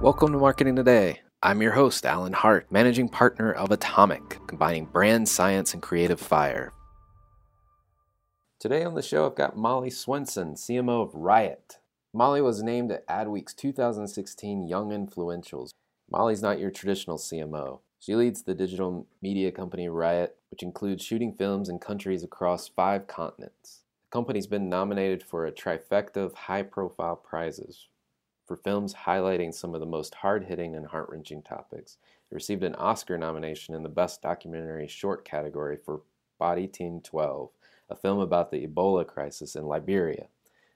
Welcome 0.00 0.32
to 0.32 0.38
Marketing 0.38 0.76
Today. 0.76 1.20
I'm 1.42 1.60
your 1.60 1.72
host, 1.72 2.06
Alan 2.06 2.32
Hart, 2.32 2.72
managing 2.72 3.10
partner 3.10 3.52
of 3.52 3.70
Atomic, 3.70 4.40
combining 4.46 4.86
brand 4.86 5.28
science 5.28 5.74
and 5.74 5.82
creative 5.82 6.18
fire. 6.18 6.72
Today 8.58 8.82
on 8.82 8.94
the 8.94 9.02
show, 9.02 9.26
I've 9.26 9.34
got 9.34 9.58
Molly 9.58 9.90
Swenson, 9.90 10.54
CMO 10.54 11.02
of 11.02 11.12
RYOT. 11.12 11.76
Molly 12.14 12.40
was 12.40 12.62
named 12.62 12.90
at 12.90 13.06
Adweek's 13.08 13.52
2016 13.52 14.66
Young 14.66 14.88
Influentials. 14.88 15.68
Molly's 16.10 16.40
not 16.40 16.58
your 16.58 16.70
traditional 16.70 17.18
CMO. 17.18 17.80
She 17.98 18.16
leads 18.16 18.44
the 18.44 18.54
digital 18.54 19.06
media 19.20 19.52
company 19.52 19.88
RYOT, 19.88 20.30
which 20.50 20.62
includes 20.62 21.04
shooting 21.04 21.34
films 21.34 21.68
in 21.68 21.78
countries 21.78 22.24
across 22.24 22.68
five 22.68 23.06
continents. 23.06 23.82
The 24.10 24.16
company's 24.16 24.46
been 24.46 24.70
nominated 24.70 25.22
for 25.22 25.44
a 25.44 25.52
trifecta 25.52 26.16
of 26.16 26.32
high 26.32 26.62
profile 26.62 27.16
prizes 27.16 27.88
for 28.50 28.56
films 28.56 28.92
highlighting 29.06 29.54
some 29.54 29.74
of 29.76 29.80
the 29.80 29.86
most 29.86 30.12
hard 30.12 30.42
hitting 30.42 30.74
and 30.74 30.84
heart 30.84 31.08
wrenching 31.08 31.40
topics. 31.40 31.98
It 32.28 32.34
received 32.34 32.64
an 32.64 32.74
Oscar 32.74 33.16
nomination 33.16 33.76
in 33.76 33.84
the 33.84 33.88
Best 33.88 34.22
Documentary 34.22 34.88
Short 34.88 35.24
category 35.24 35.76
for 35.76 36.00
Body 36.36 36.66
Team 36.66 37.00
12, 37.00 37.48
a 37.90 37.94
film 37.94 38.18
about 38.18 38.50
the 38.50 38.66
Ebola 38.66 39.06
crisis 39.06 39.54
in 39.54 39.68
Liberia. 39.68 40.26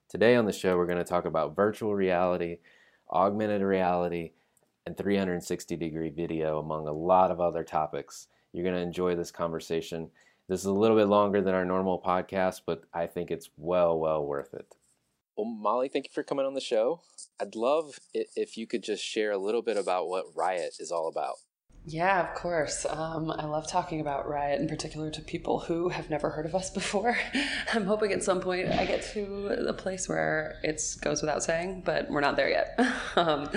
Today 0.09 0.37
on 0.37 0.47
the 0.47 0.53
show, 0.53 0.77
we're 0.77 0.87
going 0.87 0.99
to 0.99 1.05
talk 1.05 1.25
about 1.25 1.57
virtual 1.57 1.97
reality, 1.97 2.59
augmented 3.11 3.63
reality, 3.63 4.31
and 4.87 4.97
360 4.97 5.75
degree 5.75 6.11
video, 6.11 6.61
among 6.61 6.87
a 6.87 6.93
lot 6.93 7.33
of 7.33 7.41
other 7.41 7.65
topics. 7.65 8.29
You're 8.53 8.63
going 8.63 8.77
to 8.77 8.83
enjoy 8.83 9.17
this 9.17 9.33
conversation. 9.33 10.11
This 10.49 10.61
is 10.61 10.67
a 10.67 10.73
little 10.73 10.97
bit 10.97 11.09
longer 11.09 11.43
than 11.43 11.57
our 11.57 11.65
normal 11.65 12.01
podcast, 12.01 12.61
but 12.67 12.85
I 12.95 13.09
think 13.09 13.33
it's 13.33 13.51
well, 13.57 13.99
well 13.99 14.25
worth 14.25 14.55
it. 14.55 14.77
Well, 15.37 15.47
Molly, 15.47 15.89
thank 15.89 16.07
you 16.07 16.13
for 16.13 16.23
coming 16.23 16.47
on 16.47 16.55
the 16.55 16.61
show. 16.61 17.01
I'd 17.41 17.57
love 17.57 17.99
if 18.13 18.57
you 18.57 18.67
could 18.67 18.85
just 18.85 19.05
share 19.05 19.33
a 19.33 19.39
little 19.39 19.63
bit 19.63 19.77
about 19.77 20.09
what 20.09 20.35
RYOT 20.35 20.81
is 20.81 20.93
all 20.93 21.09
about. 21.09 21.37
Yeah, 21.87 22.27
of 22.27 22.35
course. 22.35 22.87
Um, 22.89 23.31
I 23.31 23.45
love 23.45 23.69
talking 23.69 24.01
about 24.01 24.27
RYOT 24.27 24.59
in 24.59 24.69
particular 24.69 25.11
to 25.11 25.21
people 25.21 25.61
who 25.61 25.91
have 25.91 26.09
never 26.09 26.31
heard 26.31 26.47
of 26.47 26.55
us 26.55 26.71
before. 26.71 27.19
I'm 27.75 27.85
hoping 27.85 28.13
at 28.13 28.23
some 28.23 28.41
point 28.41 28.71
I 28.71 28.87
get 28.87 29.03
to 29.13 29.49
a 29.69 29.73
place 29.75 30.09
where 30.09 30.59
it 30.63 30.81
goes 31.03 31.21
without 31.21 31.43
saying, 31.43 31.83
but 31.85 32.09
we're 32.09 32.23
not 32.23 32.37
there 32.37 32.49
yet. 32.49 32.79
um, 33.17 33.51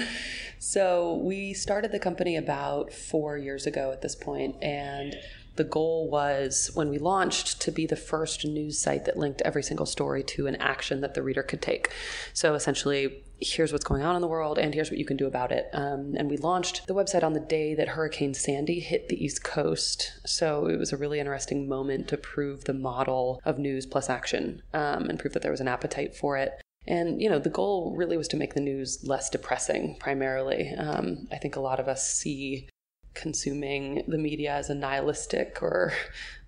so 0.59 1.21
we 1.23 1.53
started 1.53 1.91
the 1.93 1.99
company 1.99 2.35
about 2.35 2.91
four 2.91 3.37
years 3.37 3.65
ago 3.65 3.91
at 3.91 4.01
this 4.01 4.15
point, 4.15 4.61
and 4.61 5.15
the 5.57 5.63
goal 5.63 6.09
was 6.09 6.71
when 6.73 6.89
we 6.89 6.97
launched 6.97 7.61
to 7.61 7.71
be 7.71 7.85
the 7.85 7.95
first 7.95 8.45
news 8.45 8.79
site 8.79 9.05
that 9.05 9.17
linked 9.17 9.41
every 9.41 9.63
single 9.63 9.85
story 9.85 10.23
to 10.23 10.47
an 10.47 10.55
action 10.57 11.01
that 11.01 11.13
the 11.13 11.23
reader 11.23 11.43
could 11.43 11.61
take. 11.61 11.91
So 12.33 12.53
essentially, 12.53 13.23
here's 13.39 13.71
what's 13.71 13.85
going 13.85 14.01
on 14.01 14.15
in 14.15 14.21
the 14.21 14.27
world 14.27 14.57
and 14.57 14.73
here's 14.73 14.89
what 14.89 14.97
you 14.97 15.05
can 15.05 15.17
do 15.17 15.27
about 15.27 15.51
it. 15.51 15.69
Um, 15.73 16.15
and 16.17 16.29
we 16.29 16.37
launched 16.37 16.87
the 16.87 16.95
website 16.95 17.23
on 17.23 17.33
the 17.33 17.39
day 17.39 17.75
that 17.75 17.89
Hurricane 17.89 18.33
Sandy 18.33 18.79
hit 18.79 19.09
the 19.09 19.23
East 19.23 19.43
Coast. 19.43 20.13
So 20.25 20.67
it 20.67 20.77
was 20.77 20.93
a 20.93 20.97
really 20.97 21.19
interesting 21.19 21.67
moment 21.67 22.07
to 22.09 22.17
prove 22.17 22.63
the 22.63 22.73
model 22.73 23.41
of 23.45 23.59
news 23.59 23.85
plus 23.85 24.09
action 24.09 24.61
um, 24.73 25.09
and 25.09 25.19
prove 25.19 25.33
that 25.33 25.41
there 25.41 25.51
was 25.51 25.61
an 25.61 25.67
appetite 25.67 26.15
for 26.15 26.37
it. 26.37 26.61
And, 26.87 27.21
you 27.21 27.29
know, 27.29 27.39
the 27.39 27.49
goal 27.49 27.93
really 27.97 28.15
was 28.15 28.29
to 28.29 28.37
make 28.37 28.53
the 28.53 28.61
news 28.61 29.03
less 29.03 29.29
depressing, 29.29 29.97
primarily. 29.99 30.73
Um, 30.73 31.27
I 31.31 31.37
think 31.37 31.57
a 31.57 31.59
lot 31.59 31.81
of 31.81 31.89
us 31.89 32.09
see 32.09 32.69
consuming 33.17 34.03
the 34.07 34.17
media 34.17 34.53
as 34.53 34.69
a 34.69 34.75
nihilistic 34.75 35.59
or 35.61 35.91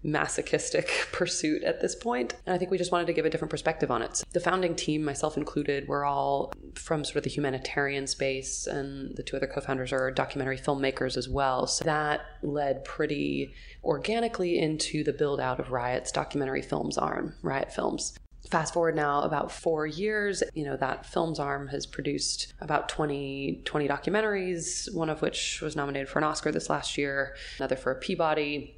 masochistic 0.04 0.88
pursuit 1.12 1.64
at 1.64 1.82
this 1.82 1.96
point. 1.96 2.36
And 2.46 2.56
I 2.56 2.58
think 2.58 2.72
we 2.72 2.78
just 2.78 2.92
wanted 2.92 3.08
to 3.08 3.14
give 3.14 3.26
a 3.26 3.30
different 3.30 3.52
perspective 3.52 3.92
on 3.92 4.02
it. 4.02 4.18
So 4.18 4.26
the 4.32 4.40
founding 4.40 4.76
team, 4.76 5.04
myself 5.04 5.36
included, 5.36 5.88
we're 5.88 6.06
all 6.06 6.54
from 6.76 7.04
sort 7.04 7.18
of 7.18 7.24
the 7.24 7.30
humanitarian 7.30 8.08
space, 8.08 8.68
and 8.68 9.16
the 9.18 9.24
two 9.24 9.36
other 9.36 9.48
co 9.48 9.62
founders 9.62 9.92
are 9.92 10.12
documentary 10.12 10.58
filmmakers 10.58 11.18
as 11.18 11.28
well. 11.28 11.68
So 11.68 11.84
that 11.86 12.22
led 12.44 12.86
pretty 12.86 13.54
organically 13.84 14.60
into 14.60 15.04
the 15.04 15.14
build 15.14 15.40
out 15.40 15.60
of 15.60 15.68
RYOT's 15.68 16.12
documentary 16.12 16.62
films 16.62 16.98
arm, 16.98 17.36
RYOT 17.44 17.72
Films. 17.72 18.18
Fast 18.48 18.74
forward 18.74 18.96
now 18.96 19.22
about 19.22 19.52
four 19.52 19.86
years, 19.86 20.42
you 20.54 20.64
know, 20.64 20.78
that 20.78 21.06
films 21.06 21.40
arm 21.40 21.68
has 21.68 21.86
produced 21.86 22.54
about 22.62 22.90
20, 22.90 23.62
20 23.66 23.88
documentaries, 23.88 24.94
one 24.94 25.10
of 25.10 25.22
which 25.22 25.62
was 25.62 25.76
nominated 25.76 26.10
for 26.10 26.20
an 26.20 26.24
Oscar 26.26 26.52
this 26.52 26.70
last 26.70 26.98
year, 26.98 27.36
another 27.58 27.76
for 27.76 27.92
a 27.92 27.96
Peabody. 27.96 28.76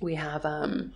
We 0.00 0.14
have 0.14 0.44
um, 0.44 0.92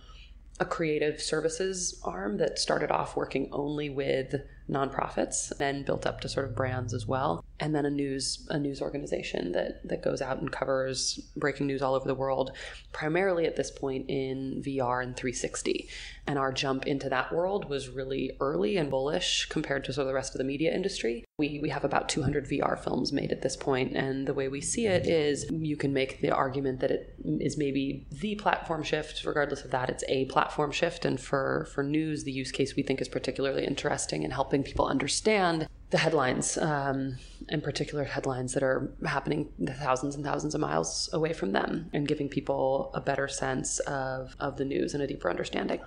a 0.59 0.65
creative 0.65 1.21
services 1.21 1.99
arm 2.03 2.37
that 2.37 2.59
started 2.59 2.91
off 2.91 3.15
working 3.15 3.49
only 3.51 3.89
with 3.89 4.35
nonprofits, 4.69 5.55
then 5.57 5.83
built 5.83 6.05
up 6.05 6.21
to 6.21 6.29
sort 6.29 6.45
of 6.45 6.55
brands 6.55 6.93
as 6.93 7.05
well. 7.05 7.43
And 7.59 7.73
then 7.73 7.85
a 7.85 7.89
news 7.89 8.45
a 8.49 8.59
news 8.59 8.81
organization 8.81 9.51
that 9.53 9.87
that 9.87 10.03
goes 10.03 10.21
out 10.21 10.39
and 10.39 10.51
covers 10.51 11.19
breaking 11.35 11.67
news 11.67 11.81
all 11.81 11.95
over 11.95 12.07
the 12.07 12.15
world 12.15 12.51
primarily 12.91 13.45
at 13.45 13.55
this 13.55 13.71
point 13.71 14.05
in 14.09 14.61
VR 14.65 15.03
and 15.03 15.15
360 15.15 15.89
and 16.27 16.39
our 16.39 16.51
jump 16.51 16.87
into 16.87 17.07
that 17.09 17.31
world 17.31 17.69
was 17.69 17.89
really 17.89 18.31
early 18.39 18.77
and 18.77 18.89
bullish 18.89 19.45
compared 19.45 19.83
to 19.85 19.93
sort 19.93 20.03
of 20.03 20.07
the 20.07 20.13
rest 20.13 20.33
of 20.33 20.39
the 20.39 20.43
media 20.43 20.73
industry. 20.73 21.23
We 21.37 21.59
we 21.61 21.69
have 21.69 21.83
about 21.83 22.09
200 22.09 22.45
VR 22.49 22.83
films 22.83 23.13
made 23.13 23.31
at 23.31 23.43
this 23.43 23.55
point 23.55 23.95
and 23.95 24.27
the 24.27 24.33
way 24.33 24.47
we 24.47 24.61
see 24.61 24.87
it 24.87 25.05
is 25.05 25.45
you 25.51 25.77
can 25.77 25.93
make 25.93 26.21
the 26.21 26.31
argument 26.31 26.79
that 26.79 26.89
it 26.89 27.15
is 27.23 27.57
maybe 27.57 28.07
the 28.11 28.35
platform 28.35 28.81
shift. 28.81 29.23
Regardless 29.23 29.63
of 29.63 29.71
that 29.71 29.89
it's 29.89 30.03
a 30.07 30.25
platform 30.25 30.71
shift. 30.71 31.05
And 31.05 31.19
for 31.19 31.67
for 31.73 31.83
news 31.83 32.23
the 32.23 32.31
use 32.31 32.51
case 32.51 32.75
we 32.75 32.83
think 32.83 33.01
is 33.01 33.07
particularly 33.07 33.65
interesting 33.65 34.23
in 34.23 34.31
helping 34.31 34.63
people 34.63 34.87
understand 34.87 35.67
the 35.95 36.01
headlines, 36.01 36.57
um, 36.57 37.15
in 37.47 37.61
particular 37.61 38.03
headlines 38.03 38.53
that 38.53 38.63
are 38.63 38.91
happening 39.05 39.47
thousands 39.79 40.13
and 40.13 40.25
thousands 40.25 40.53
of 40.53 40.59
miles 40.59 41.09
away 41.13 41.31
from 41.31 41.53
them, 41.53 41.89
and 41.93 42.05
giving 42.05 42.27
people 42.27 42.91
a 42.93 42.99
better 42.99 43.29
sense 43.29 43.79
of, 43.79 44.35
of 44.41 44.57
the 44.57 44.65
news 44.65 44.93
and 44.93 45.01
a 45.01 45.07
deeper 45.07 45.29
understanding. 45.29 45.79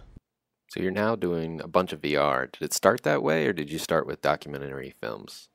So 0.71 0.81
you're 0.81 0.93
now 0.93 1.15
doing 1.15 1.61
a 1.61 1.69
bunch 1.69 1.93
of 1.93 2.01
VR. 2.01 2.51
Did 2.51 2.63
it 2.63 2.73
start 2.73 3.03
that 3.03 3.23
way, 3.23 3.47
or 3.47 3.53
did 3.53 3.71
you 3.71 3.79
start 3.79 4.07
with 4.07 4.23
documentary 4.23 4.95
films? 4.99 5.51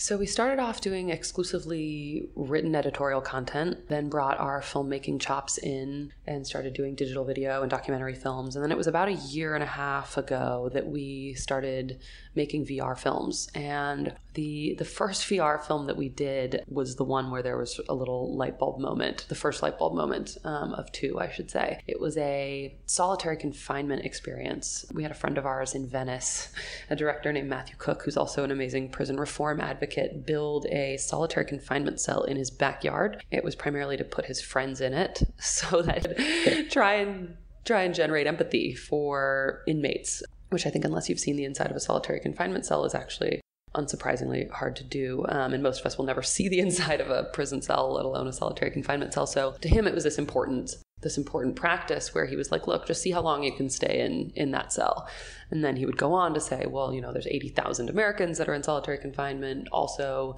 So 0.00 0.16
we 0.16 0.26
started 0.26 0.60
off 0.60 0.80
doing 0.80 1.10
exclusively 1.10 2.28
written 2.36 2.76
editorial 2.76 3.20
content, 3.20 3.88
then 3.88 4.08
brought 4.08 4.38
our 4.38 4.60
filmmaking 4.60 5.20
chops 5.20 5.58
in 5.58 6.12
and 6.24 6.46
started 6.46 6.72
doing 6.72 6.94
digital 6.94 7.24
video 7.24 7.62
and 7.62 7.70
documentary 7.70 8.14
films. 8.14 8.54
And 8.54 8.62
then 8.62 8.70
it 8.70 8.78
was 8.78 8.86
about 8.86 9.08
a 9.08 9.14
year 9.14 9.56
and 9.56 9.64
a 9.64 9.66
half 9.66 10.16
ago 10.16 10.70
that 10.72 10.86
we 10.86 11.34
started 11.34 11.98
making 12.38 12.64
VR 12.64 12.96
films. 12.96 13.48
And 13.54 14.14
the 14.34 14.76
the 14.78 14.84
first 14.84 15.24
VR 15.24 15.60
film 15.60 15.88
that 15.88 15.96
we 15.96 16.08
did 16.08 16.62
was 16.68 16.94
the 16.94 17.04
one 17.04 17.30
where 17.32 17.42
there 17.42 17.58
was 17.58 17.80
a 17.88 17.94
little 17.94 18.36
light 18.36 18.58
bulb 18.60 18.78
moment, 18.78 19.26
the 19.28 19.34
first 19.34 19.62
light 19.62 19.76
bulb 19.76 19.94
moment 19.94 20.38
um, 20.44 20.72
of 20.74 20.90
two, 20.92 21.18
I 21.18 21.28
should 21.28 21.50
say. 21.50 21.82
It 21.88 22.00
was 22.00 22.16
a 22.16 22.78
solitary 22.86 23.36
confinement 23.36 24.04
experience. 24.04 24.86
We 24.94 25.02
had 25.02 25.10
a 25.10 25.16
friend 25.22 25.36
of 25.36 25.46
ours 25.46 25.74
in 25.74 25.88
Venice, 25.88 26.52
a 26.88 26.94
director 26.94 27.32
named 27.32 27.50
Matthew 27.50 27.74
Cook, 27.76 28.02
who's 28.04 28.16
also 28.16 28.44
an 28.44 28.52
amazing 28.52 28.90
prison 28.90 29.18
reform 29.18 29.60
advocate, 29.60 30.24
build 30.24 30.66
a 30.66 30.96
solitary 30.98 31.44
confinement 31.44 32.00
cell 32.00 32.22
in 32.22 32.36
his 32.36 32.50
backyard. 32.52 33.24
It 33.32 33.42
was 33.42 33.56
primarily 33.56 33.96
to 33.96 34.04
put 34.04 34.26
his 34.26 34.40
friends 34.40 34.80
in 34.80 34.94
it 34.94 35.24
so 35.40 35.82
that 35.82 36.68
try 36.70 36.94
and 36.94 37.36
try 37.64 37.82
and 37.82 37.94
generate 37.94 38.26
empathy 38.26 38.74
for 38.74 39.62
inmates 39.66 40.22
which 40.50 40.66
I 40.66 40.70
think, 40.70 40.84
unless 40.84 41.08
you've 41.08 41.20
seen 41.20 41.36
the 41.36 41.44
inside 41.44 41.70
of 41.70 41.76
a 41.76 41.80
solitary 41.80 42.20
confinement 42.20 42.66
cell, 42.66 42.84
is 42.84 42.94
actually 42.94 43.40
unsurprisingly 43.74 44.50
hard 44.50 44.76
to 44.76 44.84
do. 44.84 45.24
Um, 45.28 45.52
and 45.52 45.62
most 45.62 45.80
of 45.80 45.86
us 45.86 45.98
will 45.98 46.04
never 46.04 46.22
see 46.34 46.48
the 46.48 46.60
inside 46.60 47.00
of 47.00 47.10
a 47.10 47.24
prison 47.32 47.62
cell, 47.62 47.94
let 47.94 48.04
alone 48.04 48.26
a 48.26 48.32
solitary 48.32 48.70
confinement 48.70 49.12
cell. 49.12 49.26
So 49.26 49.52
to 49.60 49.68
him, 49.68 49.86
it 49.86 49.94
was 49.94 50.04
this 50.04 50.18
important 50.18 50.76
this 51.00 51.16
important 51.16 51.54
practice 51.54 52.12
where 52.12 52.26
he 52.26 52.34
was 52.34 52.50
like, 52.50 52.66
look, 52.66 52.84
just 52.84 53.02
see 53.02 53.12
how 53.12 53.20
long 53.20 53.44
you 53.44 53.52
can 53.52 53.70
stay 53.70 54.00
in 54.00 54.32
in 54.34 54.50
that 54.50 54.72
cell. 54.72 55.08
And 55.50 55.64
then 55.64 55.76
he 55.76 55.86
would 55.86 55.96
go 55.96 56.12
on 56.12 56.34
to 56.34 56.40
say, 56.40 56.66
well, 56.68 56.92
you 56.92 57.00
know, 57.00 57.12
there's 57.12 57.28
80,000 57.28 57.88
Americans 57.88 58.38
that 58.38 58.48
are 58.48 58.54
in 58.54 58.64
solitary 58.64 58.98
confinement. 58.98 59.68
Also, 59.70 60.36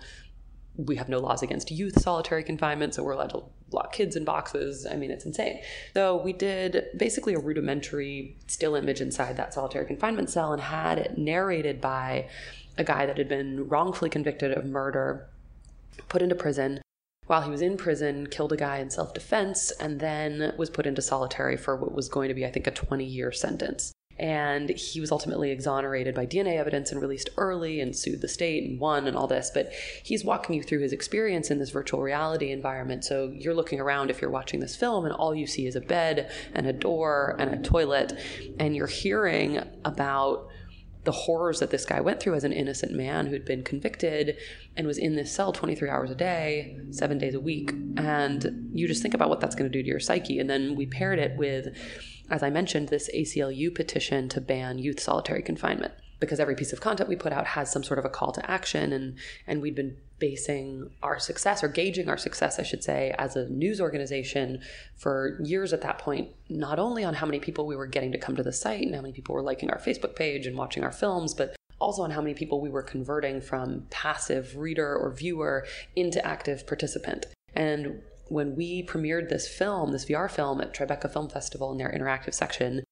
we 0.87 0.97
have 0.97 1.09
no 1.09 1.19
laws 1.19 1.43
against 1.43 1.71
youth 1.71 2.01
solitary 2.01 2.43
confinement, 2.43 2.95
so 2.95 3.03
we're 3.03 3.13
allowed 3.13 3.31
to 3.31 3.43
lock 3.73 3.93
kids 3.93 4.17
in 4.17 4.25
boxes. 4.25 4.87
I 4.87 4.97
mean, 4.97 5.11
it's 5.11 5.25
insane. 5.25 5.61
So 5.95 6.21
we 6.23 6.33
did 6.33 6.87
basically 6.97 7.35
a 7.35 7.39
rudimentary 7.39 8.37
still 8.47 8.75
image 8.75 9.01
inside 9.01 9.37
that 9.37 9.55
solitary 9.55 9.87
confinement 9.87 10.31
cell 10.31 10.53
and 10.53 10.63
had 10.63 10.99
it 10.99 11.19
narrated 11.19 11.81
by 11.81 12.29
a 12.79 12.85
guy 12.85 13.07
that 13.07 13.19
had 13.19 13.29
been 13.29 13.69
wrongfully 13.69 14.11
convicted 14.11 14.53
of 14.53 14.65
murder, 14.65 15.29
put 16.09 16.23
into 16.23 16.35
prison. 16.35 16.81
While 17.27 17.43
he 17.43 17.51
was 17.51 17.63
in 17.63 17.77
prison, 17.77 18.27
killed 18.27 18.53
a 18.53 18.57
guy 18.57 18.79
in 18.79 18.91
self 18.91 19.15
defense, 19.15 19.71
and 19.73 20.01
then 20.01 20.55
was 20.57 20.71
put 20.71 20.87
into 20.87 21.03
solitary 21.03 21.57
for 21.57 21.77
what 21.77 21.93
was 21.93 22.09
going 22.09 22.29
to 22.29 22.35
be, 22.35 22.45
I 22.45 22.51
think, 22.51 22.67
a 22.67 22.73
20 22.73 23.05
year 23.05 23.31
sentence 23.31 23.93
and 24.21 24.69
he 24.69 25.01
was 25.01 25.11
ultimately 25.11 25.51
exonerated 25.51 26.15
by 26.15 26.27
DNA 26.27 26.59
evidence 26.59 26.93
and 26.93 27.01
released 27.01 27.31
early 27.39 27.81
and 27.81 27.97
sued 27.97 28.21
the 28.21 28.29
state 28.29 28.69
and 28.69 28.79
won 28.79 29.07
and 29.07 29.17
all 29.17 29.27
this. 29.27 29.51
But 29.53 29.73
he's 30.05 30.23
walking 30.23 30.55
you 30.55 30.63
through 30.63 30.81
his 30.81 30.93
experience 30.93 31.51
in 31.51 31.59
this 31.59 31.71
virtual 31.71 32.03
reality 32.03 32.53
environment. 32.53 33.03
So 33.03 33.33
you're 33.35 33.55
looking 33.55 33.81
around 33.81 34.11
if 34.11 34.21
you're 34.21 34.31
watching 34.31 34.61
this 34.61 34.77
film, 34.77 35.07
and 35.07 35.15
all 35.15 35.35
you 35.35 35.47
see 35.47 35.67
is 35.67 35.75
a 35.75 35.81
bed 35.81 36.31
and 36.55 36.67
a 36.67 36.73
door 36.73 37.35
and 37.39 37.55
a 37.55 37.63
toilet, 37.63 38.13
and 38.59 38.77
you're 38.77 38.87
hearing 38.87 39.59
about 39.87 40.49
the 41.05 41.13
horrors 41.13 41.61
that 41.61 41.71
this 41.71 41.87
guy 41.87 41.99
went 41.99 42.21
through 42.21 42.35
as 42.35 42.45
an 42.45 42.53
innocent 42.53 42.93
man 42.93 43.27
who'd 43.27 43.47
been 43.47 43.63
convicted 43.63 44.37
and 44.77 44.87
was 44.87 44.99
in 44.99 45.17
this 45.17 45.35
cell 45.35 45.51
23 45.51 45.89
hours 45.89 46.11
a 46.11 46.15
day, 46.15 46.79
seven 46.91 47.17
days 47.17 47.35
a 47.35 47.41
week. 47.41 47.73
And 47.97 48.71
you 48.75 48.87
just 48.87 49.01
think 49.01 49.15
about 49.15 49.31
what 49.31 49.41
that's 49.41 49.55
going 49.55 49.71
to 49.71 49.79
do 49.79 49.83
to 49.83 49.89
your 49.89 49.99
psyche. 49.99 50.39
And 50.39 50.51
then 50.51 50.77
we 50.77 50.85
paired 50.85 51.19
it 51.19 51.39
with 51.39 51.69
as 52.31 52.43
I 52.43 52.51
mentioned, 52.51 52.89
this 52.89 53.11
ACLU 53.15 53.75
petition 53.75 54.29
to 54.31 54.41
ban 54.41 54.79
youth 54.79 55.01
solitary 55.01 55.43
confinement 55.43 55.93
because 56.21 56.39
every 56.39 56.55
piece 56.55 56.73
of 56.73 56.81
content 56.81 57.09
we 57.09 57.17
put 57.17 57.33
out 57.33 57.47
has 57.47 57.73
some 57.73 57.83
sort 57.83 57.99
of 57.99 58.05
a 58.05 58.09
call 58.09 58.31
to 58.31 58.51
action 58.51 58.93
and 58.93 59.17
and 59.47 59.63
we'd 59.63 59.75
been 59.75 59.97
basing 60.19 60.91
our 61.03 61.19
success 61.19 61.65
or 61.65 61.69
gauging 61.69 62.11
our 62.11 62.19
success 62.19 62.59
I 62.59 62.63
should 62.63 62.85
say 62.85 63.15
as 63.19 63.37
a 63.37 63.49
news 63.49 63.81
organization 63.81 64.61
for 64.97 65.41
years 65.43 65.73
at 65.73 65.81
that 65.81 65.99
point 65.99 66.29
not 66.51 66.79
only 66.79 67.05
on 67.05 67.15
how 67.15 67.25
many 67.25 67.41
people 67.41 67.67
we 67.67 67.75
were 67.75 67.87
getting 67.87 68.13
to 68.13 68.19
come 68.19 68.37
to 68.37 68.43
the 68.43 68.53
site 68.53 68.83
and 68.83 68.95
how 68.95 69.01
many 69.01 69.15
people 69.15 69.35
were 69.35 69.43
liking 69.43 69.71
our 69.71 69.79
Facebook 69.79 70.15
page 70.15 70.47
and 70.47 70.59
watching 70.59 70.85
our 70.85 70.93
films 70.93 71.33
but 71.33 71.57
also 71.81 72.03
on 72.03 72.11
how 72.11 72.21
many 72.21 72.35
people 72.35 72.61
we 72.61 72.69
were 72.69 72.83
converting 72.83 73.41
from 73.41 73.87
passive 73.91 74.57
reader 74.57 74.95
or 74.97 75.11
viewer 75.11 75.67
into 75.97 76.25
active 76.25 76.67
participant. 76.67 77.27
And 77.55 78.03
when 78.31 78.55
we 78.55 78.83
premiered 78.85 79.29
this 79.29 79.49
film, 79.49 79.91
this 79.91 80.07
VR 80.07 80.31
film 80.31 80.61
at 80.61 80.73
Tribeca 80.73 81.13
Film 81.13 81.29
Festival 81.29 81.73
in 81.73 81.79
their 81.79 81.91
interactive 81.93 82.33
section, 82.33 82.85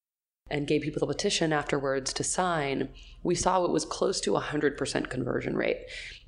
and 0.51 0.67
gave 0.67 0.81
people 0.81 0.99
the 0.99 1.13
petition 1.13 1.53
afterwards 1.53 2.11
to 2.13 2.23
sign, 2.23 2.89
we 3.23 3.35
saw 3.35 3.63
it 3.63 3.71
was 3.71 3.85
close 3.85 4.19
to 4.21 4.35
a 4.35 4.41
100% 4.41 5.09
conversion 5.09 5.55
rate. 5.55 5.77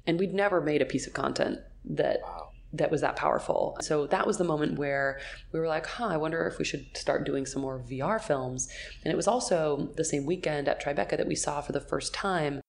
And 0.08 0.18
we'd 0.18 0.34
never 0.34 0.62
made 0.62 0.82
a 0.82 0.86
piece 0.86 1.08
of 1.08 1.14
content 1.14 1.60
that 1.84 2.20
wow. 2.24 2.50
that 2.74 2.92
was 2.92 3.02
that 3.02 3.16
powerful. 3.16 3.78
So 3.82 4.08
that 4.08 4.26
was 4.26 4.38
the 4.38 4.44
moment 4.44 4.78
where 4.78 5.20
we 5.52 5.60
were 5.60 5.68
like, 5.68 5.86
huh, 5.86 6.08
I 6.08 6.18
wonder 6.18 6.48
if 6.48 6.58
we 6.58 6.66
should 6.66 6.86
start 6.96 7.26
doing 7.26 7.46
some 7.46 7.62
more 7.62 7.80
VR 7.80 8.22
films. 8.22 8.70
And 9.04 9.12
it 9.12 9.18
was 9.18 9.28
also 9.28 9.92
the 9.98 10.06
same 10.06 10.26
weekend 10.26 10.70
at 10.70 10.82
Tribeca 10.82 11.18
that 11.18 11.28
we 11.28 11.36
saw 11.36 11.60
for 11.62 11.74
the 11.74 11.82
first 11.82 12.14
time 12.14 12.61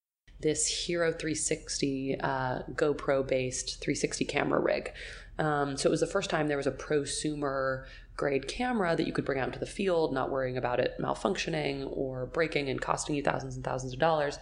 this 0.43 0.67
Hero 0.67 1.11
360 1.11 2.21
uh, 2.21 2.63
GoPro 2.73 3.27
based 3.27 3.81
360 3.81 4.25
camera 4.27 4.61
rig. 4.61 4.93
Um, 5.39 5.77
so 5.77 5.89
it 5.89 5.91
was 5.91 6.01
the 6.01 6.07
first 6.07 6.31
time 6.31 6.49
there 6.49 6.57
was 6.57 6.67
a 6.67 6.73
prosumer 6.73 7.87
grade 8.17 8.47
camera 8.47 8.95
that 8.95 9.07
you 9.07 9.13
could 9.13 9.25
bring 9.25 9.39
out 9.39 9.49
into 9.49 9.59
the 9.59 9.67
field, 9.67 10.13
not 10.13 10.31
worrying 10.31 10.57
about 10.57 10.79
it 10.79 10.95
malfunctioning 11.01 11.89
or 11.97 12.27
breaking 12.27 12.69
and 12.69 12.81
costing 12.81 13.15
you 13.15 13.23
thousands 13.23 13.57
and 13.57 13.65
thousands 13.65 13.95
of 13.95 13.99
dollars. 13.99 14.39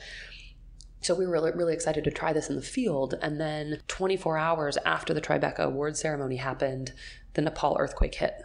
So 1.03 1.15
we 1.15 1.27
were 1.27 1.33
really, 1.33 1.53
really 1.53 1.73
excited 1.73 2.05
to 2.05 2.11
try 2.11 2.33
this 2.33 2.51
in 2.51 2.57
the 2.57 2.63
field. 2.63 3.15
And 3.23 3.41
then 3.41 3.81
24 3.89 4.37
hours 4.37 4.77
after 4.85 5.15
the 5.15 5.21
Tribeca 5.21 5.61
award 5.61 5.97
ceremony 5.97 6.37
happened, 6.37 6.93
the 7.35 7.43
Nepal 7.43 7.77
earthquake 7.79 8.17
hit. 8.17 8.43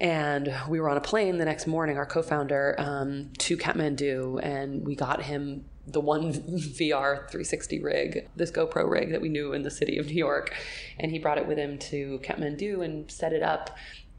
And 0.00 0.54
we 0.68 0.80
were 0.80 0.88
on 0.88 0.96
a 0.96 1.00
plane 1.00 1.38
the 1.38 1.44
next 1.44 1.66
morning, 1.66 1.98
our 1.98 2.06
co 2.06 2.22
founder, 2.22 2.74
um, 2.78 3.30
to 3.38 3.56
Kathmandu, 3.56 4.40
and 4.42 4.84
we 4.86 4.94
got 4.94 5.22
him 5.22 5.66
the 5.86 6.00
one 6.00 6.32
VR 6.32 7.28
360 7.30 7.80
rig, 7.80 8.28
this 8.36 8.50
GoPro 8.50 8.88
rig 8.88 9.10
that 9.10 9.20
we 9.20 9.28
knew 9.28 9.52
in 9.52 9.62
the 9.62 9.70
city 9.70 9.98
of 9.98 10.06
New 10.06 10.14
York. 10.14 10.54
And 10.98 11.10
he 11.10 11.18
brought 11.18 11.38
it 11.38 11.46
with 11.46 11.58
him 11.58 11.78
to 11.78 12.20
Kathmandu 12.22 12.84
and 12.84 13.10
set 13.10 13.32
it 13.32 13.42
up 13.42 13.76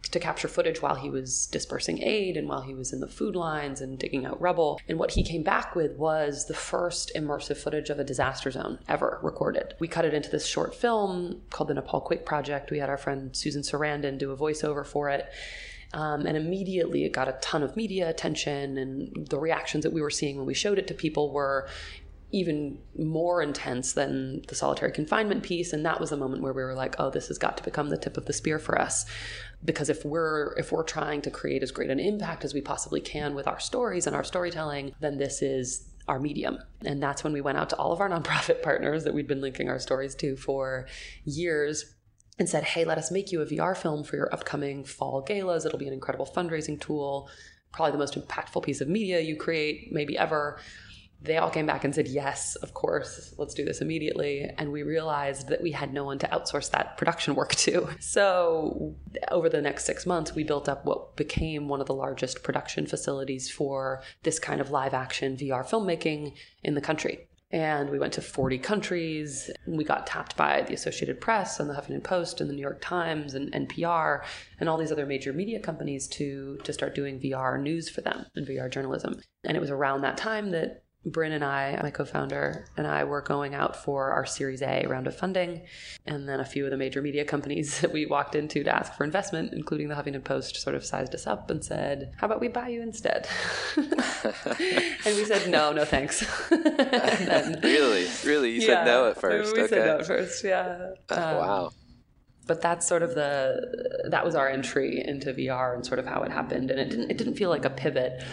to 0.10 0.20
capture 0.20 0.48
footage 0.48 0.82
while 0.82 0.96
he 0.96 1.10
was 1.10 1.48
dispersing 1.48 2.02
aid 2.02 2.36
and 2.36 2.48
while 2.48 2.62
he 2.62 2.74
was 2.74 2.92
in 2.92 3.00
the 3.00 3.08
food 3.08 3.36
lines 3.36 3.82
and 3.82 4.00
digging 4.00 4.26
out 4.26 4.42
rubble. 4.42 4.80
And 4.88 4.98
what 4.98 5.12
he 5.12 5.24
came 5.24 5.44
back 5.44 5.76
with 5.76 5.94
was 5.94 6.48
the 6.48 6.54
first 6.54 7.12
immersive 7.16 7.58
footage 7.58 7.90
of 7.90 8.00
a 8.00 8.04
disaster 8.04 8.52
zone 8.52 8.80
ever 8.88 9.20
recorded. 9.22 9.76
We 9.80 9.88
cut 9.88 10.06
it 10.06 10.14
into 10.14 10.30
this 10.30 10.46
short 10.46 10.76
film 10.76 11.42
called 11.50 11.70
the 11.70 11.76
Nepal 11.76 12.02
Quake 12.02 12.26
Project. 12.26 12.72
We 12.72 12.80
had 12.80 12.90
our 12.90 12.98
friend 12.98 13.36
Susan 13.36 13.62
Sarandon 13.62 14.18
do 14.18 14.32
a 14.32 14.38
voiceover 14.38 14.86
for 14.86 15.10
it. 15.10 15.30
Um, 15.94 16.26
and 16.26 16.38
immediately 16.38 17.04
it 17.04 17.12
got 17.12 17.28
a 17.28 17.34
ton 17.42 17.64
of 17.64 17.76
media 17.76 18.10
attention, 18.10 18.78
and 18.78 19.28
the 19.28 19.40
reactions 19.40 19.84
that 19.84 19.92
we 19.92 20.02
were 20.02 20.10
seeing 20.10 20.38
when 20.38 20.46
we 20.46 20.54
showed 20.54 20.80
it 20.80 20.88
to 20.88 20.94
people 20.94 21.34
were 21.34 21.68
even 22.32 22.78
more 22.98 23.42
intense 23.42 23.94
than 23.94 24.42
the 24.48 24.56
solitary 24.56 24.92
confinement 24.92 25.44
piece. 25.44 25.74
And 25.74 25.86
that 25.86 26.00
was 26.00 26.12
the 26.12 26.18
moment 26.18 26.42
where 26.42 26.54
we 26.54 26.64
were 26.64 26.74
like 26.74 26.96
oh 27.00 27.10
this 27.10 27.28
has 27.28 27.38
got 27.38 27.58
to 27.58 27.64
become 27.64 27.90
the 27.90 27.98
tip 27.98 28.18
of 28.18 28.26
the 28.26 28.34
spear 28.34 28.60
for 28.60 28.80
us. 28.80 29.06
Because 29.64 29.90
if 29.90 30.06
we're 30.06 30.54
if 30.58 30.72
we're 30.72 30.84
trying 30.84 31.22
to 31.24 31.32
create 31.32 31.64
as 31.64 31.72
great 31.72 31.90
an 31.90 32.00
impact 32.00 32.46
as 32.46 32.54
we 32.54 32.62
possibly 32.62 33.02
can 33.02 33.36
with 33.36 33.48
our 33.48 33.60
stories 33.60 34.08
and 34.08 34.16
our 34.16 34.24
storytelling 34.24 34.94
then 35.00 35.18
this 35.18 35.42
is 35.42 35.88
our 36.08 36.20
medium. 36.20 36.58
And 36.84 37.02
that's 37.02 37.24
when 37.24 37.34
we 37.34 37.42
went 37.42 37.58
out 37.58 37.70
to 37.70 37.76
all 37.76 37.92
of 37.92 38.00
our 38.00 38.10
nonprofit 38.10 38.62
partners 38.64 39.04
that 39.04 39.14
we'd 39.14 39.28
been 39.28 39.42
linking 39.42 39.70
our 39.70 39.80
stories 39.80 40.16
to 40.16 40.36
for 40.36 40.88
years 41.26 41.96
and 42.42 42.50
said, 42.50 42.64
hey, 42.64 42.84
let 42.84 42.98
us 42.98 43.12
make 43.12 43.32
you 43.32 43.40
a 43.42 43.46
VR 43.46 43.78
film 43.78 44.04
for 44.04 44.16
your 44.16 44.34
upcoming 44.34 44.84
fall 44.84 45.22
galas. 45.22 45.64
It'll 45.64 45.78
be 45.78 45.88
an 45.88 45.94
incredible 45.94 46.26
fundraising 46.26 46.82
tool, 46.82 47.30
probably 47.72 47.92
the 47.92 48.00
most 48.00 48.20
impactful 48.20 48.64
piece 48.64 48.82
of 48.82 48.88
media 48.88 49.20
you 49.20 49.36
create, 49.36 49.94
maybe 49.94 50.18
ever. 50.18 50.60
they 51.22 51.38
all 51.38 51.52
came 51.52 51.68
back 51.68 51.84
and 51.84 51.94
said, 51.94 52.08
Yes, 52.08 52.56
of 52.56 52.74
course, 52.74 53.36
let's 53.38 53.54
do 53.54 53.64
this 53.64 53.80
immediately. 53.80 54.50
And 54.58 54.72
we 54.72 54.82
realized 54.82 55.50
that 55.50 55.62
we 55.62 55.70
had 55.72 55.94
no 55.94 56.04
one 56.04 56.18
to 56.18 56.28
outsource 56.30 56.72
that 56.72 56.98
production 56.98 57.36
work 57.36 57.54
to. 57.58 57.88
So, 58.00 58.96
over 59.30 59.48
the 59.48 59.62
next 59.62 59.86
six 59.86 60.08
months, 60.08 60.34
we 60.34 60.44
built 60.44 60.68
up 60.68 60.84
what 60.84 61.16
became 61.16 61.68
one 61.68 61.80
of 61.80 61.86
the 61.86 61.94
largest 61.94 62.42
production 62.42 62.88
facilities 62.88 63.52
for 63.52 64.02
this 64.24 64.40
kind 64.40 64.60
of 64.60 64.72
live 64.72 64.96
action 64.96 65.38
VR 65.38 65.64
filmmaking 65.64 66.34
in 66.64 66.74
the 66.74 66.82
country. 66.82 67.28
And 67.52 67.90
we 67.90 68.00
went 68.00 68.14
to 68.14 68.22
40 68.22 68.58
countries. 68.60 69.50
We 69.68 69.84
got 69.84 70.08
tapped 70.08 70.38
by 70.38 70.62
the 70.62 70.74
Associated 70.74 71.20
Press 71.20 71.60
and 71.60 71.70
the 71.70 71.74
Huffington 71.74 72.04
Post 72.04 72.40
and 72.40 72.50
the 72.50 72.54
New 72.54 72.62
York 72.62 72.80
Times 72.82 73.34
and 73.34 73.52
NPR 73.52 74.24
and 74.60 74.70
all 74.70 74.78
these 74.78 74.92
other 74.92 75.06
major 75.06 75.34
media 75.34 75.60
companies 75.60 76.08
to, 76.10 76.58
to 76.64 76.72
start 76.72 76.96
doing 76.96 77.20
VR 77.20 77.62
news 77.62 77.90
for 77.90 78.02
them 78.02 78.26
and 78.36 78.48
VR 78.48 78.72
journalism. 78.72 79.20
And 79.44 79.58
it 79.58 79.60
was 79.60 79.70
around 79.70 80.02
that 80.02 80.18
time 80.18 80.52
that 80.52 80.84
Bryn 81.04 81.32
and 81.32 81.44
I, 81.44 81.80
my 81.82 81.90
co 81.90 82.06
founder, 82.06 82.66
and 82.78 82.86
I 82.86 83.06
were 83.06 83.22
going 83.22 83.56
out 83.56 83.76
for 83.76 84.12
our 84.12 84.26
Series 84.26 84.62
A 84.62 84.86
round 84.88 85.08
of 85.08 85.16
funding. 85.16 85.64
And 86.06 86.30
then 86.30 86.40
a 86.40 86.46
few 86.46 86.66
of 86.66 86.72
the 86.72 86.78
major 86.78 87.02
media 87.02 87.26
companies 87.26 87.80
that 87.82 87.92
we 87.92 88.06
walked 88.06 88.36
into 88.36 88.64
to 88.64 88.76
ask 88.76 88.94
for 88.94 89.04
investment, 89.04 89.52
including 89.54 89.88
the 89.88 89.96
Huffington 89.96 90.24
Post, 90.24 90.58
sort 90.58 90.76
of 90.76 90.86
sized 90.86 91.16
us 91.16 91.26
up 91.26 91.50
and 91.50 91.64
said, 91.64 92.14
How 92.18 92.28
about 92.28 92.40
we 92.40 92.50
buy 92.50 92.68
you 92.70 92.84
instead? 92.84 93.28
and 93.76 95.16
we 95.16 95.26
said, 95.26 95.50
No, 95.50 95.74
no 95.74 95.86
thanks. 95.86 96.20
then, 96.50 97.60
really? 97.64 98.08
Really? 98.24 98.52
You 98.52 98.62
yeah, 98.62 98.68
said 98.68 98.86
no 98.86 99.10
at 99.10 99.20
first? 99.20 99.56
We 99.56 99.64
okay. 99.64 99.70
said 99.70 99.86
no 99.86 99.98
at 100.00 100.06
first, 100.06 100.44
yeah. 100.44 100.92
Um, 101.10 101.18
wow. 101.18 101.72
But 102.46 102.62
that's 102.62 102.88
sort 102.88 103.02
of 103.02 103.16
the 103.16 104.08
that 104.10 104.26
was 104.26 104.36
our 104.36 104.50
entry 104.50 105.04
into 105.04 105.34
VR 105.34 105.74
and 105.74 105.86
sort 105.86 106.00
of 106.00 106.06
how 106.06 106.22
it 106.24 106.32
happened. 106.32 106.70
And 106.70 106.80
it 106.80 106.90
didn't 106.90 107.10
it 107.10 107.18
didn't 107.18 107.36
feel 107.36 107.50
like 107.50 107.66
a 107.66 107.70
pivot. 107.70 108.24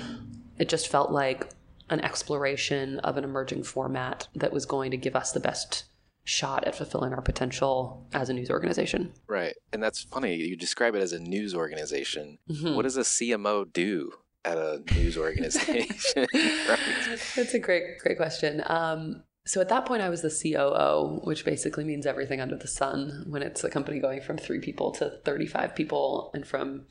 It 0.58 0.68
just 0.68 0.88
felt 0.88 1.12
like 1.12 1.48
an 1.90 2.00
exploration 2.00 2.98
of 3.00 3.16
an 3.16 3.24
emerging 3.24 3.62
format 3.62 4.28
that 4.34 4.52
was 4.52 4.66
going 4.66 4.90
to 4.90 4.96
give 4.96 5.16
us 5.16 5.32
the 5.32 5.40
best 5.40 5.84
shot 6.24 6.64
at 6.64 6.74
fulfilling 6.74 7.14
our 7.14 7.22
potential 7.22 8.06
as 8.12 8.28
a 8.28 8.34
news 8.34 8.50
organization. 8.50 9.12
Right. 9.26 9.54
And 9.72 9.82
that's 9.82 10.02
funny. 10.02 10.34
You 10.36 10.56
describe 10.56 10.94
it 10.94 11.02
as 11.02 11.12
a 11.12 11.18
news 11.18 11.54
organization. 11.54 12.38
Mm-hmm. 12.50 12.74
What 12.74 12.82
does 12.82 12.98
a 12.98 13.02
CMO 13.02 13.72
do 13.72 14.12
at 14.44 14.58
a 14.58 14.82
news 14.94 15.16
organization? 15.18 16.26
right. 16.34 17.18
That's 17.34 17.54
a 17.54 17.58
great, 17.58 17.98
great 18.00 18.18
question. 18.18 18.62
Um, 18.66 19.22
so 19.46 19.62
at 19.62 19.70
that 19.70 19.86
point, 19.86 20.02
I 20.02 20.10
was 20.10 20.20
the 20.20 20.28
COO, 20.28 21.20
which 21.24 21.46
basically 21.46 21.84
means 21.84 22.04
everything 22.04 22.42
under 22.42 22.56
the 22.56 22.68
sun 22.68 23.24
when 23.26 23.42
it's 23.42 23.64
a 23.64 23.70
company 23.70 23.98
going 23.98 24.20
from 24.20 24.36
three 24.36 24.60
people 24.60 24.90
to 24.92 25.08
35 25.24 25.74
people 25.74 26.30
and 26.34 26.46
from 26.46 26.84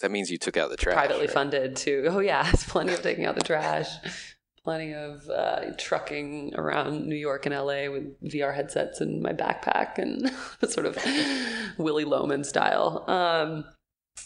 that 0.00 0.10
means 0.10 0.30
you 0.30 0.38
took 0.38 0.56
out 0.56 0.70
the 0.70 0.76
trash. 0.76 0.94
Privately 0.94 1.26
right? 1.26 1.30
funded 1.30 1.76
too. 1.76 2.06
oh, 2.08 2.20
yeah, 2.20 2.48
it's 2.52 2.64
plenty 2.64 2.92
of 2.92 3.02
taking 3.02 3.24
out 3.24 3.34
the 3.34 3.42
trash, 3.42 3.88
plenty 4.62 4.94
of 4.94 5.28
uh, 5.28 5.72
trucking 5.78 6.54
around 6.54 7.06
New 7.06 7.16
York 7.16 7.46
and 7.46 7.54
LA 7.54 7.90
with 7.90 8.20
VR 8.22 8.54
headsets 8.54 9.00
in 9.00 9.22
my 9.22 9.32
backpack 9.32 9.98
and 9.98 10.30
sort 10.70 10.86
of 10.86 10.98
Willy 11.78 12.04
Loman 12.04 12.44
style. 12.44 13.04
Um, 13.08 13.64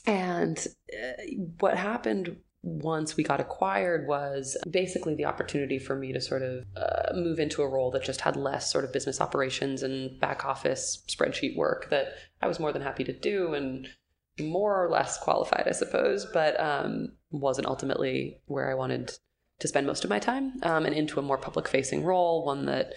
and 0.07 0.66
uh, 0.92 1.23
what 1.61 1.76
happened 1.76 2.37
once 2.64 3.16
we 3.16 3.25
got 3.25 3.40
acquired 3.40 4.07
was 4.07 4.57
basically 4.71 5.14
the 5.16 5.25
opportunity 5.25 5.78
for 5.78 5.97
me 5.97 6.12
to 6.12 6.21
sort 6.21 6.42
of 6.42 6.64
uh, 6.76 7.12
move 7.14 7.40
into 7.40 7.61
a 7.61 7.69
role 7.69 7.90
that 7.90 8.04
just 8.04 8.21
had 8.21 8.37
less 8.37 8.71
sort 8.71 8.85
of 8.85 8.92
business 8.92 9.21
operations 9.21 9.83
and 9.83 10.21
back 10.21 10.45
office 10.45 11.02
spreadsheet 11.09 11.57
work 11.57 11.90
that 11.90 12.14
I 12.40 12.47
was 12.47 12.61
more 12.61 12.73
than 12.73 12.83
happy 12.83 13.02
to 13.04 13.12
do 13.12 13.54
and 13.54 13.88
more 14.41 14.85
or 14.85 14.91
less 14.91 15.19
qualified, 15.19 15.65
I 15.67 15.73
suppose, 15.73 16.27
but 16.33 16.59
um, 16.59 17.12
wasn't 17.31 17.67
ultimately 17.67 18.41
where 18.47 18.71
I 18.71 18.75
wanted 18.75 19.12
to 19.61 19.69
spend 19.69 19.87
most 19.87 20.05
of 20.05 20.11
my 20.11 20.19
time, 20.19 20.55
um, 20.62 20.87
and 20.87 20.95
into 20.95 21.19
a 21.19 21.23
more 21.23 21.39
public 21.39 21.69
facing 21.69 22.05
role, 22.05 22.45
one 22.45 22.67
that 22.67 22.93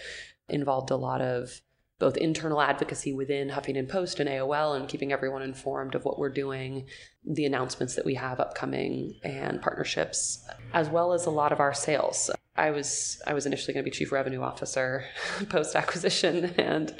involved 0.49 0.91
a 0.91 0.95
lot 0.95 1.21
of 1.21 1.61
both 1.97 2.17
internal 2.17 2.61
advocacy 2.61 3.13
within 3.13 3.49
Huffington 3.49 3.87
Post 3.87 4.19
and 4.19 4.29
AOL 4.29 4.75
and 4.75 4.89
keeping 4.89 5.13
everyone 5.13 5.41
informed 5.41 5.95
of 5.95 6.03
what 6.03 6.19
we're 6.19 6.29
doing, 6.29 6.87
the 7.23 7.45
announcements 7.45 7.95
that 7.95 8.05
we 8.05 8.15
have 8.15 8.39
upcoming 8.39 9.17
and 9.23 9.61
partnerships, 9.61 10.45
as 10.73 10.89
well 10.89 11.13
as 11.13 11.25
a 11.25 11.29
lot 11.29 11.53
of 11.53 11.59
our 11.59 11.73
sales. 11.73 12.29
I 12.57 12.71
was 12.71 13.21
I 13.27 13.33
was 13.33 13.45
initially 13.45 13.73
going 13.73 13.83
to 13.83 13.89
be 13.89 13.95
chief 13.95 14.11
revenue 14.11 14.41
officer 14.41 15.05
post 15.49 15.75
acquisition 15.75 16.53
and 16.57 16.93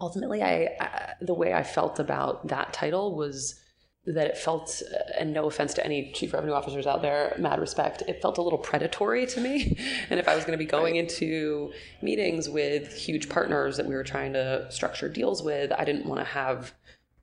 ultimately 0.00 0.42
I, 0.42 0.76
I, 0.80 1.12
the 1.20 1.34
way 1.34 1.52
I 1.52 1.62
felt 1.62 1.98
about 1.98 2.48
that 2.48 2.72
title 2.72 3.14
was 3.14 3.60
that 4.06 4.26
it 4.26 4.36
felt 4.36 4.82
uh, 4.92 4.98
and 5.18 5.32
no 5.32 5.46
offense 5.46 5.74
to 5.74 5.84
any 5.84 6.12
chief 6.12 6.34
revenue 6.34 6.52
officers 6.52 6.86
out 6.86 7.02
there 7.02 7.34
mad 7.38 7.58
respect 7.58 8.02
it 8.06 8.20
felt 8.20 8.38
a 8.38 8.42
little 8.42 8.58
predatory 8.58 9.26
to 9.26 9.40
me 9.40 9.78
and 10.10 10.20
if 10.20 10.28
i 10.28 10.34
was 10.34 10.44
going 10.44 10.56
to 10.56 10.62
be 10.62 10.68
going 10.68 10.94
right. 10.94 11.04
into 11.04 11.72
meetings 12.02 12.48
with 12.48 12.94
huge 12.94 13.28
partners 13.28 13.76
that 13.76 13.86
we 13.86 13.94
were 13.94 14.04
trying 14.04 14.32
to 14.32 14.70
structure 14.70 15.08
deals 15.08 15.42
with 15.42 15.72
i 15.72 15.84
didn't 15.84 16.06
want 16.06 16.20
to 16.20 16.24
have 16.24 16.74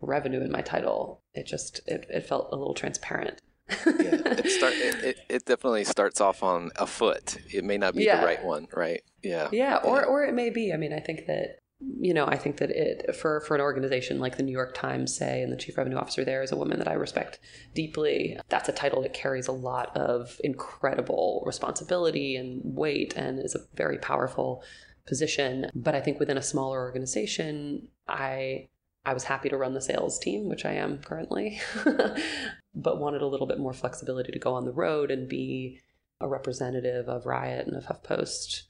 revenue 0.01 0.41
in 0.41 0.51
my 0.51 0.61
title 0.61 1.21
it 1.33 1.45
just 1.45 1.81
it, 1.85 2.07
it 2.09 2.25
felt 2.25 2.49
a 2.51 2.55
little 2.55 2.73
transparent 2.73 3.39
yeah, 3.85 3.93
it, 4.25 4.49
start, 4.49 4.73
it, 4.73 5.03
it, 5.03 5.17
it, 5.29 5.45
definitely 5.45 5.85
starts 5.85 6.19
off 6.19 6.43
on 6.43 6.71
a 6.75 6.85
foot. 6.85 7.37
It 7.53 7.63
may 7.63 7.77
not 7.77 7.95
be 7.95 8.03
yeah. 8.03 8.19
the 8.19 8.25
right 8.25 8.43
one, 8.43 8.67
right? 8.75 9.01
Yeah. 9.23 9.47
Yeah, 9.53 9.77
or, 9.77 9.99
yeah. 9.99 10.05
or 10.07 10.23
it 10.25 10.33
may 10.33 10.49
be. 10.49 10.73
I 10.73 10.77
mean, 10.77 10.91
I 10.91 10.99
think 10.99 11.25
that 11.27 11.60
you 12.00 12.13
know, 12.13 12.25
I 12.25 12.38
think 12.38 12.57
that 12.57 12.69
it 12.71 13.15
for 13.15 13.41
for 13.41 13.55
an 13.55 13.61
organization 13.61 14.19
like 14.19 14.38
the 14.38 14.43
New 14.43 14.51
York 14.51 14.73
Times, 14.73 15.15
say, 15.15 15.41
and 15.41 15.51
the 15.51 15.57
chief 15.57 15.77
revenue 15.77 15.97
officer 15.97 16.23
there 16.23 16.43
is 16.43 16.51
a 16.51 16.57
woman 16.57 16.77
that 16.79 16.88
I 16.88 16.93
respect 16.93 17.39
deeply. 17.73 18.39
That's 18.50 18.69
a 18.69 18.73
title 18.73 19.01
that 19.01 19.13
carries 19.13 19.47
a 19.47 19.51
lot 19.51 19.95
of 19.95 20.39
incredible 20.43 21.43
responsibility 21.45 22.35
and 22.35 22.61
weight, 22.63 23.13
and 23.15 23.39
is 23.39 23.55
a 23.55 23.65
very 23.75 23.97
powerful 23.97 24.63
position. 25.07 25.69
But 25.73 25.95
I 25.95 26.01
think 26.01 26.19
within 26.19 26.38
a 26.38 26.43
smaller 26.43 26.79
organization, 26.81 27.88
I 28.07 28.69
I 29.05 29.13
was 29.13 29.23
happy 29.23 29.50
to 29.50 29.57
run 29.57 29.73
the 29.73 29.81
sales 29.81 30.19
team, 30.19 30.47
which 30.47 30.65
I 30.65 30.73
am 30.73 31.00
currently, 31.00 31.59
but 32.75 33.00
wanted 33.00 33.21
a 33.21 33.27
little 33.27 33.47
bit 33.47 33.59
more 33.59 33.73
flexibility 33.73 34.31
to 34.31 34.39
go 34.39 34.53
on 34.53 34.65
the 34.65 34.71
road 34.71 35.09
and 35.09 35.27
be 35.27 35.79
a 36.19 36.27
representative 36.27 37.07
of 37.07 37.23
RYOT 37.23 37.67
and 37.67 37.75
of 37.75 37.85
HuffPost 37.85 38.63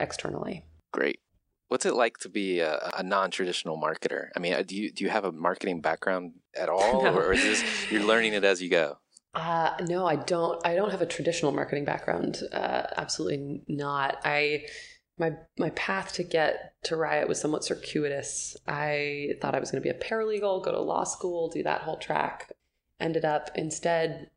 externally. 0.00 0.64
Great. 0.92 1.20
What's 1.68 1.84
it 1.84 1.94
like 1.94 2.18
to 2.18 2.28
be 2.28 2.60
a, 2.60 2.78
a, 2.96 3.02
non-traditional 3.02 3.78
marketer? 3.78 4.28
I 4.34 4.40
mean, 4.40 4.54
uh, 4.54 4.62
do 4.62 4.74
you 4.74 4.90
do 4.90 5.04
you 5.04 5.10
have 5.10 5.24
a 5.24 5.32
marketing 5.32 5.80
background 5.80 6.32
at 6.56 6.68
all, 6.70 7.04
no. 7.04 7.14
or 7.14 7.32
is 7.32 7.42
this 7.42 7.90
you're 7.90 8.04
learning 8.04 8.32
it 8.32 8.44
as 8.44 8.62
you 8.62 8.70
go? 8.70 8.98
Uh, 9.34 9.72
no, 9.82 10.06
I 10.06 10.16
don't. 10.16 10.64
I 10.66 10.74
don't 10.74 10.90
have 10.90 11.02
a 11.02 11.06
traditional 11.06 11.52
marketing 11.52 11.84
background. 11.84 12.40
Uh, 12.52 12.84
absolutely 12.96 13.62
not. 13.68 14.18
I 14.24 14.64
my 15.18 15.32
my 15.58 15.70
path 15.70 16.12
to 16.14 16.22
get 16.22 16.74
to 16.84 16.94
RYOT 16.94 17.28
was 17.28 17.40
somewhat 17.40 17.64
circuitous. 17.64 18.56
I 18.66 19.34
thought 19.40 19.54
I 19.54 19.60
was 19.60 19.70
going 19.70 19.82
to 19.82 19.92
be 19.92 19.94
a 19.94 19.98
paralegal, 19.98 20.64
go 20.64 20.72
to 20.72 20.80
law 20.80 21.04
school, 21.04 21.48
do 21.48 21.62
that 21.64 21.82
whole 21.82 21.98
track. 21.98 22.50
Ended 23.00 23.24
up 23.24 23.50
instead 23.54 24.30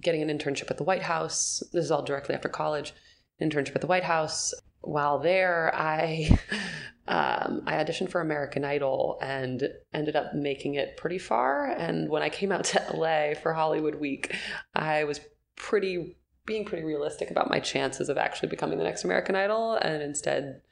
getting 0.00 0.22
an 0.22 0.36
internship 0.36 0.70
at 0.70 0.76
the 0.76 0.84
White 0.84 1.02
House. 1.02 1.62
This 1.72 1.84
is 1.84 1.90
all 1.90 2.02
directly 2.02 2.34
after 2.34 2.48
college. 2.48 2.92
Internship 3.40 3.74
at 3.74 3.80
the 3.80 3.86
White 3.86 4.04
House 4.04 4.52
while 4.82 5.18
there, 5.18 5.74
I 5.74 6.38
um, 7.08 7.62
I 7.66 7.74
auditioned 7.74 8.10
for 8.10 8.20
American 8.20 8.64
Idol 8.64 9.18
and 9.22 9.68
ended 9.92 10.16
up 10.16 10.34
making 10.34 10.74
it 10.74 10.96
pretty 10.96 11.18
far. 11.18 11.66
And 11.66 12.08
when 12.08 12.22
I 12.22 12.28
came 12.28 12.52
out 12.52 12.64
to 12.66 12.84
LA 12.94 13.34
for 13.34 13.52
Hollywood 13.52 13.96
Week, 13.96 14.34
I 14.74 15.04
was 15.04 15.20
pretty 15.56 16.16
being 16.44 16.64
pretty 16.64 16.84
realistic 16.84 17.30
about 17.30 17.50
my 17.50 17.60
chances 17.60 18.08
of 18.08 18.18
actually 18.18 18.48
becoming 18.48 18.78
the 18.78 18.84
next 18.84 19.04
American 19.04 19.36
Idol, 19.36 19.74
and 19.74 20.02
instead 20.02 20.62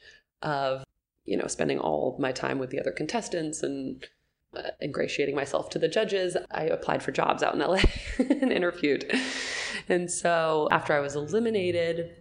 of 0.43 0.85
you 1.25 1.37
know 1.37 1.47
spending 1.47 1.79
all 1.79 2.17
my 2.19 2.33
time 2.33 2.59
with 2.59 2.71
the 2.71 2.81
other 2.81 2.93
contestants 2.93 3.63
and 3.63 4.05
uh, 4.57 4.71
ingratiating 4.83 5.35
myself 5.35 5.71
to 5.71 5.79
the 5.79 5.89
judges, 5.89 6.37
I 6.51 6.65
applied 6.65 7.03
for 7.03 7.13
jobs 7.13 7.43
out 7.43 7.55
in 7.55 7.61
LA 7.61 7.83
and 8.19 8.53
interviewed. 8.53 9.13
And 9.89 10.11
so 10.11 10.69
after 10.71 10.93
I 10.93 11.01
was 11.01 11.15
eliminated 11.15 12.17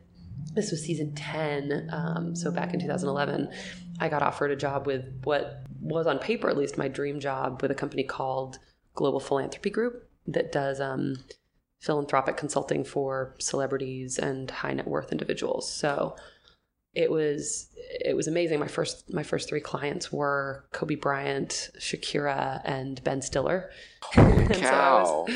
this 0.53 0.71
was 0.71 0.83
season 0.83 1.13
10 1.15 1.89
um, 1.91 2.35
so 2.35 2.51
back 2.51 2.73
in 2.73 2.79
2011 2.79 3.49
i 3.99 4.09
got 4.09 4.21
offered 4.21 4.51
a 4.51 4.55
job 4.55 4.85
with 4.87 5.05
what 5.23 5.63
was 5.79 6.07
on 6.07 6.19
paper 6.19 6.49
at 6.49 6.57
least 6.57 6.77
my 6.77 6.87
dream 6.87 7.19
job 7.19 7.61
with 7.61 7.71
a 7.71 7.75
company 7.75 8.03
called 8.03 8.59
global 8.93 9.19
philanthropy 9.19 9.69
group 9.69 10.09
that 10.27 10.51
does 10.51 10.79
um, 10.79 11.15
philanthropic 11.79 12.37
consulting 12.37 12.83
for 12.83 13.35
celebrities 13.39 14.19
and 14.19 14.51
high 14.51 14.73
net 14.73 14.87
worth 14.87 15.11
individuals. 15.11 15.71
So 15.71 16.15
it 16.93 17.09
was 17.09 17.69
it 17.77 18.15
was 18.15 18.27
amazing. 18.27 18.59
My 18.59 18.67
first 18.67 19.13
my 19.13 19.23
first 19.23 19.47
three 19.47 19.61
clients 19.61 20.11
were 20.11 20.65
kobe 20.71 20.95
bryant 20.95 21.69
shakira 21.79 22.61
and 22.65 23.01
ben 23.03 23.21
stiller. 23.21 23.69
Holy 24.01 24.47
cow. 24.55 25.25
so 25.27 25.33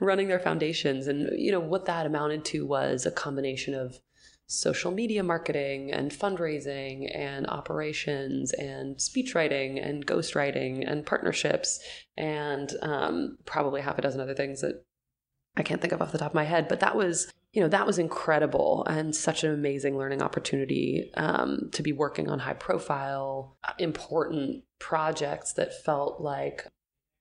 running 0.00 0.28
their 0.28 0.38
foundations. 0.38 1.06
And 1.06 1.38
you 1.38 1.50
know 1.50 1.60
what 1.60 1.86
that 1.86 2.06
amounted 2.06 2.44
to 2.46 2.66
was 2.66 3.06
a 3.06 3.10
combination 3.10 3.74
of 3.74 3.98
social 4.46 4.90
media 4.90 5.22
marketing 5.22 5.92
and 5.92 6.10
fundraising 6.10 7.10
and 7.16 7.46
operations 7.46 8.52
and 8.52 8.96
speechwriting 8.96 9.84
and 9.86 10.06
ghostwriting 10.06 10.90
and 10.90 11.06
partnerships 11.06 11.80
and 12.16 12.72
um, 12.82 13.38
probably 13.44 13.80
half 13.80 13.98
a 13.98 14.02
dozen 14.02 14.20
other 14.20 14.34
things 14.34 14.60
that 14.60 14.84
I 15.56 15.62
can't 15.62 15.80
think 15.80 15.92
of 15.92 16.02
off 16.02 16.12
the 16.12 16.18
top 16.18 16.32
of 16.32 16.34
my 16.34 16.44
head. 16.44 16.68
But 16.68 16.80
that 16.80 16.96
was 16.96 17.32
you 17.54 17.60
know, 17.60 17.68
that 17.68 17.86
was 17.86 18.00
incredible 18.00 18.84
and 18.90 19.14
such 19.14 19.44
an 19.44 19.54
amazing 19.54 19.96
learning 19.96 20.20
opportunity 20.20 21.12
um, 21.16 21.70
to 21.72 21.84
be 21.84 21.92
working 21.92 22.28
on 22.28 22.40
high 22.40 22.54
profile, 22.54 23.56
important 23.78 24.64
projects 24.80 25.52
that 25.52 25.84
felt 25.84 26.20
like 26.20 26.66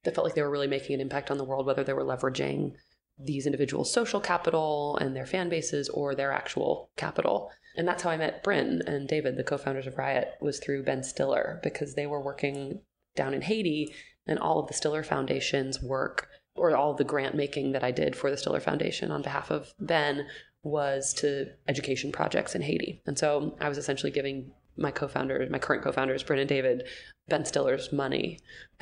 that 0.04 0.16
felt 0.16 0.26
like 0.26 0.34
they 0.34 0.42
were 0.42 0.50
really 0.50 0.68
making 0.68 0.96
an 0.96 1.02
impact 1.02 1.30
on 1.30 1.38
the 1.38 1.44
world, 1.44 1.68
whether 1.68 1.84
they 1.84 1.94
were 1.94 2.04
leveraging 2.04 2.74
these 3.20 3.46
individuals' 3.46 3.94
social 3.94 4.20
capital 4.20 4.98
and 4.98 5.16
their 5.16 5.26
fan 5.26 5.50
bases 5.50 5.90
or 5.90 6.16
their 6.16 6.32
actual 6.32 6.90
capital. 6.96 7.52
And 7.76 7.88
that's 7.88 8.04
how 8.04 8.10
I 8.10 8.18
met 8.18 8.44
Bryn 8.44 8.82
and 8.86 9.08
David, 9.08 9.38
the 9.38 9.44
co-founders 9.44 9.88
of 9.88 9.96
RYOT, 9.96 10.26
was 10.42 10.60
through 10.60 10.84
Ben 10.84 11.04
Stiller 11.04 11.60
because 11.64 11.96
they 11.96 12.06
were 12.06 12.22
working 12.22 12.82
down 13.16 13.34
in 13.34 13.42
Haiti 13.42 13.94
and 14.28 14.40
all 14.40 14.60
of 14.60 14.68
the 14.68 14.74
Stiller 14.74 15.04
Foundation's 15.04 15.82
work 15.82 16.30
or 16.56 16.76
all 16.76 16.94
the 16.94 17.04
grant 17.04 17.36
making 17.36 17.72
that 17.72 17.84
I 17.84 17.92
did 17.92 18.16
for 18.16 18.30
the 18.30 18.38
Stiller 18.38 18.60
Foundation 18.60 19.12
on 19.12 19.24
behalf 19.24 19.50
of 19.50 19.74
Ben 19.80 20.28
was 20.62 21.14
to 21.16 21.48
education 21.68 22.12
projects 22.12 22.56
in 22.56 22.62
Haiti. 22.62 23.02
And 23.06 23.18
so 23.18 23.58
I 23.60 23.70
was 23.70 23.78
essentially 23.78 24.12
giving 24.12 24.52
my 24.78 24.92
co-founder, 24.92 25.48
my 25.50 25.60
current 25.60 25.84
co-founders, 25.84 26.24
Bryn 26.24 26.40
and 26.40 26.50
David, 26.50 26.84
Ben 27.30 27.46
Stiller's 27.46 27.92
money. 27.92 28.40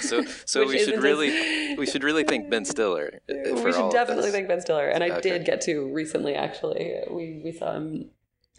so, 0.00 0.24
so 0.44 0.66
we 0.66 0.78
should 0.78 1.02
really, 1.02 1.76
we 1.76 1.86
should 1.86 2.04
really 2.04 2.24
thank 2.24 2.50
Ben 2.50 2.64
Stiller. 2.64 3.20
We 3.28 3.72
should 3.72 3.90
definitely 3.90 4.30
thank 4.30 4.48
Ben 4.48 4.60
Stiller, 4.60 4.88
and 4.88 5.02
I 5.04 5.10
okay. 5.10 5.20
did 5.20 5.44
get 5.44 5.60
to 5.62 5.92
recently. 5.92 6.34
Actually, 6.34 6.94
we 7.10 7.40
we 7.44 7.52
saw 7.52 7.74
him 7.74 8.10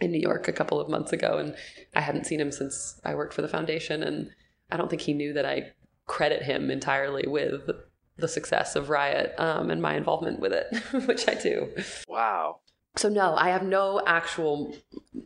in 0.02 0.12
New 0.12 0.20
York 0.20 0.48
a 0.48 0.54
couple 0.54 0.80
of 0.80 0.90
months 0.90 1.14
ago, 1.14 1.38
and 1.38 1.56
I 1.96 2.02
hadn't 2.02 2.26
seen 2.26 2.40
him 2.40 2.52
since 2.52 3.00
I 3.04 3.16
worked 3.16 3.34
for 3.34 3.42
the 3.42 3.48
foundation, 3.48 4.04
and 4.04 4.30
I 4.72 4.78
don't 4.78 4.90
think 4.90 5.02
he 5.02 5.14
knew 5.14 5.34
that 5.34 5.46
I 5.46 5.72
credit 6.06 6.44
him 6.44 6.70
entirely 6.70 7.26
with 7.28 7.70
the 8.18 8.28
success 8.28 8.76
of 8.76 8.88
RYOT 8.88 9.40
um, 9.40 9.70
and 9.70 9.82
my 9.82 9.96
involvement 9.96 10.40
with 10.40 10.54
it, 10.54 10.68
which 11.08 11.28
I 11.28 11.34
do. 11.34 11.74
Wow. 12.08 12.60
So, 12.98 13.10
no, 13.10 13.36
I 13.36 13.50
have 13.50 13.64
no 13.64 14.02
actual 14.06 14.76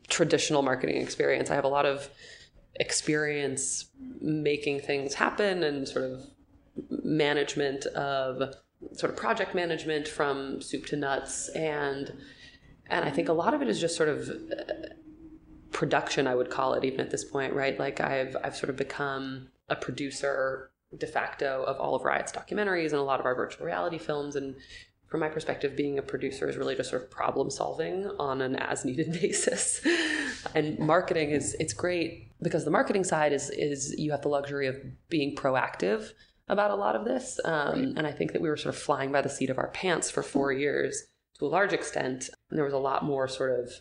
traditional 0.07 0.61
marketing 0.61 1.01
experience. 1.01 1.51
I 1.51 1.55
have 1.55 1.65
a 1.65 1.69
lot 1.69 1.85
of 1.85 2.09
experience 2.79 3.85
making 4.21 4.79
things 4.79 5.13
happen 5.13 5.63
and 5.63 5.87
sort 5.87 6.05
of 6.05 6.25
management 7.03 7.85
of 7.87 8.55
sort 8.93 9.11
of 9.11 9.17
project 9.17 9.53
management 9.53 10.07
from 10.07 10.61
soup 10.61 10.85
to 10.85 10.95
nuts 10.95 11.49
and 11.49 12.13
and 12.87 13.05
I 13.05 13.11
think 13.11 13.27
a 13.27 13.33
lot 13.33 13.53
of 13.53 13.61
it 13.61 13.67
is 13.67 13.79
just 13.79 13.95
sort 13.97 14.09
of 14.09 14.29
uh, 14.29 14.73
production 15.71 16.25
I 16.27 16.35
would 16.35 16.49
call 16.49 16.73
it 16.75 16.85
even 16.85 17.01
at 17.01 17.11
this 17.11 17.25
point 17.25 17.53
right 17.53 17.77
like 17.77 17.99
I've 17.99 18.37
I've 18.43 18.55
sort 18.55 18.69
of 18.69 18.77
become 18.77 19.49
a 19.67 19.75
producer 19.75 20.71
de 20.97 21.05
facto 21.05 21.63
of 21.63 21.77
all 21.79 21.95
of 21.95 22.03
RYOT's 22.03 22.31
documentaries 22.31 22.91
and 22.91 22.95
a 22.95 23.03
lot 23.03 23.19
of 23.19 23.25
our 23.25 23.35
virtual 23.35 23.65
reality 23.65 23.97
films 23.97 24.35
and 24.35 24.55
from 25.09 25.21
my 25.21 25.29
perspective, 25.29 25.75
being 25.75 25.97
a 25.97 26.03
producer 26.03 26.47
is 26.47 26.55
really 26.55 26.75
just 26.75 26.91
sort 26.91 27.01
of 27.01 27.09
problem 27.09 27.49
solving 27.49 28.05
on 28.19 28.41
an 28.41 28.55
as 28.55 28.85
needed 28.85 29.11
basis. 29.21 29.81
and 30.55 30.77
marketing 30.79 31.31
is 31.31 31.55
it's 31.59 31.73
great 31.73 32.31
because 32.41 32.63
the 32.63 32.71
marketing 32.71 33.03
side 33.03 33.33
is 33.33 33.49
is 33.49 33.95
you 33.97 34.11
have 34.11 34.21
the 34.21 34.29
luxury 34.29 34.67
of 34.67 34.75
being 35.09 35.35
proactive 35.35 36.11
about 36.47 36.71
a 36.71 36.75
lot 36.75 36.95
of 36.95 37.05
this. 37.05 37.39
Um, 37.45 37.93
and 37.95 38.05
I 38.07 38.11
think 38.11 38.33
that 38.33 38.41
we 38.41 38.49
were 38.49 38.57
sort 38.57 38.73
of 38.75 38.81
flying 38.81 39.11
by 39.11 39.21
the 39.21 39.29
seat 39.29 39.49
of 39.49 39.57
our 39.57 39.69
pants 39.69 40.09
for 40.09 40.23
four 40.23 40.51
years 40.51 41.03
to 41.37 41.45
a 41.45 41.47
large 41.47 41.73
extent. 41.73 42.29
And 42.49 42.57
there 42.57 42.65
was 42.65 42.73
a 42.73 42.79
lot 42.79 43.05
more 43.05 43.27
sort 43.27 43.59
of 43.59 43.71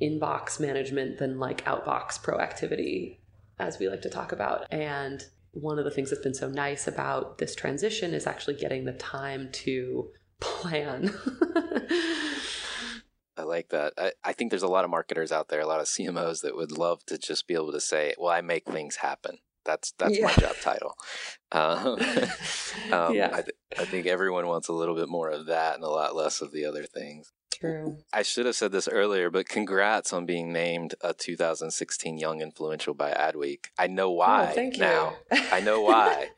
inbox 0.00 0.60
management 0.60 1.18
than 1.18 1.38
like 1.38 1.64
outbox 1.64 2.20
proactivity, 2.20 3.18
as 3.58 3.78
we 3.78 3.88
like 3.88 4.02
to 4.02 4.10
talk 4.10 4.32
about. 4.32 4.66
And 4.70 5.22
one 5.52 5.78
of 5.80 5.84
the 5.84 5.90
things 5.90 6.10
that's 6.10 6.22
been 6.22 6.32
so 6.32 6.48
nice 6.48 6.86
about 6.86 7.38
this 7.38 7.56
transition 7.56 8.14
is 8.14 8.26
actually 8.26 8.54
getting 8.54 8.84
the 8.84 8.92
time 8.92 9.48
to 9.52 10.10
plan. 10.40 11.14
I 13.36 13.42
like 13.44 13.70
that. 13.70 13.94
I, 13.96 14.12
I 14.22 14.32
think 14.32 14.50
there's 14.50 14.62
a 14.62 14.68
lot 14.68 14.84
of 14.84 14.90
marketers 14.90 15.32
out 15.32 15.48
there, 15.48 15.60
a 15.60 15.66
lot 15.66 15.80
of 15.80 15.86
CMOs 15.86 16.42
that 16.42 16.56
would 16.56 16.72
love 16.72 17.04
to 17.06 17.16
just 17.16 17.46
be 17.46 17.54
able 17.54 17.72
to 17.72 17.80
say, 17.80 18.14
"Well, 18.18 18.32
I 18.32 18.42
make 18.42 18.66
things 18.66 18.96
happen." 18.96 19.38
That's 19.64 19.92
that's 19.98 20.18
yeah. 20.18 20.26
my 20.26 20.34
job 20.34 20.56
title. 20.62 20.94
Um, 21.52 21.98
um, 22.92 23.12
yeah. 23.12 23.30
I, 23.32 23.42
th- 23.42 23.56
I 23.76 23.84
think 23.84 24.06
everyone 24.06 24.46
wants 24.46 24.68
a 24.68 24.72
little 24.72 24.94
bit 24.94 25.08
more 25.08 25.30
of 25.30 25.46
that 25.46 25.74
and 25.74 25.82
a 25.82 25.88
lot 25.88 26.14
less 26.14 26.40
of 26.40 26.52
the 26.52 26.64
other 26.64 26.84
things. 26.84 27.32
True. 27.52 27.98
I 28.12 28.22
should 28.22 28.46
have 28.46 28.54
said 28.54 28.70
this 28.70 28.86
earlier, 28.86 29.30
but 29.30 29.48
congrats 29.48 30.12
on 30.12 30.26
being 30.26 30.52
named 30.52 30.94
a 31.00 31.12
2016 31.12 32.18
Young 32.18 32.40
Influential 32.40 32.94
by 32.94 33.10
Adweek. 33.10 33.64
I 33.76 33.88
know 33.88 34.10
oh, 34.10 34.12
why 34.12 34.48
oh, 34.48 34.54
thank 34.54 34.76
you. 34.76 34.82
now. 34.82 35.14
I 35.32 35.58
know 35.58 35.80
why. 35.82 36.28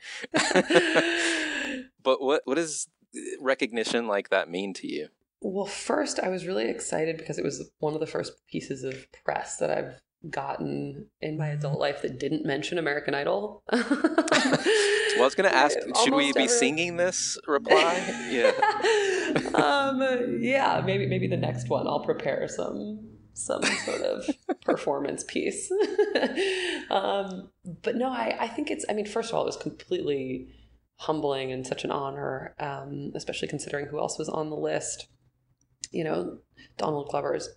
but 2.02 2.23
what 2.23 2.41
what 2.47 2.56
is 2.56 2.88
recognition 3.41 4.07
like 4.07 4.31
that 4.31 4.51
mean 4.51 4.75
to 4.75 4.87
you? 4.87 5.09
Well, 5.41 5.67
first, 5.67 6.21
I 6.21 6.29
was 6.29 6.47
really 6.47 6.69
excited 6.69 7.17
because 7.17 7.39
it 7.39 7.45
was 7.45 7.71
one 7.79 7.95
of 7.95 8.01
the 8.01 8.07
first 8.07 8.47
pieces 8.47 8.85
of 8.85 9.07
press 9.25 9.57
that 9.57 9.71
I've 9.71 10.01
gotten 10.31 11.07
in 11.21 11.37
my 11.37 11.49
adult 11.49 11.81
life 11.81 12.03
that 12.03 12.19
didn't 12.19 12.47
mention 12.47 12.79
American 12.79 13.15
Idol. 13.15 13.63
well, 13.73 13.83
I 13.85 15.19
was 15.19 15.35
going 15.35 15.51
to 15.51 15.57
ask, 15.57 15.77
should 16.05 16.15
we 16.15 16.33
be 16.33 16.49
singing 16.49 16.97
this 16.97 17.39
reply? 17.47 18.19
Yeah. 18.33 18.53
um, 19.55 20.39
yeah, 20.41 20.83
maybe 20.85 21.07
maybe 21.07 21.27
the 21.27 21.37
next 21.37 21.69
one 21.69 21.87
I'll 21.87 22.05
prepare 22.05 22.47
some 22.49 23.01
some 23.35 23.63
sort 23.63 24.03
of 24.03 24.29
performance 24.65 25.25
piece. 25.25 25.71
um, 26.91 27.51
but 27.83 27.97
no, 27.97 28.11
I, 28.11 28.37
I 28.41 28.49
think 28.49 28.71
it's. 28.71 28.85
I 28.89 28.93
mean, 28.93 29.07
first 29.07 29.31
of 29.31 29.35
all, 29.35 29.43
it 29.43 29.47
was 29.47 29.57
completely 29.57 30.49
humbling 30.97 31.52
and 31.52 31.67
such 31.67 31.85
an 31.85 31.91
honor, 31.91 32.55
um, 32.61 33.13
especially 33.15 33.49
considering 33.49 33.87
who 33.87 33.99
else 33.99 34.19
was 34.19 34.28
on 34.28 34.50
the 34.50 34.57
list. 34.57 35.09
You 35.91 36.05
know, 36.05 36.39
Donald 36.78 37.09
Glover's 37.09 37.49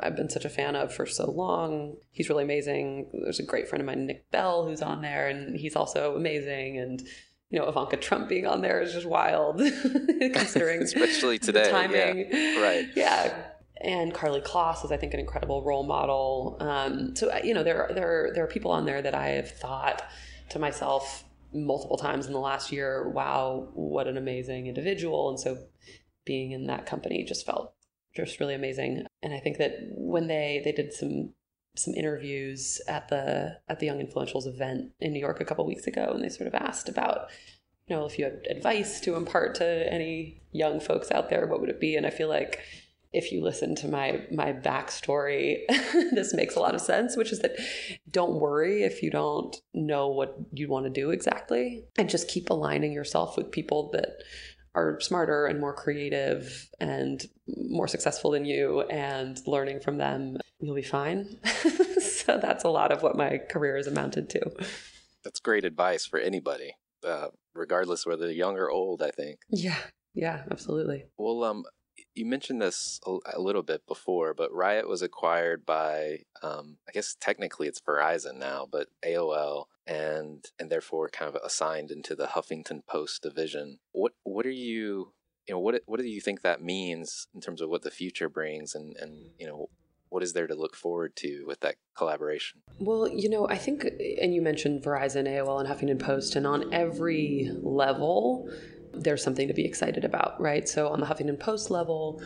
I've 0.00 0.16
been 0.16 0.28
such 0.28 0.44
a 0.44 0.48
fan 0.48 0.74
of 0.74 0.92
for 0.92 1.06
so 1.06 1.30
long. 1.30 1.96
He's 2.10 2.28
really 2.28 2.44
amazing. 2.44 3.10
There's 3.22 3.38
a 3.38 3.44
great 3.44 3.68
friend 3.68 3.80
of 3.80 3.86
mine, 3.86 4.06
Nick 4.06 4.30
Bell, 4.30 4.66
who's 4.66 4.82
on 4.82 5.02
there, 5.02 5.28
and 5.28 5.56
he's 5.56 5.76
also 5.76 6.16
amazing. 6.16 6.78
And 6.78 7.02
you 7.50 7.60
know, 7.60 7.68
Ivanka 7.68 7.96
Trump 7.98 8.28
being 8.28 8.46
on 8.46 8.62
there 8.62 8.80
is 8.80 8.92
just 8.92 9.06
wild, 9.06 9.58
considering 10.32 10.82
especially 10.82 11.38
today. 11.38 11.70
timing, 11.70 12.28
yeah. 12.32 12.60
right? 12.60 12.86
Yeah, 12.96 13.44
and 13.80 14.12
Karlie 14.14 14.42
Kloss 14.42 14.84
is, 14.84 14.90
I 14.90 14.96
think, 14.96 15.14
an 15.14 15.20
incredible 15.20 15.62
role 15.62 15.84
model. 15.84 16.56
Um, 16.60 17.14
so 17.14 17.30
you 17.44 17.54
know, 17.54 17.62
there 17.62 17.88
are, 17.88 17.94
there 17.94 18.26
are, 18.26 18.34
there 18.34 18.44
are 18.44 18.48
people 18.48 18.70
on 18.70 18.86
there 18.86 19.02
that 19.02 19.14
I 19.14 19.28
have 19.28 19.50
thought 19.50 20.02
to 20.50 20.58
myself, 20.58 21.24
multiple 21.54 21.96
times 21.96 22.26
in 22.26 22.32
the 22.32 22.40
last 22.40 22.72
year, 22.72 23.08
wow, 23.08 23.68
what 23.74 24.08
an 24.08 24.16
amazing 24.16 24.66
individual. 24.66 25.28
And 25.30 25.38
so 25.38 25.58
being 26.24 26.52
in 26.52 26.66
that 26.66 26.86
company 26.86 27.24
just 27.24 27.46
felt 27.46 27.74
just 28.14 28.40
really 28.40 28.54
amazing. 28.54 29.06
And 29.22 29.32
I 29.32 29.40
think 29.40 29.58
that 29.58 29.76
when 29.90 30.26
they 30.26 30.60
they 30.64 30.72
did 30.72 30.92
some 30.92 31.32
some 31.76 31.94
interviews 31.94 32.80
at 32.88 33.08
the 33.08 33.58
at 33.68 33.80
the 33.80 33.86
Young 33.86 34.04
Influentials 34.04 34.46
event 34.46 34.92
in 35.00 35.12
New 35.12 35.20
York 35.20 35.40
a 35.40 35.44
couple 35.44 35.66
weeks 35.66 35.86
ago, 35.86 36.12
and 36.14 36.22
they 36.22 36.28
sort 36.28 36.46
of 36.46 36.54
asked 36.54 36.88
about, 36.88 37.30
you 37.86 37.96
know, 37.96 38.04
if 38.04 38.18
you 38.18 38.24
had 38.24 38.46
advice 38.50 39.00
to 39.00 39.16
impart 39.16 39.54
to 39.56 39.92
any 39.92 40.42
young 40.52 40.80
folks 40.80 41.10
out 41.10 41.30
there, 41.30 41.46
what 41.46 41.60
would 41.60 41.70
it 41.70 41.80
be? 41.80 41.96
And 41.96 42.06
I 42.06 42.10
feel 42.10 42.28
like 42.28 42.60
if 43.14 43.32
you 43.32 43.42
listen 43.42 43.74
to 43.76 43.88
my 43.88 44.26
my 44.30 44.52
backstory, 44.52 45.60
this 46.12 46.34
makes 46.34 46.56
a 46.56 46.60
lot 46.60 46.74
of 46.74 46.80
sense, 46.80 47.16
which 47.16 47.32
is 47.32 47.40
that 47.40 47.56
don't 48.10 48.40
worry 48.40 48.82
if 48.82 49.02
you 49.02 49.10
don't 49.10 49.56
know 49.72 50.08
what 50.08 50.36
you 50.52 50.68
want 50.68 50.84
to 50.86 50.90
do 50.90 51.10
exactly, 51.10 51.84
and 51.96 52.10
just 52.10 52.28
keep 52.28 52.50
aligning 52.50 52.92
yourself 52.92 53.36
with 53.36 53.50
people 53.50 53.90
that 53.92 54.22
are 54.74 54.98
smarter 55.00 55.46
and 55.46 55.60
more 55.60 55.72
creative 55.72 56.68
and 56.80 57.26
more 57.46 57.86
successful 57.86 58.32
than 58.32 58.44
you 58.44 58.80
and 58.90 59.38
learning 59.46 59.78
from 59.78 59.98
them 59.98 60.36
you'll 60.60 60.74
be 60.74 60.82
fine. 60.82 61.38
So 62.00 62.38
that's 62.38 62.64
a 62.64 62.68
lot 62.70 62.90
of 62.90 63.02
what 63.02 63.16
my 63.16 63.38
career 63.50 63.76
has 63.76 63.86
amounted 63.86 64.30
to. 64.30 64.50
That's 65.24 65.40
great 65.40 65.64
advice 65.64 66.06
for 66.06 66.18
anybody 66.18 66.72
uh, 67.04 67.28
regardless 67.54 68.06
whether 68.06 68.30
young 68.30 68.56
or 68.56 68.70
old 68.70 69.02
i 69.02 69.10
think. 69.10 69.40
Yeah 69.50 69.78
yeah 70.14 70.44
absolutely. 70.50 71.04
Well 71.18 71.44
um 71.44 71.64
you 72.14 72.24
mentioned 72.24 72.62
this 72.62 73.00
a, 73.06 73.40
little 73.40 73.62
bit 73.62 73.86
before, 73.86 74.34
but 74.34 74.52
RYOT 74.52 74.86
was 74.86 75.02
acquired 75.02 75.66
by, 75.66 76.20
um, 76.42 76.76
I 76.88 76.92
guess 76.92 77.16
technically 77.18 77.66
it's 77.66 77.80
Verizon 77.80 78.36
now, 78.38 78.68
but 78.70 78.88
AOL, 79.04 79.66
and 79.86 80.44
and 80.58 80.70
therefore 80.70 81.08
kind 81.08 81.34
of 81.34 81.40
assigned 81.44 81.90
into 81.90 82.14
the 82.14 82.28
Huffington 82.28 82.86
Post 82.86 83.22
division. 83.22 83.78
What 83.92 84.12
what 84.22 84.46
are 84.46 84.50
you, 84.50 85.12
you 85.46 85.54
know, 85.54 85.58
what 85.58 85.82
what 85.86 86.00
do 86.00 86.06
you 86.06 86.20
think 86.20 86.42
that 86.42 86.62
means 86.62 87.26
in 87.34 87.40
terms 87.40 87.60
of 87.60 87.68
what 87.68 87.82
the 87.82 87.90
future 87.90 88.28
brings, 88.28 88.74
and 88.74 88.96
and 88.96 89.30
you 89.38 89.46
know. 89.46 89.68
What 90.10 90.22
is 90.22 90.32
there 90.32 90.46
to 90.46 90.54
look 90.54 90.76
forward 90.76 91.16
to 91.16 91.42
with 91.44 91.58
that 91.60 91.74
collaboration? 91.96 92.60
Well, 92.78 93.08
you 93.08 93.28
know, 93.28 93.48
I 93.48 93.56
think, 93.56 93.84
and 94.22 94.32
you 94.32 94.42
mentioned 94.42 94.84
Verizon, 94.84 95.26
AOL, 95.26 95.58
and 95.58 95.68
Huffington 95.68 95.98
Post, 95.98 96.36
and 96.36 96.46
on 96.46 96.72
every 96.72 97.50
level, 97.60 98.48
there's 98.96 99.22
something 99.22 99.48
to 99.48 99.54
be 99.54 99.64
excited 99.64 100.04
about, 100.04 100.40
right? 100.40 100.68
So 100.68 100.88
on 100.88 101.00
the 101.00 101.06
Huffington 101.06 101.38
Post 101.38 101.70
level, 101.70 102.22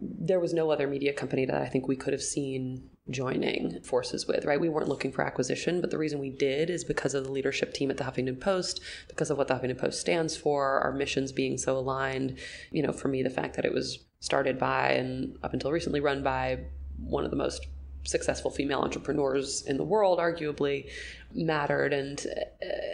there 0.00 0.40
was 0.40 0.54
no 0.54 0.70
other 0.70 0.86
media 0.86 1.12
company 1.12 1.44
that 1.44 1.60
I 1.60 1.66
think 1.66 1.86
we 1.86 1.96
could 1.96 2.12
have 2.12 2.22
seen 2.22 2.88
joining 3.10 3.80
forces 3.82 4.26
with, 4.26 4.44
right? 4.44 4.60
We 4.60 4.68
weren't 4.68 4.88
looking 4.88 5.12
for 5.12 5.22
acquisition, 5.22 5.80
but 5.80 5.90
the 5.90 5.98
reason 5.98 6.20
we 6.20 6.30
did 6.30 6.70
is 6.70 6.84
because 6.84 7.14
of 7.14 7.24
the 7.24 7.32
leadership 7.32 7.74
team 7.74 7.90
at 7.90 7.96
the 7.96 8.04
Huffington 8.04 8.40
Post, 8.40 8.80
because 9.08 9.30
of 9.30 9.38
what 9.38 9.48
the 9.48 9.54
Huffington 9.54 9.78
Post 9.78 10.00
stands 10.00 10.36
for, 10.36 10.80
our 10.80 10.92
missions 10.92 11.32
being 11.32 11.58
so 11.58 11.76
aligned. 11.76 12.38
You 12.70 12.82
know, 12.82 12.92
for 12.92 13.08
me, 13.08 13.22
the 13.22 13.30
fact 13.30 13.56
that 13.56 13.64
it 13.64 13.74
was 13.74 13.98
started 14.20 14.58
by 14.58 14.90
and 14.92 15.36
up 15.42 15.52
until 15.52 15.72
recently 15.72 16.00
run 16.00 16.22
by 16.22 16.60
one 16.98 17.24
of 17.24 17.30
the 17.30 17.36
most 17.36 17.66
successful 18.04 18.50
female 18.50 18.80
entrepreneurs 18.80 19.62
in 19.66 19.76
the 19.76 19.84
world 19.84 20.18
arguably 20.18 20.90
mattered 21.34 21.92
and 21.92 22.26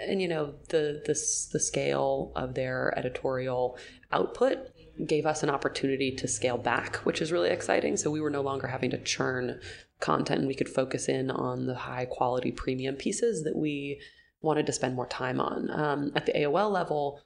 and 0.07 0.21
you 0.21 0.29
know 0.29 0.55
the 0.69 1.03
the 1.07 1.15
the 1.53 1.61
scale 1.61 2.33
of 2.37 2.55
their 2.55 2.97
editorial 2.99 3.79
output 4.13 4.71
gave 5.05 5.27
us 5.27 5.43
an 5.43 5.51
opportunity 5.51 6.11
to 6.11 6.29
scale 6.29 6.57
back, 6.57 6.97
which 6.99 7.21
is 7.21 7.33
really 7.33 7.51
exciting. 7.51 7.97
So 7.97 8.11
we 8.11 8.21
were 8.21 8.31
no 8.31 8.41
longer 8.41 8.67
having 8.67 8.91
to 8.91 8.99
churn 8.99 9.61
content. 10.01 10.41
and 10.41 10.49
We 10.49 10.55
could 10.55 10.69
focus 10.69 11.09
in 11.09 11.31
on 11.31 11.67
the 11.67 11.75
high 11.75 12.07
quality 12.07 12.51
premium 12.51 12.97
pieces 12.97 13.45
that 13.45 13.57
we 13.57 14.01
wanted 14.41 14.67
to 14.67 14.73
spend 14.73 14.95
more 14.95 15.07
time 15.07 15.41
on. 15.41 15.71
Um, 15.71 16.13
at 16.15 16.27
the 16.27 16.33
AOL 16.33 16.71
level, 16.71 17.21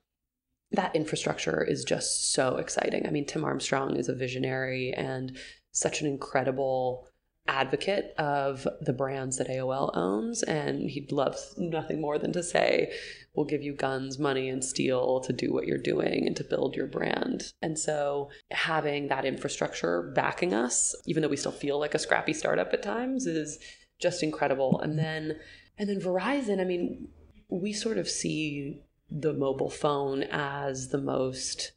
that 0.72 0.94
infrastructure 0.94 1.62
is 1.62 1.84
just 1.84 2.32
so 2.32 2.56
exciting. 2.56 3.06
I 3.06 3.10
mean, 3.10 3.26
Tim 3.26 3.44
Armstrong 3.44 3.96
is 3.96 4.08
a 4.08 4.14
visionary 4.14 4.92
and 4.92 5.36
such 5.72 6.00
an 6.00 6.06
incredible 6.06 7.06
advocate 7.50 8.14
of 8.16 8.66
the 8.80 8.92
brands 8.92 9.36
that 9.38 9.48
AOL 9.48 9.90
owns, 9.94 10.42
and 10.44 10.88
he 10.88 11.06
loves 11.10 11.54
nothing 11.58 12.00
more 12.00 12.18
than 12.18 12.32
to 12.32 12.42
say, 12.42 12.92
We'll 13.34 13.46
give 13.46 13.62
you 13.62 13.74
guns, 13.74 14.18
money, 14.18 14.48
and 14.48 14.62
steel 14.64 15.20
to 15.20 15.32
do 15.32 15.52
what 15.52 15.66
you're 15.66 15.78
doing 15.78 16.26
and 16.26 16.36
to 16.36 16.44
build 16.44 16.74
your 16.74 16.86
brand. 16.86 17.52
And 17.62 17.78
so 17.78 18.30
having 18.50 19.08
that 19.08 19.24
infrastructure 19.24 20.12
backing 20.14 20.52
us, 20.52 20.94
even 21.06 21.22
though 21.22 21.28
we 21.28 21.36
still 21.36 21.52
feel 21.52 21.78
like 21.78 21.94
a 21.94 21.98
scrappy 21.98 22.32
startup 22.32 22.72
at 22.72 22.82
times, 22.82 23.26
is 23.26 23.58
just 24.00 24.22
incredible. 24.22 24.80
And 24.80 24.98
then 24.98 25.36
and 25.78 25.88
then 25.88 26.00
Verizon, 26.00 26.60
I 26.60 26.64
mean, 26.64 27.08
we 27.48 27.72
sort 27.72 27.98
of 27.98 28.08
see 28.08 28.80
the 29.10 29.32
mobile 29.32 29.70
phone 29.70 30.24
as 30.24 30.88
the 30.88 31.00
most 31.00 31.72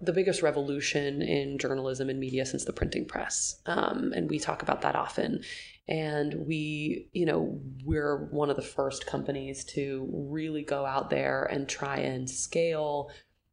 the 0.00 0.12
biggest 0.12 0.42
revolution 0.42 1.22
in 1.22 1.58
journalism 1.58 2.10
and 2.10 2.18
media 2.18 2.44
since 2.44 2.64
the 2.64 2.72
printing 2.72 3.06
press. 3.06 3.60
Um, 3.66 4.12
and 4.14 4.28
we 4.28 4.38
talk 4.38 4.62
about 4.62 4.82
that 4.82 4.96
often. 4.96 5.42
And 5.86 6.46
we, 6.46 7.08
you 7.12 7.26
know, 7.26 7.60
we're 7.84 8.26
one 8.30 8.50
of 8.50 8.56
the 8.56 8.62
first 8.62 9.06
companies 9.06 9.64
to 9.66 10.08
really 10.12 10.62
go 10.62 10.86
out 10.86 11.10
there 11.10 11.44
and 11.44 11.68
try 11.68 11.98
and 11.98 12.28
scale 12.28 13.10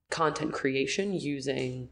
content 0.10 0.54
creation 0.54 1.13
using 1.13 1.89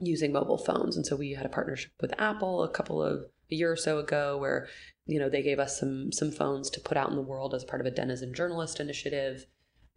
using 0.00 0.32
mobile 0.32 0.58
phones. 0.58 0.96
And 0.96 1.06
so 1.06 1.16
we 1.16 1.32
had 1.32 1.46
a 1.46 1.50
partnership 1.50 1.92
with 2.00 2.12
Apple 2.20 2.62
a 2.62 2.68
couple 2.68 3.02
of 3.02 3.24
a 3.50 3.54
year 3.54 3.70
or 3.70 3.76
so 3.76 3.98
ago 3.98 4.36
where, 4.38 4.66
you 5.06 5.18
know, 5.18 5.28
they 5.28 5.42
gave 5.42 5.58
us 5.58 5.78
some 5.78 6.12
some 6.12 6.30
phones 6.30 6.68
to 6.70 6.80
put 6.80 6.96
out 6.96 7.10
in 7.10 7.16
the 7.16 7.22
world 7.22 7.54
as 7.54 7.64
part 7.64 7.80
of 7.80 7.86
a 7.86 7.90
Denizen 7.90 8.34
Journalist 8.34 8.80
initiative. 8.80 9.46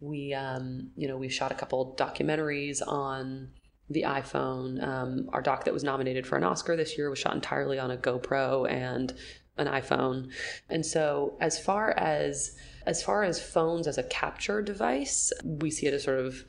We 0.00 0.32
um, 0.32 0.92
you 0.96 1.08
know, 1.08 1.16
we 1.16 1.28
shot 1.28 1.52
a 1.52 1.56
couple 1.56 1.96
documentaries 1.98 2.80
on 2.86 3.50
the 3.90 4.02
iPhone. 4.02 4.82
Um, 4.86 5.30
our 5.32 5.42
doc 5.42 5.64
that 5.64 5.74
was 5.74 5.84
nominated 5.84 6.26
for 6.26 6.36
an 6.36 6.44
Oscar 6.44 6.76
this 6.76 6.96
year 6.98 7.10
was 7.10 7.18
shot 7.18 7.34
entirely 7.34 7.78
on 7.78 7.90
a 7.90 7.96
GoPro 7.96 8.70
and 8.70 9.14
an 9.56 9.66
iPhone. 9.66 10.30
And 10.68 10.84
so 10.84 11.36
as 11.40 11.58
far 11.58 11.90
as 11.92 12.56
as 12.86 13.02
far 13.02 13.22
as 13.22 13.42
phones 13.42 13.86
as 13.86 13.98
a 13.98 14.02
capture 14.04 14.62
device, 14.62 15.30
we 15.44 15.70
see 15.70 15.86
it 15.86 15.92
as 15.92 16.04
sort 16.04 16.20
of 16.20 16.44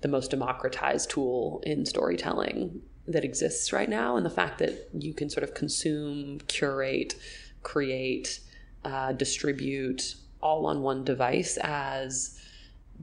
the 0.00 0.08
most 0.08 0.30
democratized 0.30 1.10
tool 1.10 1.60
in 1.66 1.84
storytelling 1.84 2.80
that 3.08 3.24
exists 3.24 3.72
right 3.72 3.88
now. 3.88 4.16
And 4.16 4.24
the 4.24 4.30
fact 4.30 4.58
that 4.58 4.90
you 4.92 5.12
can 5.12 5.28
sort 5.28 5.42
of 5.42 5.54
consume, 5.54 6.38
curate, 6.46 7.16
create, 7.62 8.40
uh, 8.84 9.12
distribute 9.12 10.14
all 10.40 10.66
on 10.66 10.82
one 10.82 11.04
device 11.04 11.58
as 11.62 12.38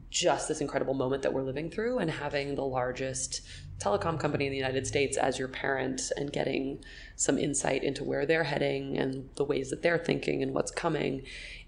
just 0.10 0.48
this 0.48 0.62
incredible 0.62 0.94
moment 0.94 1.24
that 1.24 1.34
we're 1.34 1.44
living 1.44 1.70
through 1.70 2.00
and 2.00 2.10
having 2.10 2.56
the 2.56 2.64
largest 2.64 3.42
telecom 3.80 4.20
company 4.20 4.46
in 4.46 4.52
the 4.52 4.58
United 4.58 4.86
States 4.86 5.18
as 5.18 5.40
your 5.40 5.48
parent 5.48 6.12
and 6.18 6.32
getting 6.32 6.84
some 7.16 7.38
insight 7.38 7.84
into 7.84 8.04
where 8.04 8.26
they're 8.26 8.44
heading 8.44 8.98
and 8.98 9.30
the 9.36 9.44
ways 9.44 9.70
that 9.70 9.82
they're 9.82 9.98
thinking 9.98 10.44
and 10.44 10.54
what's 10.54 10.72
coming 10.72 11.24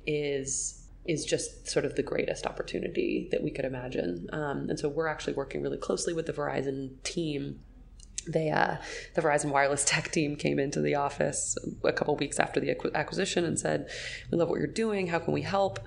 is 0.06 0.78
is 1.06 1.26
just 1.26 1.67
sort 1.67 1.84
of 1.84 1.95
the 1.95 2.04
greatest 2.04 2.45
opportunity 2.45 3.28
that 3.32 3.41
we 3.43 3.50
could 3.50 3.65
imagine. 3.65 4.30
Um, 4.32 4.69
and 4.69 4.78
so 4.78 4.88
we're 4.88 5.08
actually 5.08 5.34
working 5.34 5.63
really 5.63 5.78
closely 5.78 6.13
with 6.13 6.28
the 6.28 6.34
Verizon 6.34 7.02
team. 7.04 7.60
They, 8.28 8.52
uh, 8.52 8.78
the 9.15 9.21
Verizon 9.21 9.50
wireless 9.50 9.84
tech 9.84 10.12
team 10.12 10.36
came 10.36 10.60
into 10.60 10.80
the 10.80 10.93
office 10.93 11.58
a 11.84 11.91
couple 11.91 12.15
weeks 12.17 12.39
after 12.39 12.60
the 12.60 12.76
acquisition 12.93 13.45
and 13.45 13.60
said, 13.60 13.89
"We 14.30 14.38
love 14.38 14.50
what 14.50 14.60
you're 14.60 14.67
doing. 14.67 15.08
How 15.08 15.17
can 15.17 15.34
we 15.34 15.41
help?" 15.41 15.80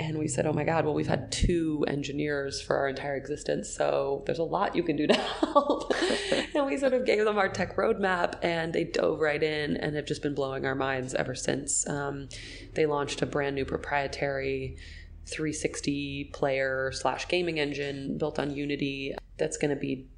And 0.00 0.18
we 0.18 0.26
said, 0.26 0.46
"Oh 0.46 0.52
my 0.52 0.64
God! 0.64 0.86
Well, 0.86 0.94
we've 0.94 1.06
had 1.06 1.30
two 1.30 1.84
engineers 1.86 2.60
for 2.60 2.76
our 2.76 2.88
entire 2.88 3.16
existence, 3.16 3.68
so 3.68 4.22
there's 4.24 4.38
a 4.38 4.44
lot 4.44 4.74
you 4.74 4.82
can 4.82 4.96
do 4.96 5.06
to 5.06 5.14
help." 5.42 5.92
and 6.54 6.66
we 6.66 6.78
sort 6.78 6.94
of 6.94 7.04
gave 7.04 7.24
them 7.24 7.36
our 7.36 7.50
tech 7.50 7.76
roadmap, 7.76 8.38
and 8.42 8.72
they 8.72 8.84
dove 8.84 9.20
right 9.20 9.42
in 9.42 9.76
and 9.76 9.94
have 9.94 10.06
just 10.06 10.22
been 10.22 10.34
blowing 10.34 10.64
our 10.64 10.74
minds 10.74 11.14
ever 11.14 11.34
since. 11.34 11.86
Um, 11.86 12.28
they 12.74 12.86
launched 12.86 13.20
a 13.20 13.26
brand 13.26 13.54
new 13.54 13.66
proprietary 13.66 14.78
360 15.26 16.30
player 16.32 16.90
slash 16.92 17.28
gaming 17.28 17.60
engine 17.60 18.16
built 18.16 18.38
on 18.38 18.50
Unity 18.50 19.14
that's 19.36 19.58
going 19.58 19.70
to 19.70 19.80
be 19.80 20.08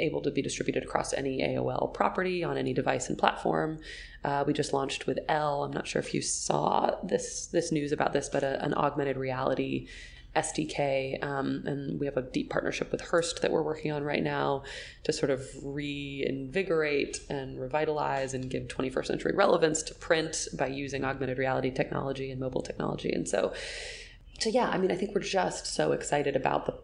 able 0.00 0.20
to 0.22 0.30
be 0.30 0.42
distributed 0.42 0.82
across 0.82 1.12
any 1.12 1.40
AOL 1.40 1.92
property 1.92 2.44
on 2.44 2.56
any 2.56 2.72
device 2.72 3.08
and 3.08 3.18
platform. 3.18 3.78
Uh, 4.24 4.44
we 4.46 4.52
just 4.52 4.72
launched 4.72 5.06
with 5.06 5.18
Elle. 5.28 5.64
I'm 5.64 5.72
not 5.72 5.86
sure 5.86 6.00
if 6.00 6.14
you 6.14 6.22
saw 6.22 6.96
this 7.02 7.46
this 7.46 7.72
news 7.72 7.92
about 7.92 8.12
this, 8.12 8.28
but 8.28 8.42
a, 8.42 8.62
an 8.64 8.74
augmented 8.74 9.16
reality 9.16 9.88
SDK, 10.34 11.22
um, 11.22 11.62
and 11.66 12.00
we 12.00 12.06
have 12.06 12.16
a 12.16 12.22
deep 12.22 12.48
partnership 12.48 12.90
with 12.90 13.02
Hearst 13.02 13.42
that 13.42 13.50
we're 13.50 13.62
working 13.62 13.92
on 13.92 14.02
right 14.02 14.22
now 14.22 14.62
to 15.04 15.12
sort 15.12 15.30
of 15.30 15.46
reinvigorate 15.62 17.20
and 17.28 17.60
revitalize 17.60 18.32
and 18.32 18.48
give 18.48 18.68
21st 18.68 19.06
century 19.06 19.32
relevance 19.34 19.82
to 19.84 19.94
print 19.94 20.48
by 20.56 20.68
using 20.68 21.04
augmented 21.04 21.36
reality 21.36 21.70
technology 21.70 22.30
and 22.30 22.40
mobile 22.40 22.62
technology. 22.62 23.12
And 23.12 23.28
so, 23.28 23.52
so 24.38 24.48
yeah, 24.48 24.70
I 24.70 24.78
mean, 24.78 24.90
I 24.90 24.96
think 24.96 25.14
we're 25.14 25.20
just 25.20 25.66
so 25.66 25.92
excited 25.92 26.34
about 26.34 26.66
the 26.66 26.78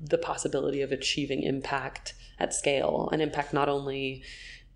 the 0.00 0.18
possibility 0.18 0.82
of 0.82 0.92
achieving 0.92 1.42
impact 1.42 2.14
at 2.38 2.54
scale, 2.54 3.08
and 3.12 3.22
impact 3.22 3.52
not 3.52 3.68
only 3.68 4.22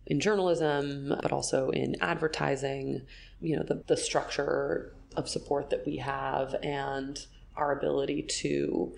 in 0.06 0.20
journalism 0.20 1.14
but 1.22 1.32
also 1.32 1.70
in 1.70 1.96
advertising. 2.00 3.02
You 3.40 3.56
know, 3.56 3.62
the 3.62 3.82
the 3.86 3.96
structure 3.96 4.94
of 5.16 5.28
support 5.28 5.70
that 5.70 5.84
we 5.86 5.96
have 5.96 6.54
and 6.62 7.18
our 7.56 7.76
ability 7.76 8.22
to 8.22 8.94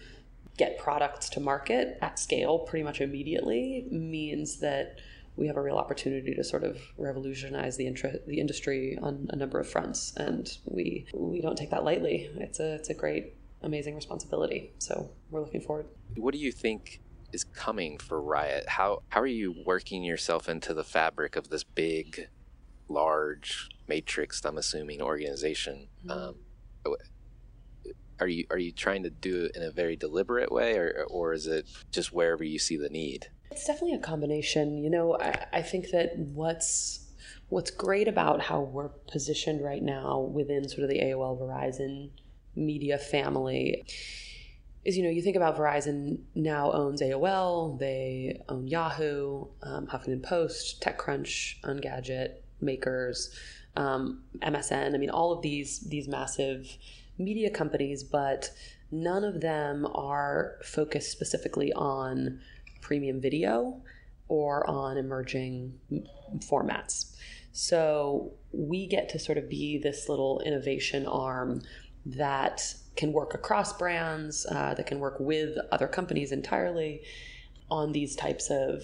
get 0.59 0.79
products 0.79 1.31
to 1.31 1.41
market 1.41 1.99
at 2.03 2.19
scale 2.19 2.59
pretty 2.59 2.83
much 2.83 3.01
immediately 3.01 3.87
means 3.91 4.61
that 4.61 4.99
we 5.37 5.47
have 5.47 5.57
a 5.57 5.63
real 5.63 5.77
opportunity 5.77 6.35
to 6.35 6.45
sort 6.45 6.63
of 6.63 6.79
revolutionize 6.99 7.77
the 7.77 7.87
the 8.27 8.39
industry 8.39 8.99
on 9.01 9.29
a 9.31 9.37
number 9.37 9.59
of 9.59 9.69
fronts, 9.69 10.13
and 10.17 10.59
we 10.67 11.07
we 11.15 11.41
don't 11.41 11.57
take 11.57 11.71
that 11.71 11.85
lightly. 11.85 12.31
It's 12.37 12.61
a 12.61 12.75
it's 12.75 12.91
a 12.91 12.95
great, 12.95 13.35
amazing 13.63 13.95
responsibility. 13.95 14.73
So 14.79 15.11
we're 15.31 15.41
looking 15.41 15.63
forward. 15.63 15.87
What 16.17 16.35
do 16.35 16.39
you 16.39 16.53
think 16.53 17.01
is 17.33 17.45
coming 17.45 17.99
for 17.99 18.21
RYOT? 18.21 18.69
How 18.69 19.03
how 19.09 19.21
are 19.21 19.27
you 19.27 19.55
working 19.67 20.05
yourself 20.05 20.49
into 20.49 20.75
the 20.75 20.85
fabric 20.85 21.37
of 21.37 21.49
this 21.49 21.65
big, 21.65 22.29
large 22.89 23.69
matrix? 23.89 24.45
I'm 24.45 24.59
assuming 24.59 25.01
organization. 25.01 25.89
Mm-hmm. 26.07 26.11
Um, 26.11 26.35
are 28.21 28.29
you 28.29 28.47
are 28.51 28.59
you 28.59 28.73
trying 28.73 29.03
to 29.03 29.11
do 29.11 29.45
it 29.45 29.57
in 29.57 29.63
a 29.63 29.71
very 29.71 29.97
deliberate 29.97 30.53
way, 30.53 30.77
or 30.77 31.07
or 31.09 31.33
is 31.33 31.47
it 31.47 31.67
just 31.91 32.13
wherever 32.13 32.45
you 32.45 32.59
see 32.59 32.77
the 32.77 32.89
need? 32.89 33.29
It's 33.51 33.67
definitely 33.67 33.95
a 33.95 34.01
combination. 34.01 34.83
You 34.83 34.91
know, 34.91 35.19
I, 35.19 35.47
I 35.53 35.63
think 35.63 35.91
that 35.91 36.17
what's 36.17 37.11
what's 37.49 37.71
great 37.71 38.09
about 38.09 38.41
how 38.41 38.61
we're 38.61 38.89
positioned 38.89 39.63
right 39.63 39.83
now 39.83 40.21
within 40.21 40.69
sort 40.69 40.85
of 40.85 40.89
the 40.89 41.01
AOL 41.01 41.39
Verizon 41.39 42.11
media 42.55 42.99
family 42.99 43.85
is 44.85 44.97
you 44.97 45.03
know 45.03 45.11
you 45.11 45.23
think 45.23 45.37
about 45.37 45.57
Verizon 45.57 46.19
now 46.35 46.73
owns 46.73 47.01
AOL, 47.01 47.79
they 47.79 48.43
own 48.49 48.67
Yahoo, 48.67 49.47
um, 49.63 49.87
Huffington 49.87 50.23
Post, 50.23 50.83
TechCrunch, 50.83 51.61
Engadget, 51.63 52.35
Makers, 52.61 53.35
um, 53.77 54.23
MSN. 54.41 54.95
I 54.95 54.99
mean, 54.99 55.11
all 55.11 55.33
of 55.33 55.43
these 55.43 55.81
these 55.81 56.09
massive 56.09 56.77
media 57.19 57.51
companies, 57.51 58.03
but 58.03 58.51
none 58.91 59.25
of 59.25 59.41
them 59.41 59.87
are 59.95 60.59
focused 60.63 61.11
specifically 61.11 61.73
on 61.73 62.41
premium 62.81 63.21
video 63.21 63.81
or 64.29 64.69
on 64.69 64.97
emerging 64.97 65.79
formats. 66.39 67.15
So 67.53 68.33
we 68.53 68.87
get 68.87 69.11
to 69.11 69.19
sort 69.19 69.39
of 69.39 69.49
be 69.49 69.79
this 69.79 70.09
little 70.09 70.41
innovation 70.41 71.07
arm 71.07 71.63
that 72.05 72.75
can 72.97 73.13
work 73.13 73.35
across 73.35 73.73
brands, 73.73 74.47
uh, 74.51 74.75
that 74.75 74.87
can 74.87 74.99
work 74.99 75.17
with 75.19 75.57
other 75.71 75.89
companies 75.89 76.33
entirely 76.33 77.03
on 77.71 77.93
these 77.93 78.17
types 78.17 78.51
of 78.51 78.83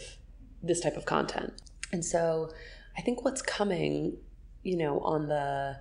this 0.62 0.81
type 0.81 0.96
of 0.96 1.04
content. 1.04 1.52
And 1.92 2.04
so 2.04 2.50
I 2.96 3.02
think 3.02 3.24
what's 3.24 3.42
coming 3.42 4.16
you 4.68 4.76
know, 4.76 5.00
on 5.00 5.28
the 5.28 5.76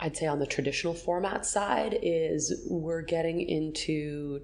I'd 0.00 0.16
say 0.16 0.26
on 0.26 0.38
the 0.38 0.46
traditional 0.46 0.94
format 0.94 1.44
side 1.44 1.98
is 2.02 2.64
we're 2.68 3.02
getting 3.02 3.40
into 3.40 4.42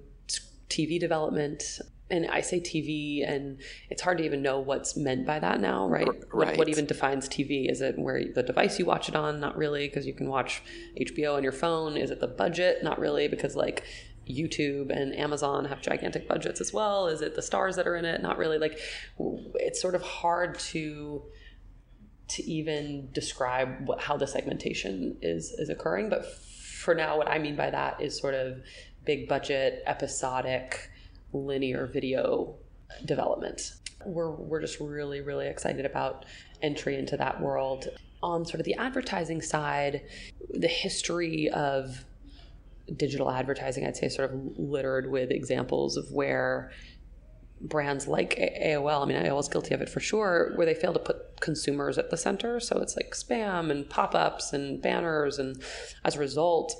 TV 0.69 0.99
development. 0.99 1.79
And 2.09 2.27
I 2.27 2.41
say 2.41 2.59
TV, 2.59 3.27
and 3.27 3.59
it's 3.89 4.03
hard 4.03 4.19
to 4.19 4.23
even 4.23 4.43
know 4.43 4.59
what's 4.59 4.95
meant 4.95 5.25
by 5.25 5.39
that 5.39 5.59
now, 5.59 5.87
right? 5.87 6.07
Right. 6.07 6.49
What, 6.49 6.57
what 6.57 6.69
even 6.69 6.85
defines 6.85 7.27
TV? 7.27 7.69
Is 7.69 7.81
it 7.81 7.97
where 7.97 8.23
the 8.31 8.43
device 8.43 8.77
you 8.77 8.85
watch 8.85 9.09
it 9.09 9.15
on? 9.15 9.39
Not 9.39 9.57
really, 9.57 9.87
because 9.87 10.05
you 10.05 10.13
can 10.13 10.27
watch 10.27 10.61
HBO 11.01 11.35
on 11.35 11.41
your 11.41 11.51
phone. 11.51 11.97
Is 11.97 12.11
it 12.11 12.19
the 12.19 12.27
budget? 12.27 12.83
Not 12.83 12.99
really, 12.99 13.27
because 13.27 13.55
like 13.55 13.83
YouTube 14.29 14.95
and 14.95 15.15
Amazon 15.15 15.65
have 15.65 15.81
gigantic 15.81 16.27
budgets 16.27 16.61
as 16.61 16.73
well. 16.73 17.07
Is 17.07 17.21
it 17.21 17.35
the 17.35 17.41
stars 17.41 17.75
that 17.75 17.87
are 17.87 17.95
in 17.95 18.05
it? 18.05 18.21
Not 18.21 18.37
really. 18.37 18.57
Like 18.57 18.79
it's 19.55 19.81
sort 19.81 19.95
of 19.95 20.01
hard 20.01 20.59
to 20.59 21.23
to 22.27 22.43
even 22.43 23.09
describe 23.11 23.87
what, 23.87 24.01
how 24.01 24.17
the 24.17 24.27
segmentation 24.27 25.17
is 25.21 25.51
is 25.57 25.69
occurring. 25.69 26.09
But 26.09 26.25
for 26.25 26.95
now, 26.95 27.17
what 27.17 27.27
I 27.27 27.39
mean 27.39 27.55
by 27.55 27.69
that 27.69 28.01
is 28.01 28.17
sort 28.17 28.33
of 28.33 28.61
big 29.05 29.27
budget, 29.27 29.83
episodic, 29.85 30.89
linear 31.35 31.87
video 31.87 32.55
development. 33.05 33.73
We're 34.05 34.31
we're 34.31 34.61
just 34.61 34.79
really 34.79 35.21
really 35.21 35.47
excited 35.47 35.85
about 35.85 36.25
entry 36.61 36.97
into 36.97 37.17
that 37.17 37.41
world. 37.41 37.87
On 38.23 38.45
sort 38.45 38.59
of 38.59 38.65
the 38.65 38.75
advertising 38.75 39.41
side, 39.41 40.01
the 40.49 40.67
history 40.67 41.49
of 41.49 42.05
digital 42.95 43.29
advertising, 43.31 43.85
I'd 43.85 43.97
say, 43.97 44.09
sort 44.09 44.31
of 44.31 44.57
littered 44.57 45.09
with 45.09 45.31
examples 45.31 45.97
of 45.97 46.11
where 46.11 46.71
brands 47.61 48.07
like 48.07 48.35
AOL, 48.37 49.03
I 49.03 49.05
mean, 49.05 49.17
AOL 49.17 49.39
is 49.39 49.47
guilty 49.47 49.73
of 49.73 49.81
it 49.81 49.89
for 49.89 49.99
sure, 49.99 50.53
where 50.55 50.65
they 50.65 50.73
fail 50.73 50.93
to 50.93 50.99
put 50.99 51.39
consumers 51.39 51.97
at 51.97 52.09
the 52.09 52.17
center. 52.17 52.59
So 52.59 52.79
it's 52.79 52.95
like 52.95 53.11
spam 53.11 53.71
and 53.71 53.89
pop 53.89 54.13
ups 54.13 54.53
and 54.53 54.81
banners. 54.81 55.39
And 55.39 55.61
as 56.03 56.15
a 56.15 56.19
result, 56.19 56.75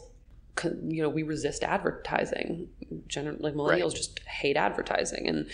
you 0.64 1.02
know, 1.02 1.10
we 1.10 1.24
resist 1.24 1.64
advertising. 1.64 2.70
Generally, 3.08 3.40
like 3.42 3.54
millennials 3.54 3.90
right. 3.90 3.96
just 3.96 4.20
hate 4.20 4.58
advertising. 4.58 5.28
And 5.28 5.50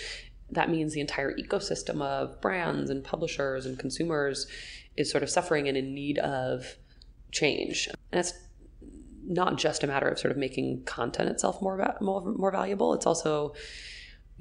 that 0.49 0.69
means 0.69 0.93
the 0.93 1.01
entire 1.01 1.35
ecosystem 1.35 2.01
of 2.01 2.39
brands 2.41 2.89
and 2.89 3.03
publishers 3.03 3.65
and 3.65 3.79
consumers 3.79 4.47
is 4.97 5.09
sort 5.09 5.23
of 5.23 5.29
suffering 5.29 5.67
and 5.67 5.77
in 5.77 5.93
need 5.93 6.19
of 6.19 6.75
change. 7.31 7.87
And 8.11 8.19
it's 8.19 8.33
not 9.23 9.57
just 9.57 9.83
a 9.83 9.87
matter 9.87 10.09
of 10.09 10.19
sort 10.19 10.31
of 10.31 10.37
making 10.37 10.83
content 10.83 11.29
itself 11.29 11.61
more, 11.61 11.95
more, 12.01 12.21
more 12.21 12.51
valuable. 12.51 12.93
It's 12.93 13.05
also 13.05 13.53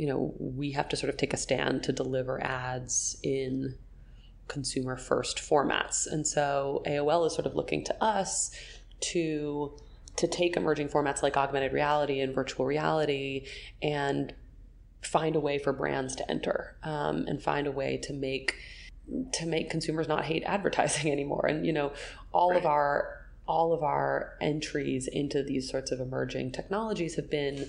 you 0.01 0.07
know, 0.07 0.35
we 0.39 0.71
have 0.71 0.89
to 0.89 0.97
sort 0.97 1.11
of 1.11 1.19
take 1.19 1.35
a 1.35 1.37
stand 1.37 1.83
to 1.83 1.93
deliver 1.93 2.43
ads 2.43 3.19
in 3.23 3.75
consumer 4.49 4.97
first 4.97 5.37
formats. 5.37 6.07
And 6.11 6.27
so 6.27 6.83
AOL 6.87 7.27
is 7.27 7.35
sort 7.35 7.45
of 7.45 7.55
looking 7.55 7.85
to 7.85 8.03
us 8.03 8.51
to 9.01 9.77
to 10.17 10.27
take 10.27 10.57
emerging 10.57 10.89
formats 10.89 11.23
like 11.23 11.37
augmented 11.37 11.73
reality 11.73 12.21
and 12.21 12.35
virtual 12.35 12.67
reality 12.67 13.47
and 13.83 14.35
find 15.03 15.35
a 15.35 15.41
way 15.41 15.59
for 15.59 15.73
brands 15.73 16.15
to 16.17 16.31
enter 16.31 16.77
um, 16.83 17.25
and 17.27 17.43
find 17.43 17.67
a 17.67 17.73
way 17.73 17.97
to 17.97 18.13
make 18.13 18.57
to 19.33 19.47
make 19.47 19.71
consumers 19.71 20.07
not 20.07 20.25
hate 20.25 20.43
advertising 20.45 21.11
anymore 21.13 21.47
and 21.49 21.67
you 21.67 21.73
know 21.73 21.93
all 22.33 22.51
right. 22.51 22.59
of 22.59 22.67
our 22.67 23.17
all 23.47 23.73
of 23.73 23.83
our 23.83 24.35
entries 24.41 25.09
into 25.09 25.43
these 25.43 25.69
sorts 25.69 25.91
of 25.91 25.99
emerging 26.01 26.53
technologies 26.53 27.17
have 27.17 27.29
been 27.29 27.69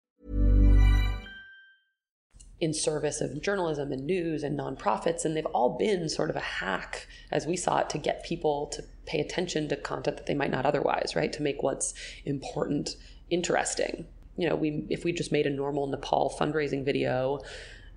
In 2.61 2.73
service 2.75 3.21
of 3.21 3.41
journalism 3.41 3.91
and 3.91 4.05
news 4.05 4.43
and 4.43 4.57
nonprofits. 4.57 5.25
And 5.25 5.35
they've 5.35 5.45
all 5.47 5.77
been 5.77 6.07
sort 6.07 6.29
of 6.29 6.35
a 6.35 6.41
hack, 6.41 7.07
as 7.31 7.47
we 7.47 7.57
saw 7.57 7.79
it, 7.79 7.89
to 7.89 7.97
get 7.97 8.23
people 8.23 8.67
to 8.67 8.83
pay 9.07 9.19
attention 9.19 9.67
to 9.69 9.75
content 9.75 10.17
that 10.17 10.27
they 10.27 10.35
might 10.35 10.51
not 10.51 10.65
otherwise, 10.65 11.13
right? 11.15 11.33
To 11.33 11.41
make 11.41 11.63
what's 11.63 11.95
important 12.23 12.95
interesting. 13.31 14.05
You 14.37 14.47
know, 14.47 14.55
we 14.55 14.85
if 14.89 15.03
we 15.03 15.11
just 15.11 15.31
made 15.31 15.47
a 15.47 15.49
normal 15.49 15.87
Nepal 15.87 16.33
fundraising 16.39 16.85
video 16.85 17.39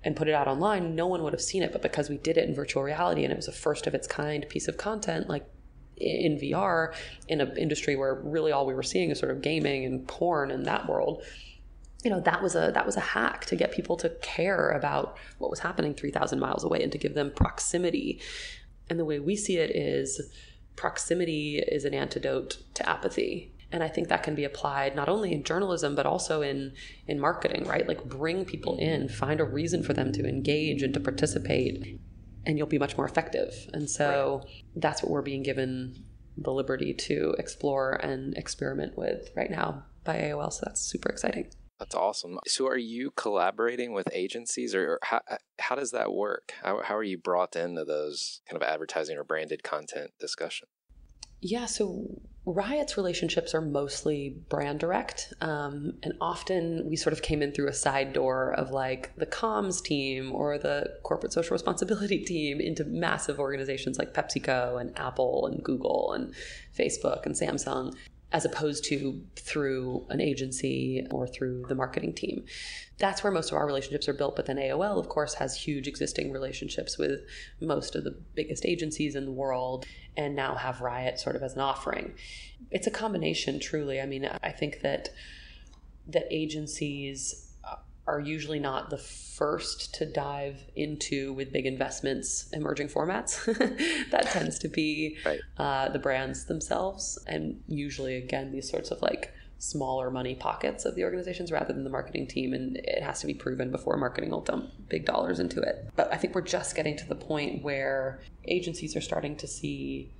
and 0.03 0.15
put 0.15 0.27
it 0.27 0.33
out 0.33 0.47
online, 0.47 0.95
no 0.95 1.05
one 1.07 1.21
would 1.23 1.33
have 1.33 1.41
seen 1.41 1.61
it. 1.61 1.71
But 1.71 1.83
because 1.83 2.09
we 2.09 2.17
did 2.17 2.37
it 2.37 2.49
in 2.49 2.55
virtual 2.55 2.81
reality 2.81 3.23
and 3.23 3.31
it 3.31 3.35
was 3.35 3.47
a 3.47 3.51
first 3.51 3.85
of 3.85 3.93
its 3.93 4.07
kind 4.07 4.47
piece 4.49 4.67
of 4.67 4.77
content, 4.77 5.29
like 5.29 5.47
in 5.97 6.37
VR, 6.39 6.93
in 7.27 7.39
an 7.39 7.55
industry 7.55 7.95
where 7.95 8.15
really 8.15 8.51
all 8.51 8.65
we 8.65 8.73
were 8.73 8.83
seeing 8.83 9.11
is 9.11 9.19
sort 9.19 9.31
of 9.31 9.41
gaming 9.41 9.85
and 9.85 10.07
porn 10.07 10.49
in 10.51 10.63
that 10.63 10.89
world, 10.89 11.23
you 12.05 12.11
know 12.11 12.19
that 12.19 12.41
was 12.41 12.55
a 12.55 12.71
that 12.75 12.85
was 12.85 12.95
a 12.95 13.01
hack 13.01 13.45
to 13.45 13.55
get 13.55 13.71
people 13.71 13.97
to 13.97 14.09
care 14.21 14.69
about 14.69 15.17
what 15.39 15.49
was 15.49 15.59
happening 15.59 15.95
3000 15.95 16.39
miles 16.39 16.63
away 16.63 16.83
and 16.83 16.91
to 16.91 16.99
give 16.99 17.15
them 17.15 17.31
proximity. 17.35 18.21
And 18.89 18.99
the 18.99 19.05
way 19.05 19.19
we 19.19 19.35
see 19.35 19.57
it 19.57 19.75
is 19.75 20.21
proximity 20.75 21.57
is 21.57 21.83
an 21.83 21.95
antidote 21.95 22.59
to 22.75 22.87
apathy. 22.87 23.51
And 23.71 23.83
i 23.83 23.89
think 23.89 24.07
that 24.07 24.21
can 24.21 24.35
be 24.35 24.43
applied 24.43 24.95
not 24.95 25.09
only 25.09 25.33
in 25.33 25.43
journalism 25.43 25.95
but 25.95 26.05
also 26.05 26.43
in 26.43 26.73
in 27.07 27.19
marketing 27.19 27.65
right? 27.65 27.87
Like 27.87 28.05
bring 28.05 28.45
people 28.45 28.77
in 28.77 29.09
find 29.09 29.41
a 29.41 29.43
reason 29.43 29.81
for 29.81 29.93
them 29.93 30.11
to 30.13 30.25
engage 30.27 30.83
and 30.83 30.93
to 30.93 30.99
participate 30.99 31.99
and 32.45 32.59
you'll 32.59 32.67
be 32.67 32.77
much 32.77 32.95
more 32.95 33.07
effective. 33.07 33.67
And 33.73 33.89
so 33.89 34.43
right. 34.43 34.63
that's 34.75 35.01
what 35.01 35.11
we're 35.11 35.23
being 35.23 35.41
given 35.41 36.05
the 36.37 36.51
liberty 36.51 36.93
to 36.93 37.33
explore 37.39 37.93
and 37.93 38.37
experiment 38.37 38.95
with 38.95 39.31
right 39.35 39.49
now 39.49 39.83
by 40.03 40.17
aol 40.17 40.51
so 40.53 40.61
that's 40.65 40.81
super 40.81 41.09
exciting 41.09 41.49
that's 41.85 41.95
awesome. 41.95 42.39
So, 42.47 42.67
are 42.67 42.77
you 42.77 43.11
collaborating 43.11 43.93
with 43.93 44.07
agencies, 44.11 44.73
or 44.73 44.99
how 45.03 45.21
how 45.59 45.75
does 45.75 45.91
that 45.91 46.13
work? 46.13 46.53
How 46.63 46.81
how 46.81 46.95
are 46.95 47.03
you 47.03 47.17
brought 47.17 47.55
into 47.55 47.85
those 47.85 48.41
kind 48.49 48.61
of 48.61 48.67
advertising 48.67 49.17
or 49.17 49.23
branded 49.23 49.63
content 49.63 50.11
discussion? 50.19 50.67
Yeah, 51.41 51.67
so 51.67 52.21
RYOT's 52.47 52.97
relationships 52.97 53.53
are 53.53 53.61
mostly 53.61 54.35
brand 54.49 54.79
direct, 54.79 55.31
um, 55.41 55.93
and 56.01 56.13
often 56.19 56.87
we 56.89 56.95
sort 56.95 57.13
of 57.13 57.21
came 57.21 57.43
in 57.43 57.51
through 57.51 57.67
a 57.67 57.73
side 57.73 58.13
door 58.13 58.53
of 58.53 58.71
like 58.71 59.15
the 59.15 59.27
comms 59.27 59.83
team 59.83 60.31
or 60.33 60.57
the 60.57 60.87
corporate 61.03 61.33
social 61.33 61.53
responsibility 61.53 62.23
team 62.23 62.59
into 62.59 62.83
massive 62.85 63.39
organizations 63.39 63.99
like 63.99 64.13
PepsiCo 64.13 64.81
and 64.81 64.97
Apple 64.97 65.45
and 65.45 65.63
Google 65.63 66.13
and 66.13 66.33
Facebook 66.75 67.27
and 67.27 67.35
Samsung 67.35 67.93
as 68.31 68.43
opposed 68.43 68.83
to 68.85 69.21
through 69.35 70.05
an 70.09 70.19
agency 70.19 71.05
or 71.11 71.27
through 71.27 71.63
the 71.69 71.75
marketing 71.75 72.13
team. 72.13 72.43
That's 72.97 73.23
where 73.23 73.31
most 73.31 73.51
of 73.51 73.57
our 73.57 73.65
relationships 73.65 74.09
are 74.09 74.13
built. 74.13 74.35
But 74.35 74.45
then 74.45 74.57
AOL, 74.57 74.99
of 74.99 75.09
course, 75.09 75.35
has 75.35 75.55
huge 75.55 75.87
existing 75.87 76.31
relationships 76.31 76.97
with 76.97 77.21
most 77.61 77.95
of 77.95 78.03
the 78.03 78.17
biggest 78.33 78.65
agencies 78.65 79.15
in 79.15 79.25
the 79.25 79.31
world 79.31 79.85
and 80.17 80.35
now 80.35 80.55
have 80.55 80.77
RYOT 80.77 81.19
sort 81.19 81.35
of 81.35 81.43
as 81.43 81.53
an 81.53 81.61
offering. 81.61 82.13
It's 82.71 82.87
a 82.87 82.91
combination, 82.91 83.59
truly. 83.59 84.01
I 84.01 84.05
mean, 84.05 84.29
I 84.43 84.51
think 84.51 84.81
that 84.81 85.09
that 86.07 86.25
agencies 86.31 87.44
are 88.07 88.19
usually 88.19 88.59
not 88.59 88.89
the 88.89 88.97
first 88.97 89.93
to 89.95 90.05
dive 90.05 90.63
into 90.75 91.33
with 91.33 91.51
big 91.51 91.65
investments 91.65 92.47
emerging 92.53 92.87
formats. 92.87 93.43
that 94.11 94.27
tends 94.27 94.59
to 94.59 94.67
be 94.67 95.17
right. 95.25 95.39
uh, 95.57 95.89
the 95.89 95.99
brands 95.99 96.45
themselves, 96.45 97.17
and 97.27 97.61
usually, 97.67 98.15
again, 98.17 98.51
these 98.51 98.69
sorts 98.69 98.91
of 98.91 99.01
like 99.01 99.33
smaller 99.57 100.11
money 100.11 100.35
pockets 100.35 100.85
of 100.85 100.95
the 100.95 101.03
organizations 101.03 101.51
rather 101.51 101.73
than 101.73 101.83
the 101.83 101.89
marketing 101.89 102.27
team. 102.27 102.53
And 102.53 102.77
it 102.77 103.01
has 103.01 103.21
to 103.21 103.27
be 103.27 103.33
proven 103.33 103.71
before 103.71 103.97
marketing 103.97 104.29
will 104.29 104.41
dump 104.41 104.69
big 104.89 105.05
dollars 105.05 105.39
into 105.39 105.61
it. 105.61 105.89
But 105.95 106.13
I 106.13 106.17
think 106.17 106.35
we're 106.35 106.41
just 106.41 106.75
getting 106.75 106.95
to 106.97 107.07
the 107.07 107.15
point 107.15 107.63
where 107.63 108.19
agencies 108.47 108.95
are 108.95 109.01
starting 109.01 109.35
to 109.37 109.47
see 109.47 110.11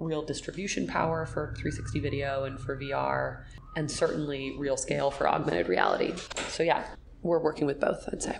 real 0.00 0.22
distribution 0.22 0.86
power 0.86 1.26
for 1.26 1.54
360 1.56 2.00
video 2.00 2.44
and 2.44 2.58
for 2.58 2.76
VR, 2.76 3.44
and 3.76 3.90
certainly 3.90 4.56
real 4.58 4.76
scale 4.76 5.10
for 5.10 5.28
augmented 5.28 5.68
reality. 5.68 6.14
So, 6.48 6.62
yeah, 6.62 6.84
we're 7.22 7.42
working 7.42 7.66
with 7.66 7.80
both, 7.80 8.08
I'd 8.12 8.22
say. 8.22 8.38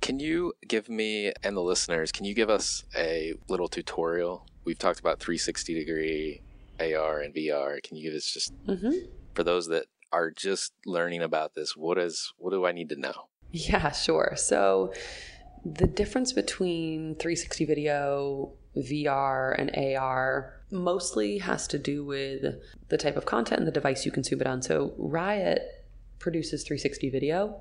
Can 0.00 0.20
you 0.20 0.52
give 0.68 0.88
me 0.88 1.32
and 1.42 1.56
the 1.56 1.62
listeners, 1.62 2.12
can 2.12 2.26
you 2.26 2.34
give 2.34 2.50
us 2.50 2.84
a 2.96 3.34
little 3.48 3.68
tutorial? 3.68 4.46
We've 4.64 4.78
talked 4.78 5.00
about 5.00 5.18
360 5.18 5.74
degree 5.74 6.42
AR 6.78 7.20
and 7.20 7.34
VR. 7.34 7.82
Can 7.82 7.96
you 7.96 8.10
give 8.10 8.16
us 8.16 8.26
just 8.26 8.52
mm-hmm. 8.66 9.06
for 9.34 9.44
those 9.44 9.68
that 9.68 9.86
are 10.14 10.30
just 10.30 10.72
learning 10.86 11.22
about 11.22 11.54
this, 11.54 11.76
what 11.76 11.98
is 11.98 12.32
what 12.38 12.50
do 12.50 12.64
I 12.64 12.72
need 12.72 12.88
to 12.90 12.96
know? 12.96 13.28
Yeah, 13.50 13.90
sure. 13.90 14.34
So 14.36 14.92
the 15.64 15.86
difference 15.86 16.32
between 16.32 17.16
360 17.16 17.64
video, 17.64 18.52
VR, 18.76 19.54
and 19.58 19.70
AR 19.76 20.60
mostly 20.70 21.38
has 21.38 21.66
to 21.68 21.78
do 21.78 22.04
with 22.04 22.44
the 22.88 22.98
type 22.98 23.16
of 23.16 23.26
content 23.26 23.58
and 23.60 23.66
the 23.66 23.72
device 23.72 24.06
you 24.06 24.12
consume 24.12 24.40
it 24.40 24.46
on. 24.46 24.62
So 24.62 24.94
Riot 24.98 25.62
produces 26.18 26.62
360 26.62 27.10
video, 27.10 27.60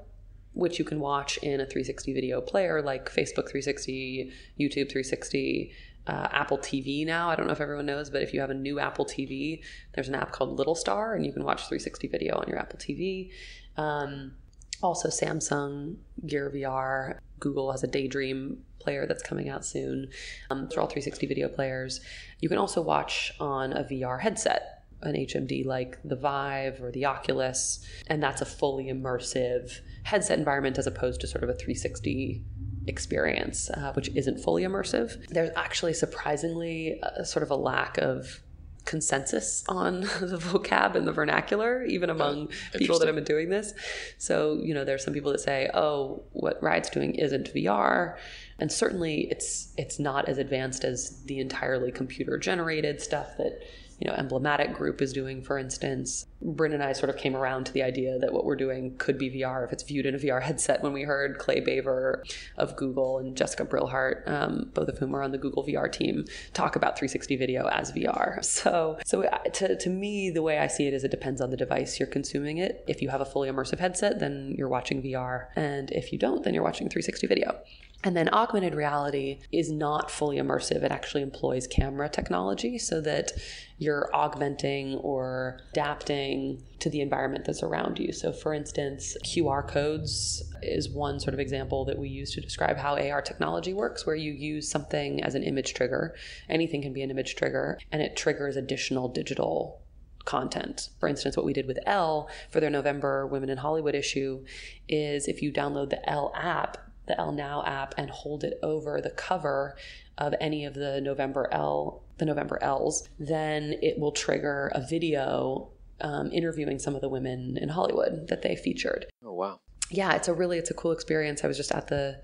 which 0.54 0.80
you 0.80 0.86
can 0.86 1.00
watch 1.00 1.38
in 1.38 1.60
a 1.60 1.66
360 1.66 2.14
video 2.14 2.42
player 2.42 2.82
like 2.82 3.10
Facebook 3.10 3.50
360, 3.50 4.32
YouTube 4.60 4.90
360, 4.90 5.72
uh, 6.08 6.28
Apple 6.32 6.58
TV 6.58 7.06
now. 7.06 7.30
I 7.30 7.36
don't 7.36 7.48
know 7.48 7.54
if 7.54 7.62
everyone 7.62 7.86
knows, 7.86 8.10
but 8.10 8.22
if 8.22 8.34
you 8.34 8.42
have 8.42 8.50
a 8.50 8.56
new 8.56 8.80
Apple 8.80 9.06
TV, 9.06 9.62
there's 9.94 10.10
an 10.10 10.16
app 10.16 10.32
called 10.32 10.58
Littlstar, 10.58 11.16
and 11.16 11.26
you 11.26 11.32
can 11.32 11.44
watch 11.44 11.62
360 11.62 12.08
video 12.08 12.36
on 12.36 12.48
your 12.48 12.60
Apple 12.60 12.78
TV. 12.78 13.32
Um, 13.78 14.34
also, 14.82 15.08
Samsung 15.08 15.96
Gear 16.28 16.52
VR. 16.54 17.20
Google 17.40 17.72
has 17.72 17.84
a 17.84 17.88
Daydream 17.88 18.64
player 18.80 19.06
that's 19.08 19.24
coming 19.24 19.50
out 19.50 19.66
soon. 19.66 20.10
Um, 20.50 20.68
they're 20.70 20.82
all 20.82 20.88
360 20.88 21.26
video 21.26 21.48
players. 21.48 22.02
You 22.42 22.50
can 22.50 22.58
also 22.58 22.82
watch 22.82 23.34
on 23.40 23.72
a 23.72 23.84
VR 23.86 24.20
headset, 24.20 24.83
an 25.04 25.16
HMD 25.16 25.66
like 25.66 26.00
the 26.04 26.16
Vive 26.16 26.82
or 26.82 26.92
the 26.92 27.06
Oculus, 27.06 27.86
and 28.08 28.22
that's 28.22 28.42
a 28.42 28.46
fully 28.46 28.86
immersive 28.86 29.80
headset 30.04 30.38
environment 30.38 30.78
as 30.78 30.88
opposed 30.88 31.22
to 31.22 31.28
sort 31.28 31.44
of 31.44 31.50
a 31.50 31.54
360 31.54 32.44
experience, 32.88 33.70
uh, 33.70 33.94
which 33.94 34.10
isn't 34.16 34.40
fully 34.40 34.64
immersive. 34.64 35.28
There's 35.30 35.52
actually 35.56 35.94
surprisingly 35.94 37.00
a, 37.02 37.26
sort 37.26 37.44
of 37.44 37.52
a 37.52 37.56
lack 37.56 37.98
of 37.98 38.42
consensus 38.86 39.64
on 39.70 40.02
the 40.20 40.38
vocab 40.38 40.96
and 40.96 41.08
the 41.08 41.12
vernacular, 41.12 41.84
even 41.84 42.10
among 42.10 42.50
people 42.76 43.00
that 43.00 43.08
have 43.08 43.16
been 43.16 43.24
doing 43.24 43.50
this. 43.50 43.74
So, 44.18 44.60
you 44.62 44.74
know, 44.74 44.84
there's 44.84 45.04
some 45.04 45.14
people 45.14 45.32
that 45.32 45.40
say, 45.40 45.70
oh, 45.74 46.24
what 46.32 46.62
RYOT's 46.62 46.90
doing 46.90 47.16
isn't 47.16 47.54
VR. 47.54 48.18
And 48.60 48.72
certainly 48.72 49.28
it's 49.32 49.74
it's 49.78 50.00
not 50.00 50.28
as 50.30 50.38
advanced 50.38 50.84
as 50.84 51.24
the 51.26 51.40
entirely 51.40 51.92
computer 51.92 52.38
generated 52.38 53.02
stuff 53.02 53.38
that 53.38 53.60
you 54.00 54.10
know, 54.10 54.16
emblematic 54.16 54.74
group 54.74 55.02
is 55.02 55.14
doing, 55.14 55.42
for 55.42 55.58
instance. 55.58 56.26
Bryn 56.42 56.74
and 56.74 56.84
I 56.84 56.94
sort 56.94 57.10
of 57.10 57.18
came 57.18 57.36
around 57.36 57.66
to 57.68 57.72
the 57.72 57.84
idea 57.84 58.20
that 58.20 58.34
what 58.34 58.44
we're 58.44 58.58
doing 58.58 58.98
could 58.98 59.18
be 59.18 59.30
VR 59.30 59.66
if 59.66 59.72
it's 59.72 59.84
viewed 59.84 60.06
in 60.06 60.16
a 60.16 60.18
VR 60.18 60.42
headset 60.42 60.84
when 60.84 60.92
we 60.92 61.04
heard 61.04 61.38
Clay 61.38 61.62
Bavor 61.62 62.24
of 62.58 62.76
Google 62.76 63.20
and 63.20 63.36
Jessica 63.38 63.66
Brillhart, 63.66 64.28
um, 64.28 64.72
both 64.74 64.90
of 64.90 64.98
whom 64.98 65.16
are 65.16 65.24
on 65.24 65.32
the 65.32 65.38
Google 65.38 65.64
VR 65.64 65.92
team, 65.92 66.26
talk 66.54 66.76
about 66.76 66.98
360 66.98 67.36
video 67.38 67.68
as 67.68 67.92
VR. 67.92 68.44
So, 68.44 69.00
so 69.06 69.24
uh, 69.24 69.38
to, 69.40 69.78
to 69.78 69.90
me, 69.90 70.30
the 70.30 70.42
way 70.42 70.60
I 70.60 70.68
see 70.68 70.88
it 70.88 70.94
is 70.94 71.04
it 71.04 71.12
depends 71.12 71.42
on 71.42 71.50
the 71.50 71.58
device 71.58 72.00
you're 72.00 72.08
consuming 72.08 72.58
it. 72.58 72.84
If 72.88 73.02
you 73.02 73.10
have 73.10 73.20
a 73.20 73.26
fully 73.26 73.50
immersive 73.50 73.80
headset, 73.80 74.20
then 74.20 74.54
you're 74.58 74.70
watching 74.70 75.02
VR. 75.02 75.48
And 75.56 75.92
if 75.92 76.12
you 76.12 76.20
don't, 76.20 76.44
then 76.44 76.54
you're 76.54 76.64
watching 76.64 76.88
360 76.88 77.28
video. 77.28 77.60
And 78.06 78.18
then 78.18 78.28
augmented 78.34 78.76
reality 78.76 79.40
is 79.52 79.72
not 79.72 80.12
fully 80.12 80.38
immersive. 80.38 80.84
It 80.84 80.92
actually 80.92 81.24
employs 81.24 81.68
camera 81.68 82.10
technology 82.10 82.78
so 82.78 83.00
that 83.02 83.32
you're 83.78 84.10
augmenting 84.14 84.96
or 84.96 85.60
adapting 85.72 86.62
to 86.80 86.90
the 86.90 87.00
environment 87.00 87.46
that's 87.46 87.64
around 87.64 88.00
you. 88.00 88.12
So, 88.12 88.34
for 88.34 88.54
instance, 88.54 89.16
QR 89.24 89.66
codes 89.66 90.44
is 90.62 90.90
one 90.90 91.22
sort 91.22 91.34
of 91.34 91.40
example 91.40 91.86
that 91.86 91.98
we 91.98 92.10
use 92.10 92.34
to 92.34 92.42
describe 92.42 92.78
how 92.78 92.98
AR 92.98 93.22
technology 93.22 93.74
works, 93.74 94.06
where 94.06 94.18
you 94.18 94.34
use 94.34 94.70
something 94.70 95.24
as 95.24 95.34
an 95.34 95.44
image 95.44 95.74
trigger. 95.74 96.14
Anything 96.50 96.82
can 96.82 96.92
be 96.92 97.04
an 97.04 97.12
image 97.12 97.36
trigger, 97.36 97.80
and 97.92 98.02
it 98.02 98.18
triggers 98.18 98.58
additional 98.58 99.08
digital 99.08 99.82
content. 100.26 100.90
For 101.00 101.08
instance, 101.08 101.38
what 101.38 101.46
we 101.46 101.54
did 101.54 101.68
with 101.68 101.80
Elle 101.86 102.30
for 102.50 102.60
their 102.60 102.70
November 102.70 103.28
Women 103.28 103.50
in 103.50 103.58
Hollywood 103.58 103.96
issue 103.96 104.44
is 104.88 105.28
if 105.28 105.42
you 105.42 105.52
download 105.52 105.90
the 105.90 106.10
Elle 106.10 106.34
app, 106.36 106.78
the 107.08 107.20
Elle 107.20 107.34
Now 107.34 107.64
app 107.66 107.94
and 107.98 108.10
hold 108.10 108.44
it 108.44 108.60
over 108.64 109.02
the 109.02 109.10
cover 109.10 109.76
of 110.18 110.34
any 110.40 110.66
of 110.66 110.74
the 110.74 111.02
November 111.02 111.48
Elle 111.52 112.02
the 112.20 112.26
November 112.26 112.60
Elles, 112.62 113.10
then 113.20 113.76
it 113.82 113.98
will 114.00 114.12
trigger 114.12 114.72
a 114.76 114.82
video 114.82 115.70
um, 116.02 116.32
interviewing 116.32 116.80
some 116.80 116.96
of 116.96 117.02
the 117.02 117.10
women 117.10 117.58
in 117.58 117.70
Hollywood 117.70 118.28
that 118.28 118.42
they 118.42 118.56
featured. 118.56 119.08
Oh 119.26 119.34
wow! 119.34 119.60
Yeah, 119.90 120.14
it's 120.14 120.28
a 120.28 120.34
really 120.34 120.58
it's 120.58 120.72
a 120.72 120.74
cool 120.74 120.92
experience. 120.92 121.44
I 121.44 121.48
was 121.48 121.58
just 121.58 121.72
at 121.72 121.88
the 121.88 122.22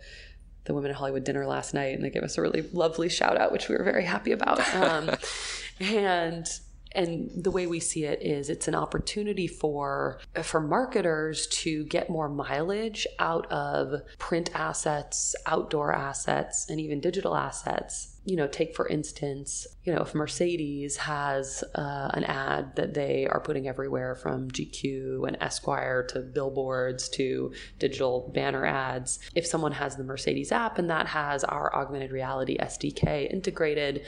the 0.65 0.73
Women 0.73 0.91
in 0.91 0.95
Hollywood 0.95 1.23
dinner 1.23 1.47
last 1.47 1.73
night, 1.73 1.95
and 1.95 2.03
they 2.03 2.09
gave 2.09 2.23
us 2.23 2.37
a 2.37 2.41
really 2.41 2.61
lovely 2.73 3.09
shout 3.09 3.37
out, 3.37 3.51
which 3.51 3.69
we 3.69 3.75
were 3.75 3.83
very 3.83 4.05
happy 4.05 4.31
about. 4.31 4.59
Um, 4.75 5.09
and 5.79 6.47
and 6.93 7.29
the 7.35 7.51
way 7.51 7.67
we 7.67 7.79
see 7.79 8.05
it 8.05 8.21
is 8.21 8.49
it's 8.49 8.67
an 8.67 8.75
opportunity 8.75 9.47
for 9.47 10.19
for 10.43 10.59
marketers 10.59 11.47
to 11.47 11.83
get 11.85 12.09
more 12.09 12.29
mileage 12.29 13.05
out 13.19 13.49
of 13.51 14.01
print 14.17 14.49
assets 14.53 15.35
outdoor 15.45 15.93
assets 15.93 16.67
and 16.69 16.79
even 16.79 16.99
digital 16.99 17.35
assets. 17.35 18.15
You 18.25 18.35
know 18.35 18.47
take 18.47 18.75
for 18.75 18.87
instance 18.87 19.65
you 19.83 19.93
know 19.93 20.01
if 20.01 20.13
mercedes 20.13 20.97
has 20.97 21.63
uh, 21.73 22.09
an 22.13 22.23
ad 22.25 22.75
that 22.75 22.93
they 22.93 23.25
are 23.25 23.39
putting 23.39 23.67
everywhere 23.67 24.13
from 24.13 24.51
gq 24.51 25.27
and 25.27 25.35
esquire 25.41 26.03
to 26.09 26.19
billboards 26.19 27.09
to 27.09 27.51
digital 27.79 28.31
banner 28.35 28.65
ads 28.65 29.19
if 29.33 29.47
someone 29.47 29.71
has 29.71 29.95
the 29.95 30.03
mercedes 30.03 30.51
app 30.51 30.77
and 30.77 30.91
that 30.91 31.07
has 31.07 31.43
our 31.43 31.75
augmented 31.75 32.11
reality 32.11 32.55
sdk 32.59 33.31
integrated 33.33 34.05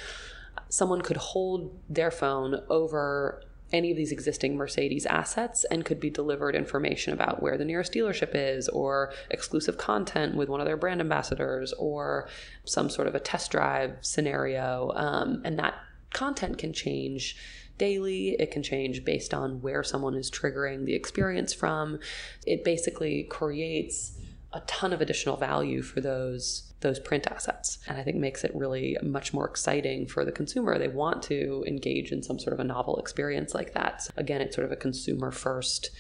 someone 0.71 1.01
could 1.01 1.17
hold 1.17 1.77
their 1.89 2.10
phone 2.10 2.62
over 2.69 3.43
any 3.73 3.91
of 3.91 3.97
these 3.97 4.12
existing 4.12 4.55
Mercedes 4.55 5.05
assets 5.05 5.65
and 5.65 5.86
could 5.86 5.99
be 5.99 6.10
delivered 6.10 6.55
information 6.55 7.13
about 7.13 7.41
where 7.41 7.57
the 7.57 7.65
nearest 7.65 7.93
dealership 7.93 8.31
is 8.34 8.67
or 8.69 9.13
exclusive 9.29 9.77
content 9.77 10.36
with 10.36 10.49
one 10.49 10.60
of 10.60 10.65
their 10.65 10.77
brand 10.77 11.01
ambassadors 11.01 11.73
or 11.73 12.27
some 12.65 12.89
sort 12.89 13.07
of 13.07 13.15
a 13.15 13.19
test 13.19 13.51
drive 13.51 13.97
scenario. 14.01 14.91
Um, 14.95 15.41
and 15.45 15.60
that 15.60 15.75
content 16.13 16.57
can 16.57 16.73
change 16.73 17.38
daily. 17.77 18.36
It 18.39 18.51
can 18.51 18.63
change 18.63 19.03
based 19.03 19.34
on 19.34 19.62
where 19.62 19.84
someone 19.84 20.15
is 20.15 20.31
triggering 20.31 20.86
the 20.86 20.93
experience 20.93 21.53
from. 21.53 21.99
It 22.45 22.63
basically 22.63 23.23
creates 23.23 24.17
a 24.53 24.62
ton 24.62 24.93
of 24.93 25.01
additional 25.01 25.38
value 25.38 25.81
for 25.81 26.01
those 26.01 26.70
those 26.81 26.99
print 26.99 27.27
assets 27.27 27.79
and 27.87 27.97
i 27.97 28.03
think 28.03 28.17
makes 28.17 28.43
it 28.43 28.51
really 28.55 28.97
much 29.01 29.33
more 29.33 29.47
exciting 29.47 30.05
for 30.05 30.25
the 30.25 30.31
consumer 30.31 30.77
they 30.77 30.87
want 30.87 31.23
to 31.23 31.63
engage 31.67 32.11
in 32.11 32.21
some 32.21 32.39
sort 32.39 32.53
of 32.53 32.59
a 32.59 32.63
novel 32.63 32.97
experience 32.97 33.53
like 33.53 33.73
that 33.73 34.01
so 34.03 34.11
again 34.17 34.41
it's 34.41 34.55
sort 34.55 34.65
of 34.65 34.71
a 34.71 34.75
consumer 34.75 35.31
first 35.31 35.91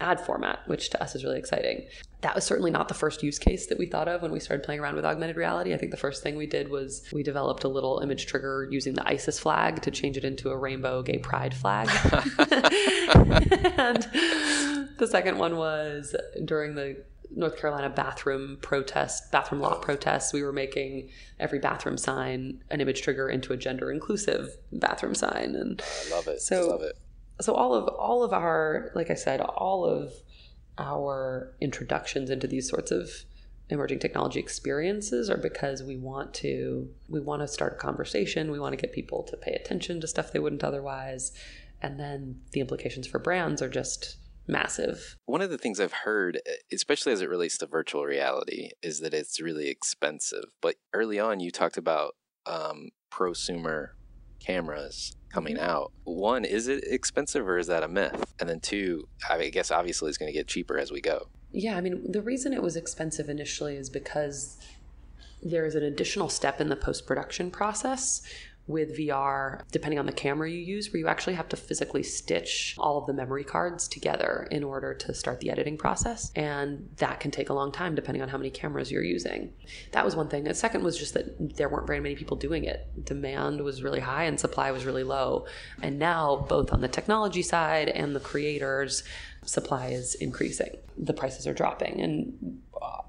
ad 0.00 0.20
format 0.20 0.60
which 0.66 0.90
to 0.90 1.02
us 1.02 1.14
is 1.14 1.24
really 1.24 1.38
exciting 1.38 1.84
that 2.22 2.34
was 2.34 2.44
certainly 2.44 2.70
not 2.70 2.88
the 2.88 2.94
first 2.94 3.22
use 3.22 3.38
case 3.38 3.66
that 3.66 3.78
we 3.78 3.86
thought 3.86 4.08
of 4.08 4.22
when 4.22 4.30
we 4.30 4.40
started 4.40 4.62
playing 4.62 4.80
around 4.80 4.94
with 4.94 5.04
augmented 5.04 5.36
reality. 5.36 5.72
I 5.72 5.78
think 5.78 5.90
the 5.90 5.96
first 5.96 6.22
thing 6.22 6.36
we 6.36 6.46
did 6.46 6.68
was 6.68 7.02
we 7.12 7.22
developed 7.22 7.64
a 7.64 7.68
little 7.68 8.00
image 8.00 8.26
trigger 8.26 8.68
using 8.70 8.92
the 8.94 9.08
ISIS 9.08 9.38
flag 9.38 9.80
to 9.82 9.90
change 9.90 10.16
it 10.16 10.24
into 10.24 10.50
a 10.50 10.56
rainbow 10.56 11.02
gay 11.02 11.18
pride 11.18 11.54
flag. 11.54 11.88
and 13.78 14.06
the 14.98 15.08
second 15.10 15.38
one 15.38 15.56
was 15.56 16.14
during 16.44 16.74
the 16.74 17.02
North 17.34 17.56
Carolina 17.58 17.88
bathroom 17.88 18.58
protest, 18.60 19.30
bathroom 19.30 19.60
law 19.60 19.76
protests, 19.76 20.32
we 20.32 20.42
were 20.42 20.52
making 20.52 21.10
every 21.38 21.58
bathroom 21.58 21.96
sign 21.96 22.62
an 22.70 22.80
image 22.80 23.02
trigger 23.02 23.28
into 23.28 23.52
a 23.52 23.56
gender 23.56 23.90
inclusive 23.90 24.56
bathroom 24.72 25.14
sign, 25.14 25.54
and 25.54 25.82
I 25.82 26.14
love 26.14 26.28
it. 26.28 26.40
So, 26.40 26.68
love 26.68 26.82
it. 26.82 26.98
So 27.40 27.54
all 27.54 27.74
of 27.74 27.88
all 27.88 28.22
of 28.22 28.32
our, 28.32 28.90
like 28.94 29.10
I 29.10 29.14
said, 29.14 29.40
all 29.40 29.84
of 29.84 30.12
our 30.78 31.54
introductions 31.60 32.30
into 32.30 32.46
these 32.46 32.68
sorts 32.68 32.90
of 32.90 33.10
emerging 33.70 34.00
technology 34.00 34.40
experiences 34.40 35.30
are 35.30 35.36
because 35.36 35.82
we 35.82 35.96
want 35.96 36.34
to 36.34 36.88
we 37.08 37.20
want 37.20 37.40
to 37.40 37.46
start 37.46 37.74
a 37.74 37.76
conversation 37.76 38.50
we 38.50 38.58
want 38.58 38.72
to 38.72 38.76
get 38.76 38.92
people 38.92 39.22
to 39.22 39.36
pay 39.36 39.52
attention 39.52 40.00
to 40.00 40.08
stuff 40.08 40.32
they 40.32 40.40
wouldn't 40.40 40.64
otherwise 40.64 41.32
and 41.80 41.98
then 41.98 42.40
the 42.50 42.60
implications 42.60 43.06
for 43.06 43.20
brands 43.20 43.62
are 43.62 43.68
just 43.68 44.16
massive. 44.50 45.16
One 45.26 45.40
of 45.40 45.50
the 45.50 45.58
things 45.58 45.80
I've 45.80 45.92
heard, 45.92 46.40
especially 46.72 47.12
as 47.12 47.20
it 47.20 47.28
relates 47.28 47.58
to 47.58 47.66
virtual 47.66 48.04
reality, 48.04 48.70
is 48.82 49.00
that 49.00 49.14
it's 49.14 49.40
really 49.40 49.68
expensive. 49.68 50.44
But 50.60 50.76
early 50.92 51.18
on, 51.18 51.40
you 51.40 51.50
talked 51.50 51.76
about 51.76 52.16
um, 52.46 52.90
prosumer 53.10 53.90
cameras 54.40 55.14
coming 55.32 55.56
mm-hmm. 55.56 55.70
out. 55.70 55.92
One, 56.04 56.44
is 56.44 56.68
it 56.68 56.84
expensive 56.86 57.48
or 57.48 57.58
is 57.58 57.68
that 57.68 57.82
a 57.82 57.88
myth? 57.88 58.34
And 58.40 58.48
then 58.48 58.60
two, 58.60 59.08
I 59.28 59.48
guess 59.48 59.70
obviously 59.70 60.08
it's 60.08 60.18
going 60.18 60.32
to 60.32 60.36
get 60.36 60.48
cheaper 60.48 60.78
as 60.78 60.90
we 60.90 61.00
go. 61.00 61.28
Yeah, 61.52 61.76
I 61.76 61.80
mean, 61.80 62.10
the 62.10 62.22
reason 62.22 62.52
it 62.52 62.62
was 62.62 62.76
expensive 62.76 63.28
initially 63.28 63.76
is 63.76 63.90
because 63.90 64.58
there 65.42 65.64
is 65.64 65.74
an 65.74 65.82
additional 65.82 66.28
step 66.28 66.60
in 66.60 66.68
the 66.68 66.76
post 66.76 67.06
production 67.06 67.50
process 67.50 68.22
with 68.70 68.96
VR, 68.96 69.62
depending 69.72 69.98
on 69.98 70.06
the 70.06 70.12
camera 70.12 70.50
you 70.50 70.58
use, 70.58 70.92
where 70.92 71.00
you 71.00 71.08
actually 71.08 71.34
have 71.34 71.48
to 71.48 71.56
physically 71.56 72.02
stitch 72.02 72.74
all 72.78 72.98
of 72.98 73.06
the 73.06 73.12
memory 73.12 73.44
cards 73.44 73.88
together 73.88 74.48
in 74.50 74.64
order 74.64 74.94
to 74.94 75.14
start 75.14 75.40
the 75.40 75.50
editing 75.50 75.76
process. 75.76 76.32
And 76.36 76.88
that 76.96 77.20
can 77.20 77.30
take 77.30 77.50
a 77.50 77.54
long 77.54 77.72
time 77.72 77.94
depending 77.94 78.22
on 78.22 78.28
how 78.28 78.38
many 78.38 78.50
cameras 78.50 78.90
you're 78.90 79.02
using. 79.02 79.52
That 79.92 80.04
was 80.04 80.16
one 80.16 80.28
thing. 80.28 80.44
The 80.44 80.54
second 80.54 80.82
was 80.82 80.96
just 80.96 81.14
that 81.14 81.56
there 81.56 81.68
weren't 81.68 81.86
very 81.86 82.00
many 82.00 82.14
people 82.14 82.36
doing 82.36 82.64
it. 82.64 82.88
Demand 83.04 83.60
was 83.62 83.82
really 83.82 84.00
high 84.00 84.24
and 84.24 84.38
supply 84.38 84.70
was 84.70 84.84
really 84.84 85.04
low. 85.04 85.46
And 85.82 85.98
now, 85.98 86.46
both 86.48 86.72
on 86.72 86.80
the 86.80 86.88
technology 86.88 87.42
side 87.42 87.88
and 87.88 88.14
the 88.14 88.20
creators, 88.20 89.02
supply 89.44 89.88
is 89.88 90.14
increasing. 90.16 90.76
The 90.98 91.12
prices 91.12 91.46
are 91.46 91.54
dropping 91.54 92.00
and 92.00 92.62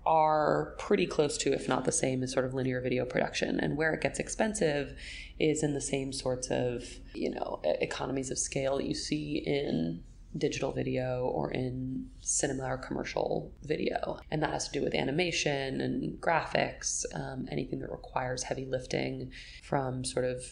are 0.05 0.75
pretty 0.77 1.05
close 1.05 1.37
to, 1.37 1.53
if 1.53 1.67
not 1.67 1.85
the 1.85 1.91
same, 1.91 2.23
as 2.23 2.31
sort 2.31 2.45
of 2.45 2.53
linear 2.53 2.81
video 2.81 3.05
production. 3.05 3.59
And 3.59 3.77
where 3.77 3.93
it 3.93 4.01
gets 4.01 4.19
expensive 4.19 4.97
is 5.39 5.63
in 5.63 5.73
the 5.73 5.81
same 5.81 6.11
sorts 6.11 6.49
of, 6.49 6.83
you 7.13 7.31
know, 7.31 7.61
economies 7.63 8.31
of 8.31 8.37
scale 8.37 8.77
that 8.77 8.85
you 8.85 8.95
see 8.95 9.43
in 9.45 10.03
digital 10.37 10.71
video 10.71 11.25
or 11.25 11.51
in 11.51 12.07
cinema 12.21 12.63
or 12.63 12.77
commercial 12.77 13.51
video. 13.63 14.17
And 14.31 14.41
that 14.41 14.51
has 14.51 14.67
to 14.69 14.79
do 14.79 14.83
with 14.83 14.95
animation 14.95 15.81
and 15.81 16.19
graphics, 16.21 17.03
um, 17.13 17.47
anything 17.51 17.79
that 17.79 17.91
requires 17.91 18.43
heavy 18.43 18.65
lifting 18.65 19.31
from 19.63 20.05
sort 20.05 20.25
of 20.25 20.43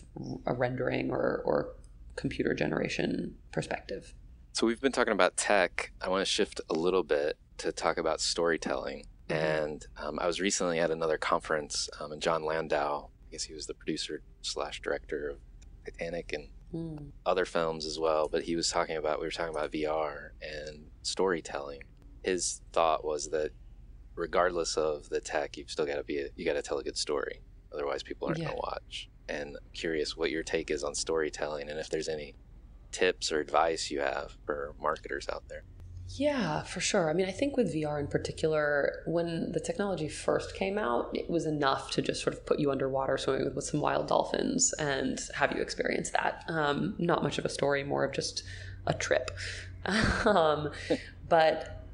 a 0.46 0.54
rendering 0.54 1.12
or, 1.12 1.42
or 1.46 1.76
computer 2.16 2.54
generation 2.54 3.36
perspective. 3.52 4.14
So 4.52 4.68
we've 4.68 4.82
been 4.82 4.92
talking 4.92 5.14
about 5.14 5.38
tech. 5.38 5.94
I 6.02 6.10
want 6.10 6.22
to 6.22 6.26
shift 6.26 6.60
a 6.70 6.74
little 6.74 7.04
bit 7.04 7.38
to 7.60 7.72
talk 7.72 7.98
about 7.98 8.22
storytelling. 8.22 9.06
Mm-hmm. 9.30 9.34
And 9.34 9.88
um, 9.98 10.20
I 10.20 10.28
was 10.28 10.42
recently 10.42 10.80
at 10.80 10.92
another 10.92 11.18
conference, 11.18 11.90
um, 12.00 12.12
and 12.12 12.22
Jon 12.22 12.44
Landau, 12.44 13.10
I 13.28 13.32
guess 13.32 13.44
he 13.44 13.54
was 13.54 13.68
the 13.68 13.74
producer 13.74 14.22
slash 14.42 14.82
director 14.82 15.30
of 15.30 15.38
Titanic 15.86 16.34
and 16.34 16.48
mm. 16.74 17.12
other 17.26 17.46
films 17.46 17.86
as 17.86 18.00
well. 18.00 18.28
But 18.28 18.44
he 18.44 18.56
was 18.56 18.70
talking 18.70 18.98
about 18.98 19.20
we 19.20 19.28
were 19.28 19.32
talking 19.32 19.56
about 19.56 19.72
VR 19.72 20.30
and 20.42 20.88
storytelling. 21.04 21.82
His 22.24 22.62
thought 22.74 23.06
was 23.06 23.30
that 23.30 23.52
regardless 24.16 24.78
of 24.78 25.10
the 25.10 25.22
tech, 25.22 25.58
you've 25.58 25.72
still 25.72 25.86
got 25.86 25.96
to 25.96 26.04
be 26.04 26.20
a, 26.20 26.28
you 26.36 26.46
got 26.46 26.54
to 26.54 26.62
tell 26.62 26.80
a 26.80 26.84
good 26.84 26.98
story. 26.98 27.42
Otherwise, 27.74 28.04
people 28.04 28.28
aren't 28.28 28.40
yeah. 28.40 28.46
going 28.46 28.58
to 28.58 28.62
watch. 28.62 29.10
And 29.30 29.56
I'm 29.56 29.72
curious 29.74 30.18
what 30.18 30.32
your 30.32 30.44
take 30.44 30.72
is 30.72 30.84
on 30.84 30.96
storytelling, 30.96 31.70
and 31.70 31.80
if 31.80 31.90
there's 31.90 32.10
any 32.10 32.36
tips 32.92 33.32
or 33.32 33.40
advice 33.40 33.92
you 33.92 34.00
have 34.00 34.36
for 34.46 34.74
marketers 34.82 35.28
out 35.30 35.44
there. 35.48 35.64
Yeah, 36.16 36.64
for 36.64 36.80
sure. 36.80 37.10
I 37.10 37.14
mean, 37.14 37.28
I 37.28 37.32
think 37.32 37.56
with 37.56 37.74
VR 37.74 38.00
in 38.00 38.08
particular, 38.08 39.04
when 39.06 39.52
the 39.52 39.60
technology 39.60 40.08
first 40.08 40.56
came 40.56 40.78
out, 40.78 41.10
it 41.14 41.30
was 41.30 41.46
enough 41.46 41.92
to 41.92 42.02
just 42.02 42.24
sort 42.24 42.36
of 42.36 42.46
put 42.46 42.60
you 42.60 42.72
underwater 42.72 43.18
swimming 43.18 43.54
with 43.54 43.66
some 43.66 43.80
wild 43.80 44.08
dolphins 44.08 44.74
and 44.80 45.22
have 45.36 45.52
you 45.52 45.62
experience 45.62 46.10
that. 46.12 46.44
Um, 46.48 46.96
not 46.98 47.22
much 47.22 47.38
of 47.38 47.46
a 47.46 47.50
story, 47.50 47.84
more 47.84 48.04
of 48.04 48.12
just 48.12 48.44
a 48.88 48.94
trip. 48.94 49.30
um, 50.26 50.72
but 51.28 51.86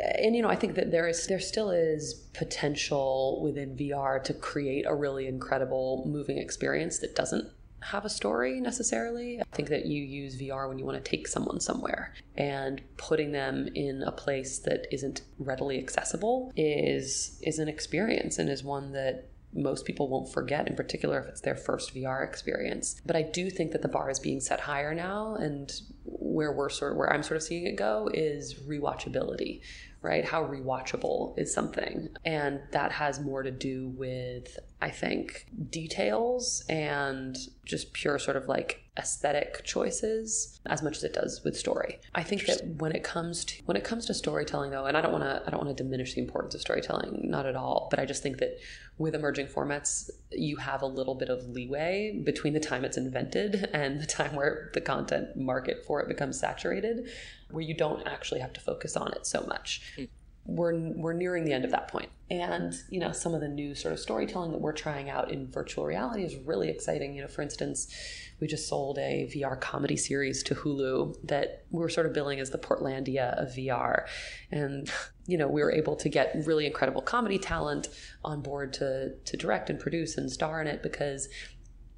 and 0.00 0.34
you 0.34 0.42
know, 0.42 0.48
I 0.48 0.56
think 0.56 0.74
that 0.74 0.90
there 0.90 1.06
is 1.06 1.26
there 1.26 1.40
still 1.40 1.70
is 1.70 2.14
potential 2.32 3.40
within 3.42 3.76
VR 3.76 4.22
to 4.24 4.34
create 4.34 4.84
a 4.86 4.94
really 4.94 5.26
incredible 5.28 6.04
moving 6.06 6.38
experience 6.38 6.98
that 7.00 7.14
doesn't 7.14 7.50
have 7.82 8.04
a 8.04 8.10
story 8.10 8.60
necessarily. 8.60 9.40
I 9.40 9.44
think 9.52 9.68
that 9.68 9.86
you 9.86 10.02
use 10.02 10.40
VR 10.40 10.68
when 10.68 10.78
you 10.78 10.84
want 10.84 11.02
to 11.02 11.10
take 11.10 11.26
someone 11.26 11.60
somewhere 11.60 12.14
and 12.36 12.80
putting 12.96 13.32
them 13.32 13.68
in 13.74 14.02
a 14.02 14.12
place 14.12 14.58
that 14.60 14.86
isn't 14.92 15.22
readily 15.38 15.78
accessible 15.78 16.52
is 16.56 17.40
is 17.42 17.58
an 17.58 17.68
experience 17.68 18.38
and 18.38 18.48
is 18.48 18.62
one 18.62 18.92
that 18.92 19.28
most 19.52 19.84
people 19.84 20.08
won't 20.08 20.32
forget, 20.32 20.68
in 20.68 20.76
particular 20.76 21.18
if 21.18 21.26
it's 21.26 21.40
their 21.40 21.56
first 21.56 21.92
VR 21.92 22.22
experience. 22.22 23.00
But 23.04 23.16
I 23.16 23.22
do 23.22 23.50
think 23.50 23.72
that 23.72 23.82
the 23.82 23.88
bar 23.88 24.08
is 24.08 24.20
being 24.20 24.38
set 24.40 24.60
higher 24.60 24.94
now, 24.94 25.34
and 25.34 25.72
where 26.04 26.52
we're 26.52 26.68
sort 26.68 26.92
of 26.92 26.98
where 26.98 27.12
I'm 27.12 27.24
sort 27.24 27.36
of 27.36 27.42
seeing 27.42 27.66
it 27.66 27.74
go 27.74 28.08
is 28.14 28.54
rewatchability 28.54 29.62
right? 30.02 30.24
How 30.24 30.44
rewatchable 30.44 31.38
is 31.38 31.52
something. 31.52 32.08
And 32.24 32.60
that 32.72 32.92
has 32.92 33.20
more 33.20 33.42
to 33.42 33.50
do 33.50 33.88
with, 33.88 34.58
I 34.82 34.90
think, 34.90 35.46
details 35.70 36.64
and 36.68 37.36
just 37.64 37.92
pure 37.92 38.18
sort 38.18 38.36
of 38.36 38.48
like 38.48 38.84
aesthetic 38.98 39.64
choices 39.64 40.60
as 40.66 40.82
much 40.82 40.96
as 40.96 41.04
it 41.04 41.12
does 41.12 41.42
with 41.44 41.56
story. 41.56 42.00
I 42.14 42.22
think 42.22 42.46
that 42.46 42.76
when 42.78 42.92
it 42.92 43.04
comes 43.04 43.44
to 43.46 43.62
when 43.64 43.76
it 43.76 43.84
comes 43.84 44.06
to 44.06 44.14
storytelling 44.14 44.70
though, 44.70 44.86
and 44.86 44.96
I 44.96 45.00
don't 45.00 45.12
want 45.12 45.24
to 45.24 45.42
I 45.46 45.50
don't 45.50 45.64
want 45.64 45.76
to 45.76 45.82
diminish 45.82 46.14
the 46.14 46.20
importance 46.20 46.54
of 46.54 46.60
storytelling, 46.60 47.20
not 47.24 47.46
at 47.46 47.56
all, 47.56 47.88
but 47.90 47.98
I 47.98 48.04
just 48.06 48.22
think 48.22 48.38
that 48.38 48.58
with 48.98 49.14
emerging 49.14 49.46
formats, 49.46 50.10
you 50.30 50.56
have 50.56 50.82
a 50.82 50.86
little 50.86 51.14
bit 51.14 51.28
of 51.28 51.48
leeway 51.48 52.20
between 52.24 52.52
the 52.52 52.60
time 52.60 52.84
it's 52.84 52.96
invented 52.96 53.68
and 53.72 54.00
the 54.00 54.06
time 54.06 54.34
where 54.34 54.70
the 54.74 54.80
content 54.80 55.36
market 55.36 55.84
for 55.86 56.00
it 56.00 56.08
becomes 56.08 56.38
saturated 56.38 57.08
where 57.50 57.62
you 57.62 57.74
don't 57.74 58.06
actually 58.06 58.40
have 58.40 58.52
to 58.52 58.60
focus 58.60 58.96
on 58.96 59.12
it 59.12 59.26
so 59.26 59.44
much. 59.46 59.82
Hmm. 59.96 60.04
We're, 60.50 60.76
we're 60.96 61.12
nearing 61.12 61.44
the 61.44 61.52
end 61.52 61.64
of 61.64 61.70
that 61.70 61.88
point. 61.88 62.10
And, 62.30 62.74
you 62.90 63.00
know, 63.00 63.10
some 63.10 63.34
of 63.34 63.40
the 63.40 63.48
new 63.48 63.74
sort 63.74 63.92
of 63.92 63.98
storytelling 63.98 64.52
that 64.52 64.60
we're 64.60 64.72
trying 64.72 65.10
out 65.10 65.32
in 65.32 65.50
virtual 65.50 65.84
reality 65.84 66.22
is 66.22 66.36
really 66.36 66.68
exciting. 66.68 67.14
You 67.14 67.22
know, 67.22 67.28
for 67.28 67.42
instance, 67.42 67.92
we 68.40 68.46
just 68.46 68.68
sold 68.68 68.98
a 68.98 69.28
VR 69.34 69.60
comedy 69.60 69.96
series 69.96 70.42
to 70.44 70.54
Hulu 70.54 71.26
that 71.26 71.64
we're 71.70 71.88
sort 71.88 72.06
of 72.06 72.12
billing 72.12 72.38
as 72.38 72.50
the 72.50 72.58
Portlandia 72.58 73.40
of 73.40 73.54
VR. 73.54 74.06
And, 74.50 74.90
you 75.26 75.38
know, 75.38 75.48
we 75.48 75.62
were 75.62 75.72
able 75.72 75.96
to 75.96 76.08
get 76.08 76.34
really 76.46 76.66
incredible 76.66 77.02
comedy 77.02 77.38
talent 77.38 77.88
on 78.24 78.42
board 78.42 78.72
to, 78.74 79.14
to 79.24 79.36
direct 79.36 79.68
and 79.68 79.78
produce 79.78 80.16
and 80.16 80.30
star 80.30 80.60
in 80.60 80.68
it 80.68 80.82
because 80.82 81.28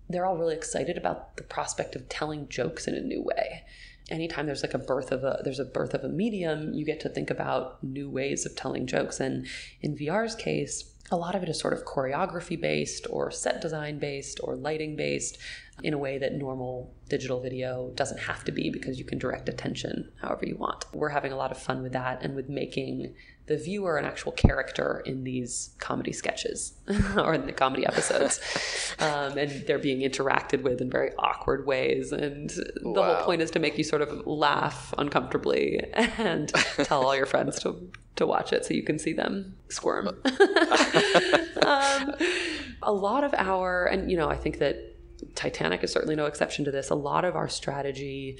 they're 0.09 0.27
all 0.27 0.37
really 0.37 0.55
excited 0.55 0.97
about 0.97 1.37
the 1.37 1.43
prospect 1.43 1.95
of 1.95 2.09
telling 2.09 2.49
jokes 2.49 2.87
in 2.87 2.95
a 2.95 3.01
new 3.01 3.23
way 3.23 3.65
anytime 4.13 4.47
there's 4.47 4.63
like 4.63 4.75
a 4.75 4.79
birth 4.79 5.11
of 5.11 5.25
a 5.25 5.41
there's 5.43 5.59
a 5.59 5.65
birth 5.65 5.95
of 5.95 6.05
a 6.05 6.09
medium 6.09 6.73
you 6.73 6.85
get 6.85 7.01
to 7.01 7.09
think 7.09 7.31
about 7.31 7.83
new 7.83 8.09
ways 8.09 8.47
of 8.47 8.55
telling 8.55 8.87
jokes. 8.87 9.19
And 9.19 9.47
in 9.81 9.97
vr's 9.97 10.35
case 10.35 10.93
a 11.11 11.17
lot 11.17 11.35
of 11.35 11.43
it 11.43 11.49
is 11.49 11.59
sort 11.59 11.75
of 11.75 11.85
choreography 11.85 12.59
based 12.59 13.07
or 13.11 13.31
set 13.31 13.61
design 13.61 13.99
based 13.99 14.41
or 14.43 14.57
lighting 14.57 14.97
based 14.97 15.37
in 15.83 15.95
a 15.95 15.99
way 15.99 16.19
that 16.19 16.35
normal 16.35 16.93
digital 17.09 17.41
video 17.41 17.91
doesn't 17.95 18.21
have 18.21 18.45
to 18.45 18.53
be 18.53 18.71
because 18.71 18.99
you 18.99 19.05
can 19.05 19.19
direct 19.19 19.49
attention 19.49 20.11
however 20.21 20.47
you 20.47 20.57
want. 20.57 20.85
We're 20.93 21.09
having 21.09 21.33
a 21.33 21.37
lot 21.37 21.51
of 21.51 21.59
fun 21.59 21.83
with 21.83 21.93
that 21.93 22.23
and 22.23 22.35
with 22.35 22.49
making 22.49 23.15
the 23.47 23.57
viewer 23.57 23.97
an 23.99 24.05
actual 24.05 24.33
character 24.33 25.03
in 25.05 25.25
these 25.25 25.75
comedy 25.79 26.13
sketches 26.13 26.75
or 27.17 27.35
in 27.35 27.47
the 27.47 27.53
comedy 27.53 27.85
episodes. 27.85 28.41
um, 29.01 29.37
and 29.37 29.67
they're 29.67 29.79
being 29.79 30.09
interacted 30.09 30.63
with 30.63 30.81
in 30.81 30.91
very 30.91 31.11
awkward 31.19 31.67
ways. 31.67 32.13
And 32.13 32.51
the 32.51 32.83
wow. 32.85 33.15
whole 33.15 33.25
point 33.25 33.43
is 33.43 33.51
to 33.53 33.59
make 33.59 33.77
you 33.77 33.85
sort 33.85 34.03
of 34.03 34.27
laugh 34.27 34.95
uncomfortably 34.99 35.81
and 35.93 36.49
tell 36.85 37.05
all 37.05 37.17
your 37.17 37.27
friends 37.27 37.59
to, 37.61 37.91
to 38.17 38.27
watch 38.27 38.53
it 38.53 38.65
so 38.65 38.75
you 38.75 38.85
can 38.85 38.99
see 38.99 39.13
them 39.13 39.57
squirm. 39.69 40.09
um, 41.67 42.15
a 42.83 42.93
lot 42.93 43.25
of 43.25 43.35
our, 43.35 43.87
and 43.87 44.11
you 44.11 44.17
know, 44.17 44.29
I 44.29 44.37
think 44.37 44.59
that 44.59 44.92
Titanic 45.35 45.83
is 45.85 45.93
certainly 45.93 46.17
no 46.17 46.27
exception 46.27 46.65
to 46.65 46.71
this. 46.71 46.91
A 46.91 46.95
lot 46.95 47.25
of 47.25 47.37
our 47.37 47.49
strategy 47.49 48.39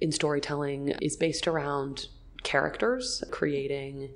in 0.00 0.12
storytelling 0.12 0.94
is 1.00 1.16
based 1.16 1.46
around 1.46 2.08
characters, 2.42 3.22
creating 3.30 4.10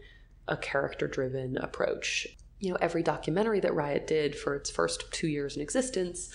a 0.49 0.57
character 0.57 1.07
driven 1.07 1.57
approach. 1.59 2.27
You 2.59 2.71
know, 2.71 2.79
every 2.81 3.03
documentary 3.03 3.61
that 3.61 3.73
RYOT 3.73 4.07
did 4.07 4.37
for 4.37 4.55
its 4.55 4.71
first 4.71 5.11
two 5.13 5.29
years 5.29 5.57
in 5.57 5.63
existence, 5.63 6.31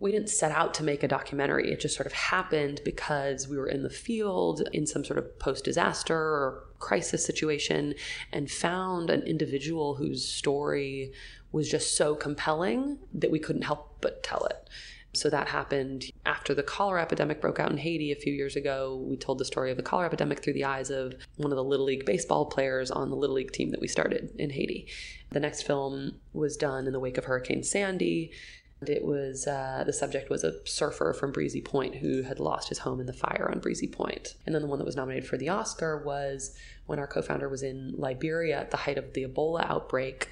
we 0.00 0.12
didn't 0.12 0.30
set 0.30 0.52
out 0.52 0.74
to 0.74 0.84
make 0.84 1.02
a 1.02 1.08
documentary. 1.08 1.72
It 1.72 1.80
just 1.80 1.96
sort 1.96 2.06
of 2.06 2.12
happened 2.12 2.80
because 2.84 3.48
we 3.48 3.56
were 3.56 3.66
in 3.66 3.82
the 3.82 3.90
field 3.90 4.62
in 4.72 4.86
some 4.86 5.04
sort 5.04 5.18
of 5.18 5.38
post 5.40 5.64
disaster 5.64 6.16
or 6.16 6.64
crisis 6.78 7.24
situation 7.24 7.94
and 8.32 8.48
found 8.48 9.10
an 9.10 9.22
individual 9.22 9.96
whose 9.96 10.26
story 10.26 11.12
was 11.52 11.70
just 11.70 11.96
so 11.96 12.14
compelling 12.14 12.98
that 13.12 13.30
we 13.30 13.38
couldn't 13.38 13.62
help 13.62 13.96
but 14.00 14.22
tell 14.22 14.44
it. 14.46 14.68
So 15.14 15.30
that 15.30 15.48
happened 15.48 16.04
after 16.26 16.54
the 16.54 16.62
cholera 16.62 17.02
epidemic 17.02 17.40
broke 17.40 17.58
out 17.58 17.70
in 17.70 17.78
Haiti 17.78 18.12
a 18.12 18.16
few 18.16 18.32
years 18.32 18.56
ago. 18.56 19.02
We 19.08 19.16
told 19.16 19.38
the 19.38 19.44
story 19.44 19.70
of 19.70 19.76
the 19.76 19.82
cholera 19.82 20.06
epidemic 20.06 20.42
through 20.42 20.52
the 20.52 20.64
eyes 20.64 20.90
of 20.90 21.14
one 21.36 21.50
of 21.50 21.56
the 21.56 21.64
Little 21.64 21.86
League 21.86 22.04
baseball 22.04 22.46
players 22.46 22.90
on 22.90 23.08
the 23.08 23.16
Little 23.16 23.36
League 23.36 23.52
team 23.52 23.70
that 23.70 23.80
we 23.80 23.88
started 23.88 24.30
in 24.38 24.50
Haiti. 24.50 24.86
The 25.30 25.40
next 25.40 25.62
film 25.62 26.16
was 26.32 26.56
done 26.56 26.86
in 26.86 26.92
the 26.92 27.00
wake 27.00 27.16
of 27.16 27.24
Hurricane 27.24 27.64
Sandy. 27.64 28.32
And 28.80 28.90
it 28.90 29.04
was 29.04 29.46
uh, 29.46 29.82
the 29.84 29.92
subject 29.92 30.30
was 30.30 30.44
a 30.44 30.64
surfer 30.66 31.12
from 31.12 31.32
Breezy 31.32 31.62
Point 31.62 31.96
who 31.96 32.22
had 32.22 32.38
lost 32.38 32.68
his 32.68 32.78
home 32.78 33.00
in 33.00 33.06
the 33.06 33.12
fire 33.12 33.50
on 33.52 33.60
Breezy 33.60 33.88
Point. 33.88 34.34
And 34.46 34.54
then 34.54 34.62
the 34.62 34.68
one 34.68 34.78
that 34.78 34.84
was 34.84 34.94
nominated 34.94 35.28
for 35.28 35.36
the 35.36 35.48
Oscar 35.48 36.02
was 36.04 36.54
when 36.86 36.98
our 36.98 37.06
co-founder 37.06 37.48
was 37.48 37.62
in 37.62 37.94
Liberia 37.96 38.60
at 38.60 38.70
the 38.70 38.76
height 38.76 38.98
of 38.98 39.14
the 39.14 39.24
Ebola 39.24 39.68
outbreak 39.68 40.28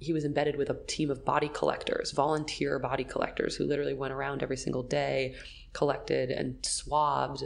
he 0.00 0.12
was 0.12 0.24
embedded 0.24 0.56
with 0.56 0.70
a 0.70 0.78
team 0.86 1.10
of 1.10 1.24
body 1.24 1.50
collectors, 1.52 2.12
volunteer 2.12 2.78
body 2.78 3.04
collectors, 3.04 3.56
who 3.56 3.64
literally 3.64 3.94
went 3.94 4.12
around 4.12 4.42
every 4.42 4.56
single 4.56 4.82
day, 4.82 5.34
collected 5.72 6.30
and 6.30 6.64
swabbed 6.64 7.42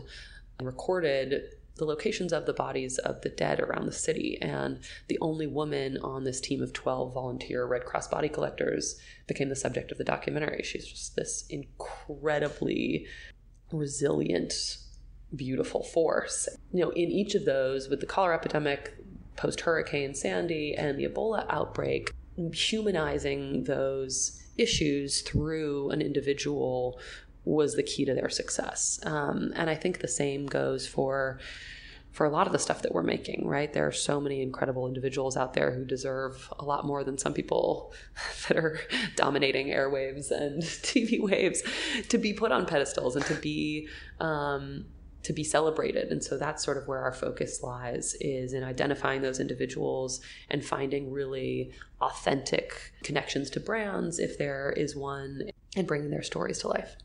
and 0.58 0.66
recorded 0.66 1.54
the 1.76 1.84
locations 1.86 2.32
of 2.32 2.44
the 2.44 2.52
bodies 2.52 2.98
of 2.98 3.22
the 3.22 3.30
dead 3.30 3.58
around 3.58 3.86
the 3.86 3.92
city. 3.92 4.38
And 4.42 4.80
the 5.08 5.18
only 5.20 5.46
woman 5.46 5.96
on 6.02 6.24
this 6.24 6.40
team 6.40 6.62
of 6.62 6.72
12 6.72 7.14
volunteer 7.14 7.64
Red 7.66 7.84
Cross 7.84 8.08
body 8.08 8.28
collectors 8.28 9.00
became 9.26 9.48
the 9.48 9.56
subject 9.56 9.90
of 9.90 9.98
the 9.98 10.04
documentary. 10.04 10.62
She's 10.62 10.86
just 10.86 11.16
this 11.16 11.46
incredibly 11.48 13.06
resilient, 13.72 14.76
beautiful 15.34 15.82
force. 15.82 16.48
You 16.72 16.84
know, 16.84 16.90
in 16.90 17.10
each 17.10 17.34
of 17.34 17.46
those, 17.46 17.88
with 17.88 18.00
the 18.00 18.06
cholera 18.06 18.36
epidemic, 18.36 18.94
post 19.36 19.62
Hurricane 19.62 20.14
Sandy, 20.14 20.74
and 20.74 20.98
the 20.98 21.08
Ebola 21.08 21.46
outbreak, 21.48 22.12
humanizing 22.52 23.64
those 23.64 24.42
issues 24.56 25.22
through 25.22 25.90
an 25.90 26.02
individual 26.02 26.98
was 27.44 27.74
the 27.74 27.82
key 27.82 28.04
to 28.04 28.14
their 28.14 28.28
success. 28.28 29.00
Um, 29.04 29.52
and 29.56 29.68
I 29.68 29.74
think 29.74 30.00
the 30.00 30.08
same 30.08 30.46
goes 30.46 30.86
for 30.86 31.38
for 32.12 32.26
a 32.26 32.30
lot 32.30 32.46
of 32.46 32.52
the 32.52 32.58
stuff 32.58 32.82
that 32.82 32.92
we're 32.92 33.02
making, 33.02 33.46
right? 33.46 33.72
There 33.72 33.86
are 33.86 33.92
so 33.92 34.20
many 34.20 34.42
incredible 34.42 34.86
individuals 34.86 35.34
out 35.34 35.54
there 35.54 35.70
who 35.70 35.82
deserve 35.82 36.52
a 36.58 36.64
lot 36.64 36.84
more 36.84 37.04
than 37.04 37.16
some 37.16 37.32
people 37.32 37.94
that 38.48 38.58
are 38.58 38.78
dominating 39.16 39.68
airwaves 39.68 40.30
and 40.30 40.62
TV 40.62 41.20
waves 41.20 41.62
to 42.10 42.18
be 42.18 42.34
put 42.34 42.52
on 42.52 42.66
pedestals 42.66 43.16
and 43.16 43.24
to 43.24 43.34
be 43.34 43.88
um, 44.20 44.84
to 45.22 45.32
be 45.32 45.44
celebrated. 45.44 46.10
And 46.10 46.22
so 46.22 46.36
that's 46.36 46.64
sort 46.64 46.76
of 46.76 46.88
where 46.88 46.98
our 46.98 47.12
focus 47.12 47.62
lies 47.62 48.16
is 48.20 48.52
in 48.52 48.64
identifying 48.64 49.22
those 49.22 49.40
individuals 49.40 50.20
and 50.50 50.64
finding 50.64 51.12
really 51.12 51.72
authentic 52.00 52.92
connections 53.02 53.50
to 53.50 53.60
brands 53.60 54.18
if 54.18 54.38
there 54.38 54.72
is 54.76 54.96
one 54.96 55.50
and 55.76 55.86
bringing 55.86 56.10
their 56.10 56.22
stories 56.22 56.58
to 56.60 56.68
life. 56.68 56.96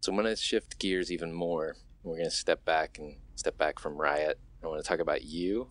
So 0.00 0.12
I'm 0.12 0.18
going 0.18 0.28
to 0.28 0.40
shift 0.40 0.78
gears 0.78 1.10
even 1.10 1.32
more. 1.32 1.76
We're 2.02 2.16
going 2.16 2.28
to 2.28 2.36
step 2.36 2.64
back 2.64 2.98
and 2.98 3.16
step 3.36 3.56
back 3.56 3.78
from 3.78 3.96
RYOT. 3.96 4.34
I 4.62 4.66
want 4.66 4.82
to 4.82 4.88
talk 4.88 4.98
about 4.98 5.22
you 5.24 5.68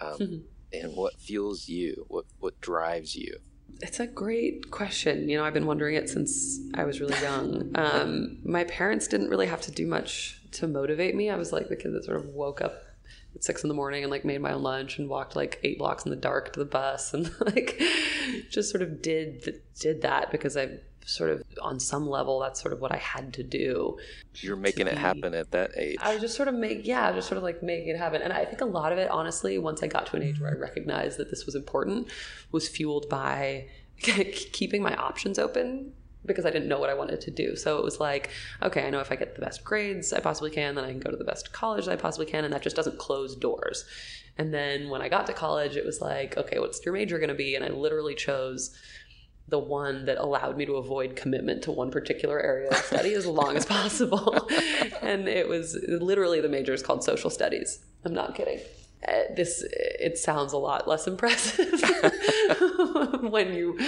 um, 0.00 0.44
and 0.72 0.94
what 0.94 1.18
fuels 1.18 1.68
you, 1.68 2.04
what 2.08 2.26
what 2.38 2.60
drives 2.60 3.16
you. 3.16 3.38
It's 3.80 4.00
a 4.00 4.06
great 4.06 4.70
question. 4.70 5.28
You 5.28 5.38
know, 5.38 5.44
I've 5.44 5.54
been 5.54 5.66
wondering 5.66 5.94
it 5.94 6.08
since 6.08 6.60
I 6.74 6.84
was 6.84 7.00
really 7.00 7.18
young. 7.20 7.72
Um, 7.80 8.38
my 8.44 8.64
parents 8.64 9.06
didn't 9.06 9.30
really 9.30 9.46
have 9.46 9.62
to 9.62 9.70
do 9.70 9.86
much 9.86 10.39
to 10.52 10.66
motivate 10.66 11.14
me. 11.14 11.30
I 11.30 11.36
was 11.36 11.52
like 11.52 11.68
the 11.68 11.76
kid 11.76 11.92
that 11.92 12.04
sort 12.04 12.18
of 12.18 12.26
woke 12.26 12.60
up 12.60 12.82
at 13.34 13.44
six 13.44 13.62
in 13.62 13.68
the 13.68 13.74
morning 13.74 14.02
and 14.02 14.10
like 14.10 14.24
made 14.24 14.40
my 14.40 14.52
own 14.52 14.62
lunch 14.62 14.98
and 14.98 15.08
walked 15.08 15.36
like 15.36 15.60
eight 15.62 15.78
blocks 15.78 16.04
in 16.04 16.10
the 16.10 16.16
dark 16.16 16.52
to 16.52 16.58
the 16.58 16.66
bus 16.66 17.14
and 17.14 17.30
like 17.46 17.80
just 18.50 18.70
sort 18.70 18.82
of 18.82 19.02
did 19.02 19.60
did 19.78 20.02
that 20.02 20.30
because 20.30 20.56
I 20.56 20.78
sort 21.06 21.30
of 21.30 21.42
on 21.60 21.80
some 21.80 22.06
level 22.08 22.40
that's 22.40 22.60
sort 22.60 22.72
of 22.72 22.80
what 22.80 22.92
I 22.92 22.98
had 22.98 23.32
to 23.34 23.42
do. 23.42 23.98
You're 24.34 24.56
making 24.56 24.86
it 24.86 24.98
happen 24.98 25.34
at 25.34 25.50
that 25.52 25.72
age. 25.76 25.98
I 26.00 26.12
was 26.12 26.20
just 26.20 26.36
sort 26.36 26.48
of 26.48 26.54
make 26.54 26.86
yeah, 26.86 27.12
just 27.12 27.28
sort 27.28 27.38
of 27.38 27.42
like 27.42 27.62
making 27.62 27.88
it 27.88 27.98
happen. 27.98 28.22
And 28.22 28.32
I 28.32 28.44
think 28.44 28.60
a 28.60 28.66
lot 28.66 28.92
of 28.92 28.98
it, 28.98 29.10
honestly, 29.10 29.58
once 29.58 29.82
I 29.82 29.86
got 29.86 30.06
to 30.06 30.16
an 30.16 30.22
age 30.22 30.40
where 30.40 30.50
I 30.50 30.54
recognized 30.54 31.18
that 31.18 31.30
this 31.30 31.46
was 31.46 31.54
important, 31.54 32.08
was 32.52 32.68
fueled 32.68 33.08
by 33.08 33.68
keeping 33.98 34.82
my 34.82 34.94
options 34.94 35.38
open 35.38 35.92
because 36.26 36.44
I 36.44 36.50
didn't 36.50 36.68
know 36.68 36.78
what 36.78 36.90
I 36.90 36.94
wanted 36.94 37.20
to 37.22 37.30
do. 37.30 37.56
So 37.56 37.78
it 37.78 37.84
was 37.84 37.98
like, 38.00 38.30
okay, 38.62 38.86
I 38.86 38.90
know 38.90 39.00
if 39.00 39.10
I 39.10 39.16
get 39.16 39.34
the 39.34 39.40
best 39.40 39.64
grades 39.64 40.12
I 40.12 40.20
possibly 40.20 40.50
can, 40.50 40.74
then 40.74 40.84
I 40.84 40.90
can 40.90 41.00
go 41.00 41.10
to 41.10 41.16
the 41.16 41.24
best 41.24 41.52
college 41.52 41.88
I 41.88 41.96
possibly 41.96 42.26
can, 42.26 42.44
and 42.44 42.52
that 42.52 42.62
just 42.62 42.76
doesn't 42.76 42.98
close 42.98 43.34
doors. 43.34 43.84
And 44.38 44.54
then 44.54 44.88
when 44.88 45.02
I 45.02 45.08
got 45.08 45.26
to 45.26 45.32
college, 45.32 45.76
it 45.76 45.84
was 45.84 46.00
like, 46.00 46.36
okay, 46.36 46.58
what's 46.58 46.84
your 46.84 46.94
major 46.94 47.18
going 47.18 47.28
to 47.28 47.34
be? 47.34 47.54
And 47.54 47.64
I 47.64 47.68
literally 47.68 48.14
chose 48.14 48.74
the 49.48 49.58
one 49.58 50.06
that 50.06 50.16
allowed 50.18 50.56
me 50.56 50.64
to 50.64 50.76
avoid 50.76 51.16
commitment 51.16 51.62
to 51.64 51.72
one 51.72 51.90
particular 51.90 52.40
area 52.40 52.70
of 52.70 52.76
study 52.76 53.14
as 53.14 53.26
long 53.26 53.56
as 53.56 53.66
possible. 53.66 54.48
and 55.02 55.28
it 55.28 55.48
was 55.48 55.76
literally 55.88 56.40
the 56.40 56.48
major 56.48 56.72
is 56.72 56.82
called 56.82 57.04
social 57.04 57.30
studies. 57.30 57.80
I'm 58.04 58.14
not 58.14 58.34
kidding. 58.34 58.60
Uh, 59.06 59.34
this 59.34 59.64
it 59.72 60.18
sounds 60.18 60.52
a 60.52 60.58
lot 60.58 60.86
less 60.86 61.06
impressive 61.06 61.70
when 63.30 63.52
you 63.54 63.78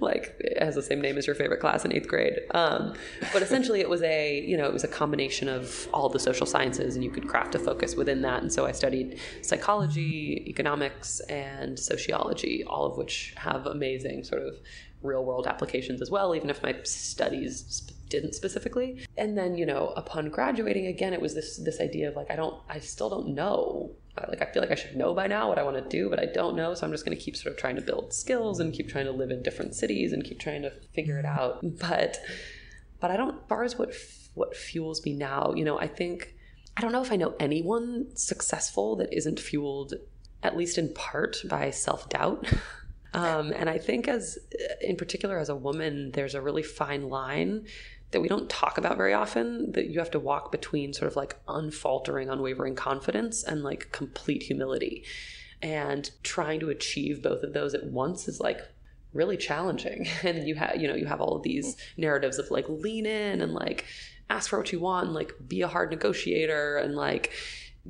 like 0.00 0.36
it 0.40 0.62
has 0.62 0.74
the 0.74 0.82
same 0.82 1.00
name 1.00 1.18
as 1.18 1.26
your 1.26 1.36
favorite 1.36 1.60
class 1.60 1.84
in 1.84 1.92
eighth 1.92 2.08
grade 2.08 2.40
um, 2.52 2.94
but 3.32 3.42
essentially 3.42 3.80
it 3.80 3.88
was 3.88 4.02
a 4.02 4.40
you 4.40 4.56
know 4.56 4.66
it 4.66 4.72
was 4.72 4.84
a 4.84 4.88
combination 4.88 5.48
of 5.48 5.88
all 5.92 6.08
the 6.08 6.18
social 6.18 6.46
sciences 6.46 6.94
and 6.94 7.04
you 7.04 7.10
could 7.10 7.28
craft 7.28 7.54
a 7.54 7.58
focus 7.58 7.96
within 7.96 8.22
that 8.22 8.42
and 8.42 8.52
so 8.52 8.66
i 8.66 8.72
studied 8.72 9.18
psychology 9.42 10.44
economics 10.46 11.20
and 11.28 11.78
sociology 11.78 12.64
all 12.64 12.84
of 12.84 12.96
which 12.96 13.34
have 13.36 13.66
amazing 13.66 14.24
sort 14.24 14.42
of 14.42 14.54
real 15.02 15.24
world 15.24 15.46
applications 15.46 16.02
as 16.02 16.10
well, 16.10 16.34
even 16.34 16.50
if 16.50 16.62
my 16.62 16.74
studies 16.84 17.62
didn't 18.08 18.34
specifically. 18.34 19.06
And 19.16 19.36
then, 19.38 19.56
you 19.56 19.64
know, 19.64 19.92
upon 19.96 20.30
graduating 20.30 20.86
again, 20.86 21.12
it 21.12 21.20
was 21.20 21.34
this 21.34 21.56
this 21.58 21.80
idea 21.80 22.08
of 22.08 22.16
like 22.16 22.30
I 22.30 22.36
don't 22.36 22.60
I 22.68 22.80
still 22.80 23.08
don't 23.08 23.34
know. 23.34 23.92
Like 24.16 24.42
I 24.42 24.46
feel 24.46 24.62
like 24.62 24.70
I 24.70 24.74
should 24.74 24.96
know 24.96 25.14
by 25.14 25.26
now 25.26 25.48
what 25.48 25.58
I 25.58 25.62
want 25.62 25.76
to 25.76 25.88
do, 25.88 26.10
but 26.10 26.20
I 26.20 26.26
don't 26.26 26.56
know. 26.56 26.74
So 26.74 26.86
I'm 26.86 26.92
just 26.92 27.04
going 27.04 27.16
to 27.16 27.22
keep 27.22 27.36
sort 27.36 27.54
of 27.54 27.58
trying 27.58 27.76
to 27.76 27.82
build 27.82 28.12
skills 28.12 28.60
and 28.60 28.72
keep 28.72 28.88
trying 28.88 29.06
to 29.06 29.12
live 29.12 29.30
in 29.30 29.42
different 29.42 29.74
cities 29.74 30.12
and 30.12 30.24
keep 30.24 30.38
trying 30.38 30.62
to 30.62 30.72
figure 30.94 31.18
it 31.18 31.24
out. 31.24 31.60
But 31.62 32.18
but 33.00 33.10
I 33.10 33.16
don't. 33.16 33.36
As 33.36 33.48
far 33.48 33.64
as 33.64 33.78
what 33.78 33.94
what 34.34 34.56
fuels 34.56 35.04
me 35.04 35.14
now, 35.14 35.52
you 35.56 35.64
know, 35.64 35.78
I 35.78 35.86
think 35.86 36.34
I 36.76 36.80
don't 36.80 36.92
know 36.92 37.02
if 37.02 37.12
I 37.12 37.16
know 37.16 37.34
anyone 37.40 38.08
successful 38.14 38.96
that 38.96 39.12
isn't 39.12 39.40
fueled 39.40 39.94
at 40.42 40.56
least 40.56 40.78
in 40.78 40.92
part 40.94 41.38
by 41.48 41.70
self 41.70 42.08
doubt. 42.08 42.46
Um, 43.12 43.52
and 43.56 43.68
I 43.68 43.78
think, 43.78 44.06
as 44.06 44.38
in 44.80 44.96
particular, 44.96 45.38
as 45.38 45.48
a 45.48 45.56
woman, 45.56 46.12
there's 46.12 46.36
a 46.36 46.40
really 46.40 46.62
fine 46.62 47.08
line 47.08 47.66
that 48.10 48.20
we 48.20 48.28
don't 48.28 48.50
talk 48.50 48.78
about 48.78 48.96
very 48.96 49.14
often 49.14 49.72
that 49.72 49.86
you 49.86 49.98
have 49.98 50.10
to 50.10 50.18
walk 50.18 50.50
between 50.50 50.92
sort 50.92 51.10
of 51.10 51.16
like 51.16 51.36
unfaltering, 51.48 52.28
unwavering 52.28 52.74
confidence 52.74 53.44
and 53.44 53.62
like 53.62 53.92
complete 53.92 54.42
humility. 54.42 55.04
And 55.62 56.10
trying 56.22 56.60
to 56.60 56.70
achieve 56.70 57.22
both 57.22 57.42
of 57.42 57.52
those 57.52 57.74
at 57.74 57.84
once 57.84 58.26
is 58.26 58.40
like 58.40 58.60
really 59.12 59.36
challenging. 59.36 60.08
And 60.24 60.48
you 60.48 60.54
have, 60.56 60.76
you 60.76 60.88
know, 60.88 60.94
you 60.94 61.06
have 61.06 61.20
all 61.20 61.36
of 61.36 61.42
these 61.42 61.76
narratives 61.96 62.38
of 62.38 62.50
like 62.50 62.68
lean 62.68 63.06
in 63.06 63.40
and 63.40 63.52
like 63.52 63.86
ask 64.28 64.50
for 64.50 64.58
what 64.58 64.72
you 64.72 64.80
want 64.80 65.06
and 65.06 65.14
like 65.14 65.32
be 65.46 65.62
a 65.62 65.68
hard 65.68 65.90
negotiator 65.90 66.76
and 66.78 66.94
like 66.94 67.32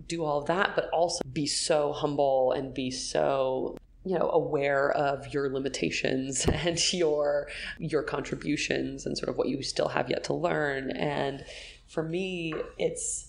do 0.06 0.24
all 0.24 0.38
of 0.38 0.46
that, 0.46 0.74
but 0.74 0.88
also 0.90 1.20
be 1.32 1.46
so 1.46 1.92
humble 1.92 2.52
and 2.52 2.74
be 2.74 2.90
so 2.90 3.76
you 4.04 4.18
know 4.18 4.30
aware 4.30 4.90
of 4.92 5.32
your 5.32 5.52
limitations 5.52 6.46
and 6.52 6.92
your 6.92 7.48
your 7.78 8.02
contributions 8.02 9.06
and 9.06 9.16
sort 9.16 9.28
of 9.28 9.36
what 9.36 9.48
you 9.48 9.62
still 9.62 9.88
have 9.88 10.10
yet 10.10 10.24
to 10.24 10.34
learn. 10.34 10.90
And 10.92 11.44
for 11.88 12.02
me 12.02 12.54
it's 12.78 13.26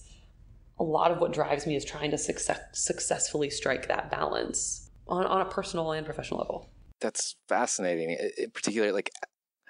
a 0.80 0.84
lot 0.84 1.12
of 1.12 1.20
what 1.20 1.34
drives 1.34 1.68
me 1.68 1.76
is 1.76 1.86
trying 1.86 2.10
to 2.12 2.18
success, 2.18 2.60
successfully 2.74 3.50
strike 3.52 3.88
that 3.88 4.10
balance 4.10 4.90
on, 5.08 5.26
on 5.26 5.42
a 5.42 5.46
personal 5.46 5.92
and 5.92 6.06
professional 6.06 6.40
level. 6.40 6.70
That's 7.00 7.36
fascinating. 7.48 8.18
In 8.38 8.52
particular 8.52 8.92
like 8.92 9.12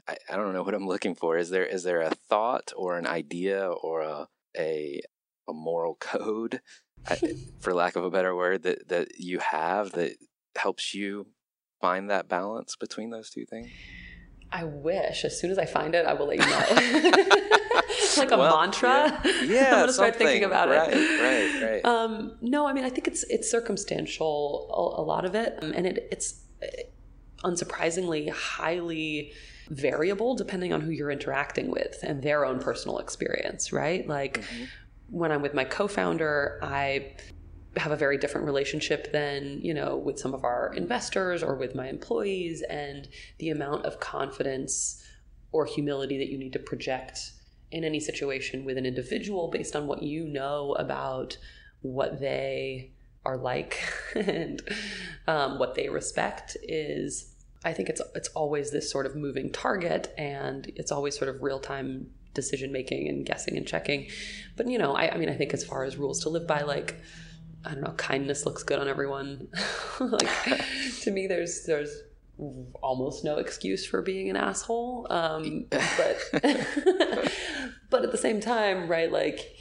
I, 0.08 0.18
I 0.30 0.36
don't 0.36 0.54
know 0.54 0.64
what 0.64 0.74
i'm 0.74 0.88
looking 0.88 1.16
for. 1.16 1.38
Is 1.38 1.50
there 1.50 1.66
is 1.66 1.84
there 1.84 2.02
a 2.02 2.12
thought 2.30 2.74
or 2.76 2.98
an 2.98 3.08
idea 3.08 3.68
or 3.68 4.02
a 4.02 4.28
a, 4.58 5.02
a 5.48 5.54
moral 5.54 5.96
code 6.00 6.62
for 7.62 7.74
lack 7.74 7.96
of 7.96 8.04
a 8.04 8.12
better 8.12 8.36
word 8.36 8.64
that 8.64 8.88
that 8.90 9.08
you 9.18 9.40
have 9.40 9.94
that 9.94 10.16
helps 10.56 10.94
you 10.94 11.28
find 11.80 12.10
that 12.10 12.28
balance 12.28 12.76
between 12.76 13.10
those 13.10 13.30
two 13.30 13.46
things? 13.46 13.70
I 14.52 14.66
wish. 14.66 15.24
As 15.24 15.40
soon 15.40 15.52
as 15.52 15.58
I 15.58 15.66
find 15.66 15.96
it, 15.96 16.06
I 16.06 16.14
will 16.14 16.28
let 16.28 16.40
you 16.40 16.46
know. 16.46 17.38
like 18.18 18.32
a 18.32 18.38
well, 18.38 18.60
mantra. 18.60 19.22
Yeah, 19.24 19.44
yeah 19.44 19.66
I'm 19.74 19.80
gonna 19.82 19.94
start 19.94 20.16
thinking 20.18 20.44
about 20.44 20.70
right, 20.70 20.90
it. 20.92 21.22
Right, 21.22 21.62
right, 21.62 21.72
right. 21.72 21.86
Um, 21.86 22.38
no, 22.42 22.68
I 22.68 22.74
mean, 22.74 22.84
I 22.84 22.90
think 22.90 23.08
it's 23.08 23.24
it's 23.24 23.50
circumstantial. 23.50 24.96
A, 24.98 25.02
a 25.02 25.04
lot 25.04 25.26
of 25.26 25.36
it, 25.36 25.58
um, 25.62 25.72
and 25.74 25.88
it, 25.88 26.08
it's 26.12 26.42
uh, 26.62 27.48
unsurprisingly 27.48 28.30
highly 28.30 29.34
variable 29.70 30.36
depending 30.36 30.74
on 30.74 30.82
who 30.82 30.92
you're 30.92 31.12
interacting 31.12 31.72
with 31.72 31.98
and 32.04 32.22
their 32.22 32.46
own 32.46 32.60
personal 32.60 33.00
experience. 33.00 33.72
Right, 33.72 34.08
like. 34.08 34.42
Mm-hmm. 34.42 34.64
When 35.14 35.30
I'm 35.34 35.42
with 35.42 35.54
my 35.54 35.66
co-founder, 35.66 36.62
I 36.64 37.16
have 37.78 37.92
a 37.92 37.96
very 37.96 38.18
different 38.18 38.46
relationship 38.46 39.12
than 39.12 39.62
you 39.62 39.74
know 39.74 39.96
with 39.96 40.20
some 40.20 40.34
of 40.34 40.44
our 40.44 40.74
investors 40.74 41.42
or 41.42 41.56
with 41.56 41.74
my 41.74 41.88
employees 41.88 42.62
and 42.70 43.08
the 43.38 43.50
amount 43.50 43.86
of 43.86 44.00
confidence 44.00 45.04
or 45.52 45.66
humility 45.66 46.18
that 46.18 46.30
you 46.30 46.38
need 46.38 46.54
to 46.54 46.60
project 46.60 47.32
in 47.72 47.84
any 47.84 48.00
situation 48.00 48.66
with 48.66 48.78
an 48.78 48.86
individual 48.86 49.50
based 49.50 49.76
on 49.76 49.88
what 49.88 50.04
you 50.04 50.26
know 50.26 50.74
about 50.74 51.38
what 51.82 52.20
they 52.20 52.92
are 53.24 53.38
like 53.38 53.80
and 54.16 54.62
um, 55.28 55.58
what 55.58 55.76
they 55.76 55.88
respect 55.88 56.58
is 56.64 57.34
i 57.64 57.72
think 57.72 57.88
it's 57.88 58.02
it's 58.16 58.30
always 58.30 58.72
this 58.72 58.92
sort 58.92 59.06
of 59.06 59.16
moving 59.16 59.52
target 59.52 60.14
and 60.18 60.72
it's 60.76 60.92
always 60.92 61.18
sort 61.18 61.34
of 61.34 61.42
real-time 61.42 62.08
decision 62.34 62.72
making 62.72 63.08
and 63.08 63.26
guessing 63.26 63.58
and 63.58 63.68
checking. 63.68 64.08
But 64.56 64.70
you 64.70 64.78
know 64.78 64.94
I, 64.96 65.14
I 65.14 65.18
mean 65.18 65.30
i 65.30 65.36
think 65.36 65.54
as 65.54 65.64
far 65.64 65.84
as 65.84 65.98
rules 65.98 66.22
to 66.22 66.30
live 66.30 66.48
by 66.48 66.62
like 66.62 66.96
I 67.66 67.72
don't 67.74 67.82
know, 67.82 67.94
kindness 67.94 68.46
looks 68.46 68.64
good 68.64 68.80
on 68.80 68.88
everyone. 68.88 69.48
like 70.00 70.30
to 71.02 71.12
me, 71.12 71.28
there's 71.28 71.66
there's 71.66 71.96
almost 72.82 73.24
no 73.24 73.38
excuse 73.38 73.86
for 73.86 74.02
being 74.02 74.30
an 74.30 74.36
asshole. 74.36 75.06
Um, 75.10 75.66
but 75.70 76.30
but 77.90 78.04
at 78.04 78.12
the 78.12 78.18
same 78.18 78.40
time, 78.40 78.88
right? 78.88 79.12
Like 79.12 79.56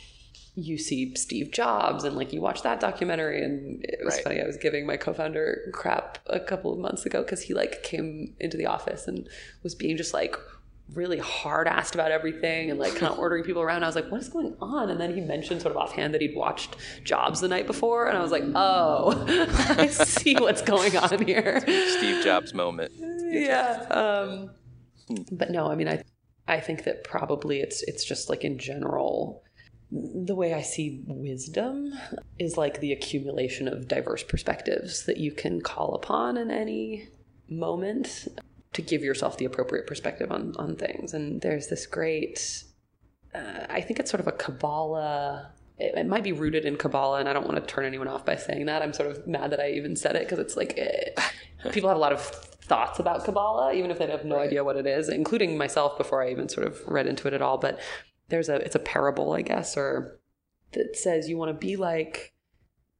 you 0.57 0.79
see 0.79 1.15
Steve 1.15 1.53
Jobs 1.53 2.05
and 2.05 2.17
like 2.17 2.33
you 2.33 2.41
watch 2.41 2.63
that 2.63 2.81
documentary 2.81 3.43
and 3.45 3.85
it 3.85 4.01
was 4.05 4.15
Right. 4.17 4.25
funny 4.25 4.41
I 4.43 4.47
was 4.47 4.57
giving 4.57 4.85
my 4.85 4.97
co-founder 4.97 5.71
crap 5.73 6.19
a 6.27 6.41
couple 6.41 6.73
of 6.73 6.79
months 6.79 7.07
ago 7.07 7.23
cuz 7.23 7.43
he 7.43 7.55
like 7.55 7.83
came 7.85 8.35
into 8.41 8.57
the 8.57 8.67
office 8.67 9.07
and 9.07 9.29
was 9.63 9.75
being 9.77 9.97
just 9.97 10.13
like 10.13 10.37
really 10.95 11.19
hard 11.19 11.67
assed 11.67 11.95
about 11.95 12.11
everything 12.11 12.71
and 12.71 12.79
like 12.79 12.97
kind 12.97 13.13
of 13.13 13.19
ordering 13.19 13.45
people 13.45 13.63
around 13.63 13.85
I 13.85 13.87
was 13.87 13.95
like 13.95 14.11
what 14.11 14.21
is 14.21 14.29
going 14.29 14.57
on 14.61 14.91
and 14.91 15.01
then 15.01 15.15
he 15.15 15.21
mentioned 15.21 15.63
sort 15.63 15.75
of 15.75 15.81
offhand 15.81 16.15
that 16.15 16.21
he'd 16.21 16.37
watched 16.37 16.77
Jobs 17.05 17.41
the 17.41 17.49
night 17.49 17.67
before 17.67 18.09
and 18.09 18.19
I 18.19 18.23
was 18.23 18.33
like 18.33 18.45
oh 18.55 19.25
I 19.79 19.87
see 19.87 20.35
what's 20.35 20.63
going 20.63 20.97
on 20.97 21.23
here 21.27 21.61
Steve 21.61 22.25
Jobs 22.25 22.55
moment. 22.55 22.93
yeah. 22.99 23.87
Um, 23.91 24.51
but 25.33 25.51
no, 25.51 25.71
I 25.71 25.75
mean, 25.75 25.89
I 25.89 26.03
I 26.49 26.61
think 26.61 26.85
that 26.85 27.05
probably 27.05 27.61
it's 27.61 27.83
it's 27.83 28.05
just 28.05 28.29
like 28.29 28.45
in 28.45 28.59
general, 28.59 29.43
the 29.91 30.35
way 30.35 30.55
I 30.55 30.63
see 30.63 31.03
wisdom 31.07 31.93
is 32.39 32.57
like 32.57 32.81
the 32.81 32.93
accumulation 32.93 33.69
of 33.69 33.89
diverse 33.89 34.23
perspectives 34.23 35.07
that 35.07 35.17
you 35.17 35.33
can 35.33 35.61
call 35.61 35.95
upon 35.95 36.37
in 36.37 36.51
any 36.51 37.09
moment 37.49 38.29
to 38.73 38.83
give 38.83 39.03
yourself 39.03 39.37
the 39.39 39.45
appropriate 39.45 39.87
perspective 39.87 40.31
on 40.31 40.55
on 40.57 40.77
things. 40.77 41.15
And 41.15 41.41
there's 41.41 41.69
this 41.69 41.87
great, 41.87 42.65
uh, 43.35 43.67
I 43.69 43.81
think 43.81 43.99
it's 43.99 44.11
sort 44.11 44.21
of 44.21 44.29
a 44.29 44.33
Kabbalah. 44.33 45.53
It, 45.79 45.97
it 45.97 46.07
might 46.07 46.25
be 46.25 46.33
rooted 46.33 46.65
in 46.65 46.77
Kabbalah, 46.77 47.21
and 47.21 47.29
I 47.29 47.33
don't 47.33 47.47
want 47.47 47.57
to 47.57 47.73
turn 47.73 47.85
anyone 47.85 48.09
off 48.09 48.25
by 48.25 48.37
saying 48.37 48.67
that. 48.67 48.83
I'm 48.83 48.93
sort 48.93 49.11
of 49.11 49.27
mad 49.27 49.51
that 49.53 49.61
I 49.61 49.71
even 49.71 49.97
said 49.97 50.17
it 50.17 50.23
because 50.23 50.39
it's 50.39 50.57
like 50.57 50.75
eh, 50.77 51.11
people 51.73 51.89
have 51.89 51.97
a 51.97 52.01
lot 52.01 52.13
of 52.13 52.21
thoughts 52.21 53.01
about 53.01 53.25
Kabbalah, 53.25 53.73
even 53.75 53.91
if 53.91 53.99
they 53.99 54.07
have 54.07 54.25
no 54.25 54.39
idea 54.39 54.63
what 54.63 54.77
it 54.77 54.87
is, 54.87 55.09
including 55.09 55.59
myself 55.59 55.99
before 55.99 56.23
I 56.23 56.31
even 56.31 56.49
sort 56.49 56.67
of 56.67 56.81
read 56.87 57.07
into 57.07 57.27
it 57.27 57.35
at 57.35 57.43
all. 57.43 57.59
But 57.59 57.81
there's 58.29 58.49
a 58.49 58.57
it's 58.57 58.77
a 58.77 58.81
parable, 58.81 59.33
I 59.33 59.43
guess, 59.43 59.77
or 59.77 60.21
that 60.73 60.97
says 60.97 61.29
you 61.29 61.37
want 61.37 61.51
to 61.51 61.67
be 61.67 61.77
like 61.77 62.33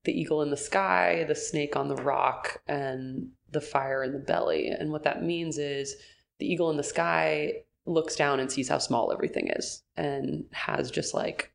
the 0.05 0.19
eagle 0.19 0.43
in 0.43 0.51
the 0.51 0.57
sky, 0.57 1.25
the 1.29 1.35
snake 1.35 1.77
on 1.77 1.89
the 1.89 1.97
rock, 1.97 2.63
and 2.67 3.29
the 3.53 3.61
fire 3.61 4.03
in 4.03 4.13
the 4.13 4.19
belly. 4.19 4.69
And 4.69 4.91
what 4.91 5.05
that 5.05 5.23
means 5.23 5.59
is 5.59 5.97
the 6.39 6.51
eagle 6.51 6.71
in 6.71 6.77
the 6.77 6.83
sky 6.83 7.53
looks 7.87 8.17
down 8.17 8.41
and 8.41 8.51
sees 8.51 8.69
how 8.69 8.79
small 8.79 9.13
everything 9.13 9.49
is 9.49 9.83
and 9.97 10.45
has 10.53 10.91
just 10.91 11.15
like 11.15 11.53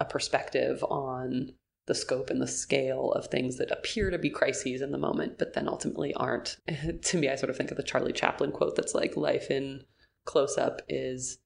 a 0.00 0.04
perspective 0.04 0.82
on 0.84 1.52
the 1.86 1.94
scope 1.94 2.30
and 2.30 2.40
the 2.40 2.46
scale 2.46 3.12
of 3.12 3.26
things 3.26 3.58
that 3.58 3.70
appear 3.70 4.10
to 4.10 4.18
be 4.18 4.30
crises 4.30 4.82
in 4.82 4.92
the 4.92 4.98
moment, 4.98 5.38
but 5.38 5.52
then 5.54 5.68
ultimately 5.68 6.14
aren't. 6.14 6.58
to 7.02 7.18
me, 7.18 7.28
I 7.28 7.34
sort 7.34 7.50
of 7.50 7.56
think 7.56 7.70
of 7.70 7.76
the 7.76 7.82
Charlie 7.82 8.12
Chaplin 8.12 8.52
quote 8.52 8.76
that's 8.76 8.94
like, 8.94 9.16
life 9.16 9.50
in 9.50 9.82
close 10.24 10.56
up 10.56 10.82
is 10.88 11.38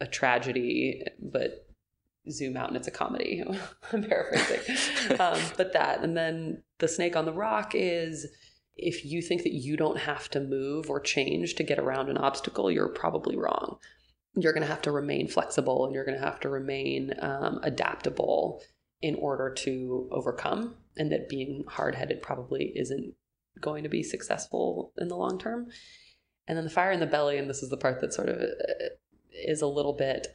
a 0.00 0.06
tragedy, 0.06 1.04
but 1.20 1.68
zoom 2.30 2.56
out 2.56 2.68
and 2.68 2.76
it's 2.76 2.88
a 2.88 2.92
comedy. 2.92 3.44
I'm 3.92 4.02
paraphrasing. 4.02 4.76
um, 5.20 5.38
but 5.56 5.72
that, 5.72 6.02
and 6.02 6.16
then 6.16 6.62
the 6.78 6.88
snake 6.88 7.16
on 7.16 7.24
the 7.24 7.32
rock 7.32 7.72
is 7.74 8.26
if 8.76 9.04
you 9.04 9.22
think 9.22 9.42
that 9.42 9.52
you 9.52 9.76
don't 9.76 9.98
have 9.98 10.28
to 10.30 10.40
move 10.40 10.90
or 10.90 11.00
change 11.00 11.54
to 11.54 11.62
get 11.62 11.78
around 11.78 12.08
an 12.08 12.18
obstacle, 12.18 12.70
you're 12.70 12.88
probably 12.88 13.36
wrong. 13.36 13.78
You're 14.34 14.52
going 14.52 14.62
to 14.62 14.68
have 14.68 14.82
to 14.82 14.90
remain 14.90 15.28
flexible 15.28 15.84
and 15.84 15.94
you're 15.94 16.04
going 16.04 16.18
to 16.18 16.24
have 16.24 16.40
to 16.40 16.48
remain 16.48 17.12
um, 17.20 17.60
adaptable 17.62 18.62
in 19.00 19.14
order 19.16 19.50
to 19.50 20.08
overcome, 20.12 20.74
and 20.96 21.12
that 21.12 21.28
being 21.28 21.62
hard 21.68 21.94
headed 21.94 22.22
probably 22.22 22.72
isn't 22.74 23.14
going 23.60 23.82
to 23.82 23.88
be 23.90 24.02
successful 24.02 24.92
in 24.96 25.08
the 25.08 25.16
long 25.16 25.38
term. 25.38 25.66
And 26.46 26.56
then 26.56 26.64
the 26.64 26.70
fire 26.70 26.90
in 26.90 27.00
the 27.00 27.06
belly, 27.06 27.36
and 27.36 27.48
this 27.48 27.62
is 27.62 27.68
the 27.68 27.76
part 27.76 28.00
that 28.00 28.14
sort 28.14 28.30
of 28.30 28.40
uh, 28.40 28.88
is 29.46 29.60
a 29.60 29.66
little 29.66 29.92
bit 29.92 30.28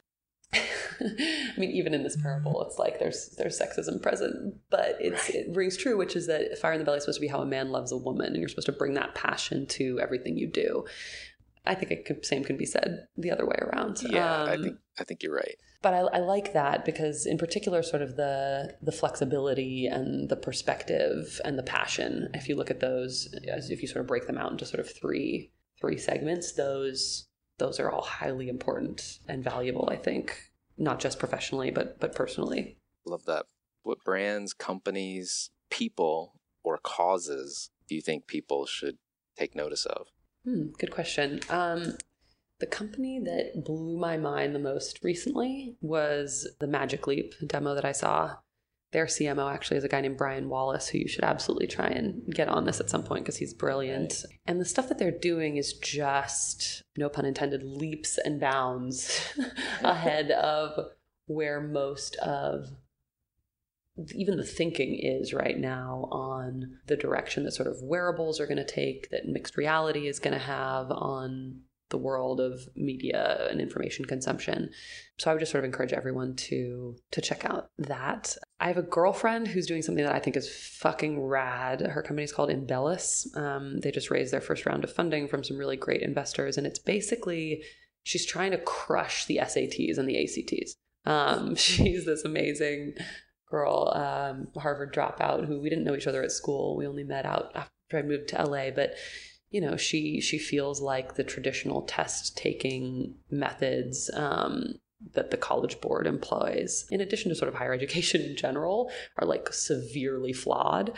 I 1.18 1.52
mean, 1.58 1.70
even 1.70 1.94
in 1.94 2.02
this 2.02 2.16
parable, 2.16 2.62
it's 2.66 2.78
like 2.78 2.98
there's 2.98 3.30
there's 3.38 3.58
sexism 3.58 4.02
present, 4.02 4.56
but 4.70 4.96
it's 5.00 5.28
it 5.30 5.46
rings 5.50 5.76
true, 5.76 5.96
which 5.96 6.14
is 6.16 6.26
that 6.26 6.58
fire 6.58 6.72
in 6.72 6.78
the 6.78 6.84
belly 6.84 6.98
is 6.98 7.04
supposed 7.04 7.18
to 7.18 7.22
be 7.22 7.28
how 7.28 7.40
a 7.40 7.46
man 7.46 7.70
loves 7.70 7.92
a 7.92 7.96
woman, 7.96 8.26
and 8.28 8.36
you're 8.36 8.48
supposed 8.48 8.66
to 8.66 8.72
bring 8.72 8.94
that 8.94 9.14
passion 9.14 9.66
to 9.66 9.98
everything 10.00 10.36
you 10.36 10.46
do. 10.46 10.84
I 11.66 11.74
think 11.74 11.90
it 11.92 12.06
could, 12.06 12.24
same 12.24 12.42
can 12.42 12.56
be 12.56 12.64
said 12.64 13.06
the 13.18 13.30
other 13.30 13.44
way 13.46 13.56
around. 13.60 13.98
Yeah, 14.02 14.44
I 14.44 14.54
Um, 14.54 14.62
think 14.62 14.76
I 14.98 15.04
think 15.04 15.22
you're 15.22 15.34
right. 15.34 15.56
but 15.82 15.92
I, 15.94 15.98
I 15.98 16.18
like 16.20 16.52
that 16.54 16.84
because 16.84 17.26
in 17.26 17.36
particular 17.38 17.82
sort 17.82 18.02
of 18.02 18.16
the 18.16 18.74
the 18.82 18.92
flexibility 18.92 19.86
and 19.86 20.28
the 20.28 20.36
perspective 20.36 21.40
and 21.44 21.58
the 21.58 21.62
passion 21.62 22.28
if 22.34 22.48
you 22.48 22.54
look 22.56 22.70
at 22.70 22.80
those 22.80 23.32
as 23.48 23.70
if 23.70 23.82
you 23.82 23.88
sort 23.88 24.00
of 24.02 24.06
break 24.06 24.26
them 24.26 24.38
out 24.38 24.52
into 24.52 24.64
sort 24.66 24.80
of 24.80 24.90
three 24.90 25.52
three 25.80 25.96
segments 25.96 26.52
those 26.52 27.26
those 27.58 27.78
are 27.80 27.90
all 27.90 28.02
highly 28.02 28.48
important 28.48 29.18
and 29.28 29.42
valuable 29.44 29.88
i 29.90 29.96
think 29.96 30.49
not 30.80 30.98
just 30.98 31.18
professionally 31.18 31.70
but 31.70 32.00
but 32.00 32.14
personally 32.14 32.76
Love 33.06 33.24
that. 33.26 33.46
What 33.82 34.04
brands, 34.04 34.52
companies, 34.52 35.50
people, 35.70 36.34
or 36.62 36.78
causes 36.78 37.70
do 37.88 37.94
you 37.94 38.02
think 38.02 38.26
people 38.26 38.66
should 38.66 38.98
take 39.38 39.54
notice 39.54 39.86
of? 39.86 40.08
Hmm, 40.44 40.68
good 40.78 40.90
question. 40.90 41.40
Um, 41.48 41.96
the 42.58 42.66
company 42.66 43.20
that 43.24 43.64
blew 43.64 43.98
my 43.98 44.16
mind 44.16 44.54
the 44.54 44.60
most 44.60 45.00
recently 45.02 45.76
was 45.80 46.46
the 46.60 46.66
Magic 46.66 47.06
Leap 47.06 47.34
demo 47.46 47.74
that 47.74 47.84
I 47.84 47.92
saw. 47.92 48.36
Their 48.92 49.06
CMO 49.06 49.52
actually 49.52 49.76
is 49.76 49.84
a 49.84 49.88
guy 49.88 50.00
named 50.00 50.16
Brian 50.16 50.48
Wallace, 50.48 50.88
who 50.88 50.98
you 50.98 51.08
should 51.08 51.22
absolutely 51.22 51.68
try 51.68 51.86
and 51.86 52.22
get 52.34 52.48
on 52.48 52.64
this 52.64 52.80
at 52.80 52.90
some 52.90 53.04
point 53.04 53.24
because 53.24 53.36
he's 53.36 53.54
brilliant. 53.54 54.24
And 54.46 54.60
the 54.60 54.64
stuff 54.64 54.88
that 54.88 54.98
they're 54.98 55.12
doing 55.12 55.56
is 55.56 55.74
just, 55.74 56.82
no 56.96 57.08
pun 57.08 57.24
intended, 57.24 57.62
leaps 57.62 58.18
and 58.18 58.40
bounds 58.40 59.32
ahead 59.82 60.32
of 60.32 60.88
where 61.26 61.60
most 61.60 62.16
of 62.16 62.70
even 64.14 64.36
the 64.36 64.44
thinking 64.44 64.98
is 64.98 65.34
right 65.34 65.58
now 65.58 66.08
on 66.10 66.78
the 66.86 66.96
direction 66.96 67.44
that 67.44 67.52
sort 67.52 67.68
of 67.68 67.82
wearables 67.82 68.40
are 68.40 68.46
going 68.46 68.56
to 68.56 68.64
take, 68.64 69.10
that 69.10 69.28
mixed 69.28 69.56
reality 69.56 70.08
is 70.08 70.18
going 70.18 70.32
to 70.32 70.44
have 70.44 70.90
on 70.90 71.60
the 71.90 71.98
world 71.98 72.40
of 72.40 72.68
media 72.74 73.46
and 73.50 73.60
information 73.60 74.04
consumption. 74.04 74.70
So 75.18 75.30
I 75.30 75.34
would 75.34 75.40
just 75.40 75.52
sort 75.52 75.64
of 75.64 75.66
encourage 75.68 75.92
everyone 75.92 76.34
to 76.36 76.96
to 77.10 77.20
check 77.20 77.44
out 77.44 77.70
that. 77.78 78.36
I 78.58 78.68
have 78.68 78.78
a 78.78 78.82
girlfriend 78.82 79.48
who's 79.48 79.66
doing 79.66 79.82
something 79.82 80.04
that 80.04 80.14
I 80.14 80.20
think 80.20 80.36
is 80.36 80.48
fucking 80.78 81.20
rad. 81.20 81.80
Her 81.82 82.02
company 82.02 82.24
is 82.24 82.32
called 82.32 82.50
Imbellus. 82.50 83.36
Um, 83.36 83.80
they 83.80 83.90
just 83.90 84.10
raised 84.10 84.32
their 84.32 84.40
first 84.40 84.66
round 84.66 84.84
of 84.84 84.92
funding 84.92 85.28
from 85.28 85.44
some 85.44 85.58
really 85.58 85.76
great 85.76 86.02
investors, 86.02 86.56
and 86.56 86.66
it's 86.66 86.78
basically 86.78 87.62
she's 88.02 88.26
trying 88.26 88.52
to 88.52 88.58
crush 88.58 89.26
the 89.26 89.40
SATs 89.42 89.98
and 89.98 90.08
the 90.08 90.22
ACTs. 90.22 90.76
Um, 91.04 91.54
she's 91.56 92.06
this 92.06 92.24
amazing 92.24 92.94
girl, 93.50 93.92
um, 93.94 94.48
Harvard 94.56 94.94
dropout 94.94 95.46
who 95.46 95.60
we 95.60 95.68
didn't 95.68 95.84
know 95.84 95.96
each 95.96 96.06
other 96.06 96.22
at 96.22 96.32
school. 96.32 96.76
We 96.76 96.86
only 96.86 97.04
met 97.04 97.26
out 97.26 97.50
after 97.54 97.98
I 97.98 98.02
moved 98.02 98.28
to 98.28 98.44
LA, 98.44 98.70
but 98.70 98.94
you 99.50 99.60
know, 99.60 99.76
she 99.76 100.20
she 100.20 100.38
feels 100.38 100.80
like 100.80 101.14
the 101.14 101.24
traditional 101.24 101.82
test 101.82 102.36
taking 102.36 103.14
methods 103.30 104.10
um, 104.14 104.74
that 105.14 105.30
the 105.30 105.36
college 105.36 105.80
board 105.80 106.06
employs, 106.06 106.86
in 106.90 107.00
addition 107.00 107.30
to 107.30 107.34
sort 107.34 107.48
of 107.48 107.54
higher 107.54 107.72
education 107.72 108.22
in 108.22 108.36
general, 108.36 108.90
are 109.18 109.26
like 109.26 109.52
severely 109.52 110.32
flawed. 110.32 110.92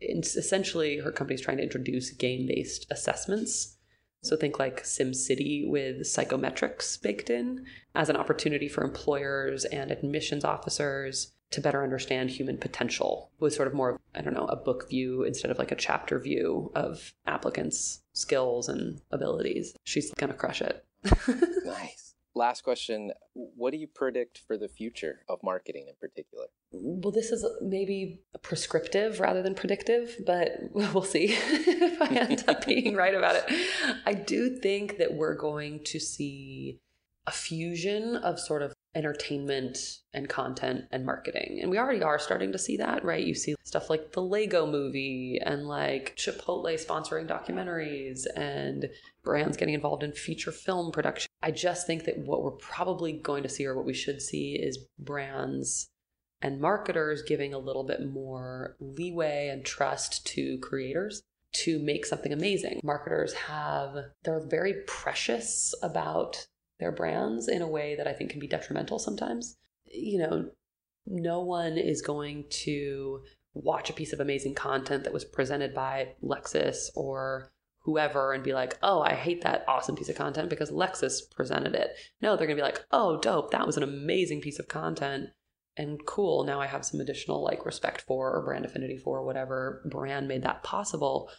Essentially, 0.00 0.98
her 0.98 1.12
company's 1.12 1.42
trying 1.42 1.58
to 1.58 1.62
introduce 1.62 2.10
game 2.10 2.46
based 2.46 2.86
assessments. 2.90 3.76
So 4.22 4.36
think 4.36 4.58
like 4.58 4.82
SimCity 4.82 5.68
with 5.68 6.00
psychometrics 6.00 7.00
baked 7.00 7.30
in 7.30 7.64
as 7.94 8.08
an 8.08 8.16
opportunity 8.16 8.68
for 8.68 8.82
employers 8.82 9.64
and 9.66 9.90
admissions 9.90 10.44
officers 10.44 11.32
to 11.50 11.60
better 11.60 11.82
understand 11.82 12.30
human 12.30 12.58
potential 12.58 13.30
with 13.40 13.54
sort 13.54 13.68
of 13.68 13.74
more, 13.74 14.00
I 14.14 14.20
don't 14.20 14.34
know, 14.34 14.46
a 14.46 14.56
book 14.56 14.88
view 14.88 15.24
instead 15.24 15.50
of 15.50 15.58
like 15.58 15.72
a 15.72 15.76
chapter 15.76 16.18
view 16.18 16.70
of 16.74 17.12
applicants' 17.26 18.02
skills 18.12 18.68
and 18.68 19.00
abilities. 19.10 19.74
She's 19.84 20.12
gonna 20.12 20.34
crush 20.34 20.62
it. 20.62 20.84
Nice. 21.64 22.10
Last 22.34 22.62
question. 22.62 23.12
What 23.34 23.72
do 23.72 23.76
you 23.76 23.88
predict 23.88 24.42
for 24.46 24.56
the 24.56 24.68
future 24.68 25.20
of 25.28 25.42
marketing 25.42 25.86
in 25.88 25.94
particular? 26.00 26.46
Well, 26.72 27.10
this 27.10 27.30
is 27.32 27.44
maybe 27.60 28.20
prescriptive 28.42 29.18
rather 29.18 29.42
than 29.42 29.54
predictive, 29.54 30.16
but 30.24 30.52
we'll 30.72 31.02
see 31.02 31.24
if 31.30 32.00
I 32.00 32.06
end 32.14 32.44
up 32.46 32.64
being 32.64 32.94
right 32.94 33.14
about 33.14 33.36
it. 33.36 33.44
I 34.06 34.14
do 34.14 34.56
think 34.58 34.98
that 34.98 35.14
we're 35.14 35.34
going 35.34 35.82
to 35.84 35.98
see 35.98 36.78
a 37.26 37.32
fusion 37.32 38.16
of 38.16 38.38
sort 38.38 38.62
of 38.62 38.74
entertainment 38.94 39.78
and 40.12 40.28
content 40.28 40.84
and 40.90 41.06
marketing. 41.06 41.60
And 41.62 41.70
we 41.70 41.78
already 41.78 42.02
are 42.02 42.18
starting 42.18 42.52
to 42.52 42.58
see 42.58 42.76
that, 42.78 43.04
right? 43.04 43.24
You 43.24 43.34
see 43.34 43.54
stuff 43.62 43.88
like 43.88 44.12
the 44.12 44.22
Lego 44.22 44.66
movie 44.66 45.40
and 45.44 45.68
like 45.68 46.16
Chipotle 46.16 46.74
sponsoring 46.84 47.28
documentaries 47.28 48.26
and 48.36 48.88
brands 49.22 49.56
getting 49.56 49.74
involved 49.74 50.02
in 50.02 50.12
feature 50.12 50.52
film 50.52 50.90
production. 50.90 51.30
I 51.42 51.52
just 51.52 51.86
think 51.86 52.04
that 52.04 52.18
what 52.18 52.42
we're 52.42 52.50
probably 52.52 53.12
going 53.12 53.42
to 53.44 53.48
see 53.48 53.66
or 53.66 53.76
what 53.76 53.86
we 53.86 53.94
should 53.94 54.20
see 54.20 54.54
is 54.54 54.78
brands 54.98 55.88
and 56.42 56.60
marketers 56.60 57.22
giving 57.22 57.54
a 57.54 57.58
little 57.58 57.84
bit 57.84 58.04
more 58.10 58.76
leeway 58.80 59.48
and 59.48 59.64
trust 59.64 60.26
to 60.26 60.58
creators 60.58 61.22
to 61.52 61.78
make 61.80 62.06
something 62.06 62.32
amazing. 62.32 62.80
Marketers 62.82 63.34
have, 63.34 63.96
they're 64.24 64.46
very 64.46 64.74
precious 64.86 65.74
about 65.82 66.46
their 66.80 66.92
brands 66.92 67.48
in 67.48 67.62
a 67.62 67.68
way 67.68 67.94
that 67.96 68.08
I 68.08 68.12
think 68.12 68.30
can 68.30 68.40
be 68.40 68.48
detrimental 68.48 68.98
sometimes. 68.98 69.56
You 69.84 70.18
know, 70.18 70.50
no 71.06 71.40
one 71.40 71.78
is 71.78 72.02
going 72.02 72.46
to 72.50 73.22
watch 73.54 73.90
a 73.90 73.94
piece 73.94 74.12
of 74.12 74.20
amazing 74.20 74.54
content 74.54 75.04
that 75.04 75.12
was 75.12 75.24
presented 75.24 75.74
by 75.74 76.14
Lexus 76.22 76.88
or 76.94 77.52
whoever 77.82 78.32
and 78.32 78.44
be 78.44 78.52
like, 78.52 78.78
oh, 78.82 79.00
I 79.00 79.14
hate 79.14 79.42
that 79.42 79.64
awesome 79.66 79.96
piece 79.96 80.08
of 80.08 80.16
content 80.16 80.50
because 80.50 80.70
Lexus 80.70 81.18
presented 81.34 81.74
it. 81.74 81.96
No, 82.20 82.36
they're 82.36 82.46
going 82.46 82.56
to 82.56 82.62
be 82.62 82.66
like, 82.66 82.84
oh, 82.90 83.18
dope, 83.18 83.50
that 83.50 83.66
was 83.66 83.76
an 83.76 83.82
amazing 83.82 84.40
piece 84.40 84.58
of 84.58 84.68
content. 84.68 85.30
And 85.76 86.04
cool, 86.04 86.44
now 86.44 86.60
I 86.60 86.66
have 86.66 86.84
some 86.84 87.00
additional 87.00 87.42
like 87.42 87.64
respect 87.64 88.02
for 88.02 88.32
or 88.32 88.44
brand 88.44 88.64
affinity 88.64 88.98
for 88.98 89.24
whatever 89.24 89.82
brand 89.90 90.28
made 90.28 90.42
that 90.42 90.62
possible. 90.62 91.30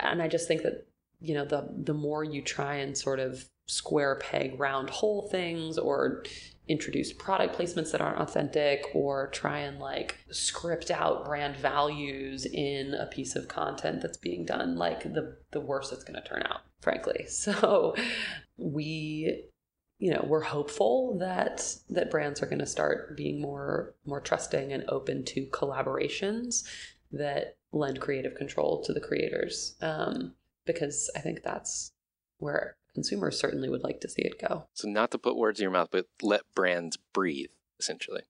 And 0.00 0.20
I 0.20 0.26
just 0.26 0.48
think 0.48 0.62
that, 0.62 0.86
you 1.20 1.34
know, 1.34 1.44
the 1.44 1.68
the 1.70 1.94
more 1.94 2.24
you 2.24 2.42
try 2.42 2.76
and 2.76 2.98
sort 2.98 3.20
of 3.20 3.48
square 3.66 4.16
peg 4.16 4.58
round 4.58 4.90
hole 4.90 5.28
things 5.30 5.78
or 5.78 6.22
introduce 6.66 7.12
product 7.12 7.56
placements 7.58 7.92
that 7.92 8.00
aren't 8.00 8.20
authentic 8.20 8.86
or 8.94 9.28
try 9.28 9.58
and 9.58 9.78
like 9.78 10.16
script 10.30 10.90
out 10.90 11.24
brand 11.24 11.56
values 11.56 12.46
in 12.46 12.94
a 12.94 13.06
piece 13.06 13.36
of 13.36 13.48
content 13.48 14.00
that's 14.00 14.16
being 14.16 14.46
done 14.46 14.76
like 14.76 15.02
the 15.02 15.36
the 15.50 15.60
worse 15.60 15.92
it's 15.92 16.04
going 16.04 16.20
to 16.20 16.26
turn 16.28 16.42
out 16.46 16.60
frankly. 16.84 17.26
So 17.28 17.96
we 18.56 19.44
you 19.98 20.12
know 20.12 20.24
we're 20.28 20.42
hopeful 20.42 21.18
that 21.18 21.76
that 21.88 22.10
brands 22.10 22.42
are 22.42 22.46
going 22.46 22.58
to 22.60 22.66
start 22.66 23.16
being 23.16 23.40
more 23.40 23.94
more 24.04 24.20
trusting 24.20 24.72
and 24.72 24.84
open 24.88 25.24
to 25.24 25.46
collaborations 25.46 26.62
that 27.10 27.56
lend 27.72 28.00
creative 28.00 28.34
control 28.34 28.82
to 28.84 28.92
the 28.92 29.00
creators 29.00 29.76
um, 29.80 30.34
because 30.66 31.10
i 31.16 31.20
think 31.20 31.42
that's 31.42 31.92
where 32.38 32.76
consumers 32.94 33.38
certainly 33.38 33.68
would 33.68 33.82
like 33.82 34.00
to 34.00 34.08
see 34.08 34.22
it 34.22 34.40
go. 34.40 34.66
So, 34.74 34.88
not 34.88 35.10
to 35.10 35.18
put 35.18 35.36
words 35.36 35.60
in 35.60 35.64
your 35.64 35.72
mouth, 35.72 35.88
but 35.90 36.06
let 36.22 36.42
brands 36.54 36.96
breathe, 37.12 37.50
essentially. 37.78 38.22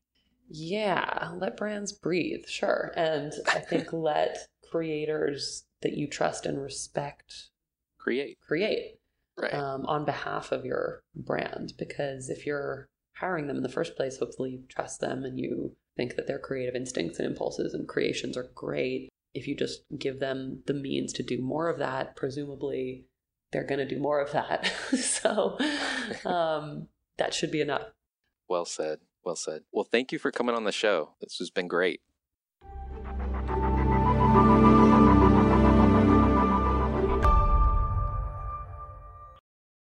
Yeah, 0.49 1.33
let 1.37 1.57
brands 1.57 1.93
breathe, 1.93 2.47
sure. 2.47 2.93
And 2.97 3.33
I 3.49 3.61
think 3.61 3.89
let 3.93 4.49
creators 4.71 5.65
that 5.83 5.95
you 5.95 6.09
trust 6.09 6.47
and 6.47 6.61
respect 6.61 7.51
create. 7.99 8.39
Create. 8.41 8.99
Right. 9.37 9.53
Um, 9.53 9.85
on 9.87 10.05
behalf 10.05 10.53
of 10.53 10.65
your 10.65 11.03
brand. 11.15 11.73
Because 11.79 12.29
if 12.29 12.47
you're 12.47 12.87
hiring 13.17 13.47
them 13.47 13.57
in 13.57 13.63
the 13.63 13.69
first 13.69 13.97
place, 13.97 14.19
hopefully 14.19 14.51
you 14.51 14.63
trust 14.69 15.01
them 15.01 15.25
and 15.25 15.39
you 15.39 15.75
think 15.97 16.17
that 16.17 16.27
their 16.27 16.39
creative 16.39 16.75
instincts 16.75 17.19
and 17.19 17.27
impulses 17.27 17.75
and 17.75 17.89
creations 17.89 18.37
are 18.37 18.51
great. 18.55 19.09
If 19.33 19.49
you 19.49 19.57
just 19.57 19.83
give 19.99 20.21
them 20.21 20.63
the 20.67 20.75
means 20.75 21.13
to 21.15 21.23
do 21.23 21.41
more 21.41 21.69
of 21.69 21.79
that, 21.79 22.15
presumably 22.15 23.07
they're 23.55 23.65
going 23.65 23.79
to 23.79 23.87
do 23.87 24.01
more 24.01 24.21
of 24.21 24.33
that. 24.33 24.67
so 24.99 25.57
um, 26.27 26.89
that 27.17 27.33
should 27.33 27.53
be 27.53 27.61
enough. 27.61 27.93
Well 28.49 28.65
said. 28.65 28.99
Well 29.25 29.37
said. 29.37 29.63
Well, 29.73 29.87
thank 29.91 30.13
you 30.13 30.19
for 30.19 30.31
coming 30.31 30.57
on 30.57 30.65
the 30.65 30.73
show. 30.73 31.15
This 31.21 31.37
has 31.39 31.51
been 31.51 31.69
great. 31.69 32.01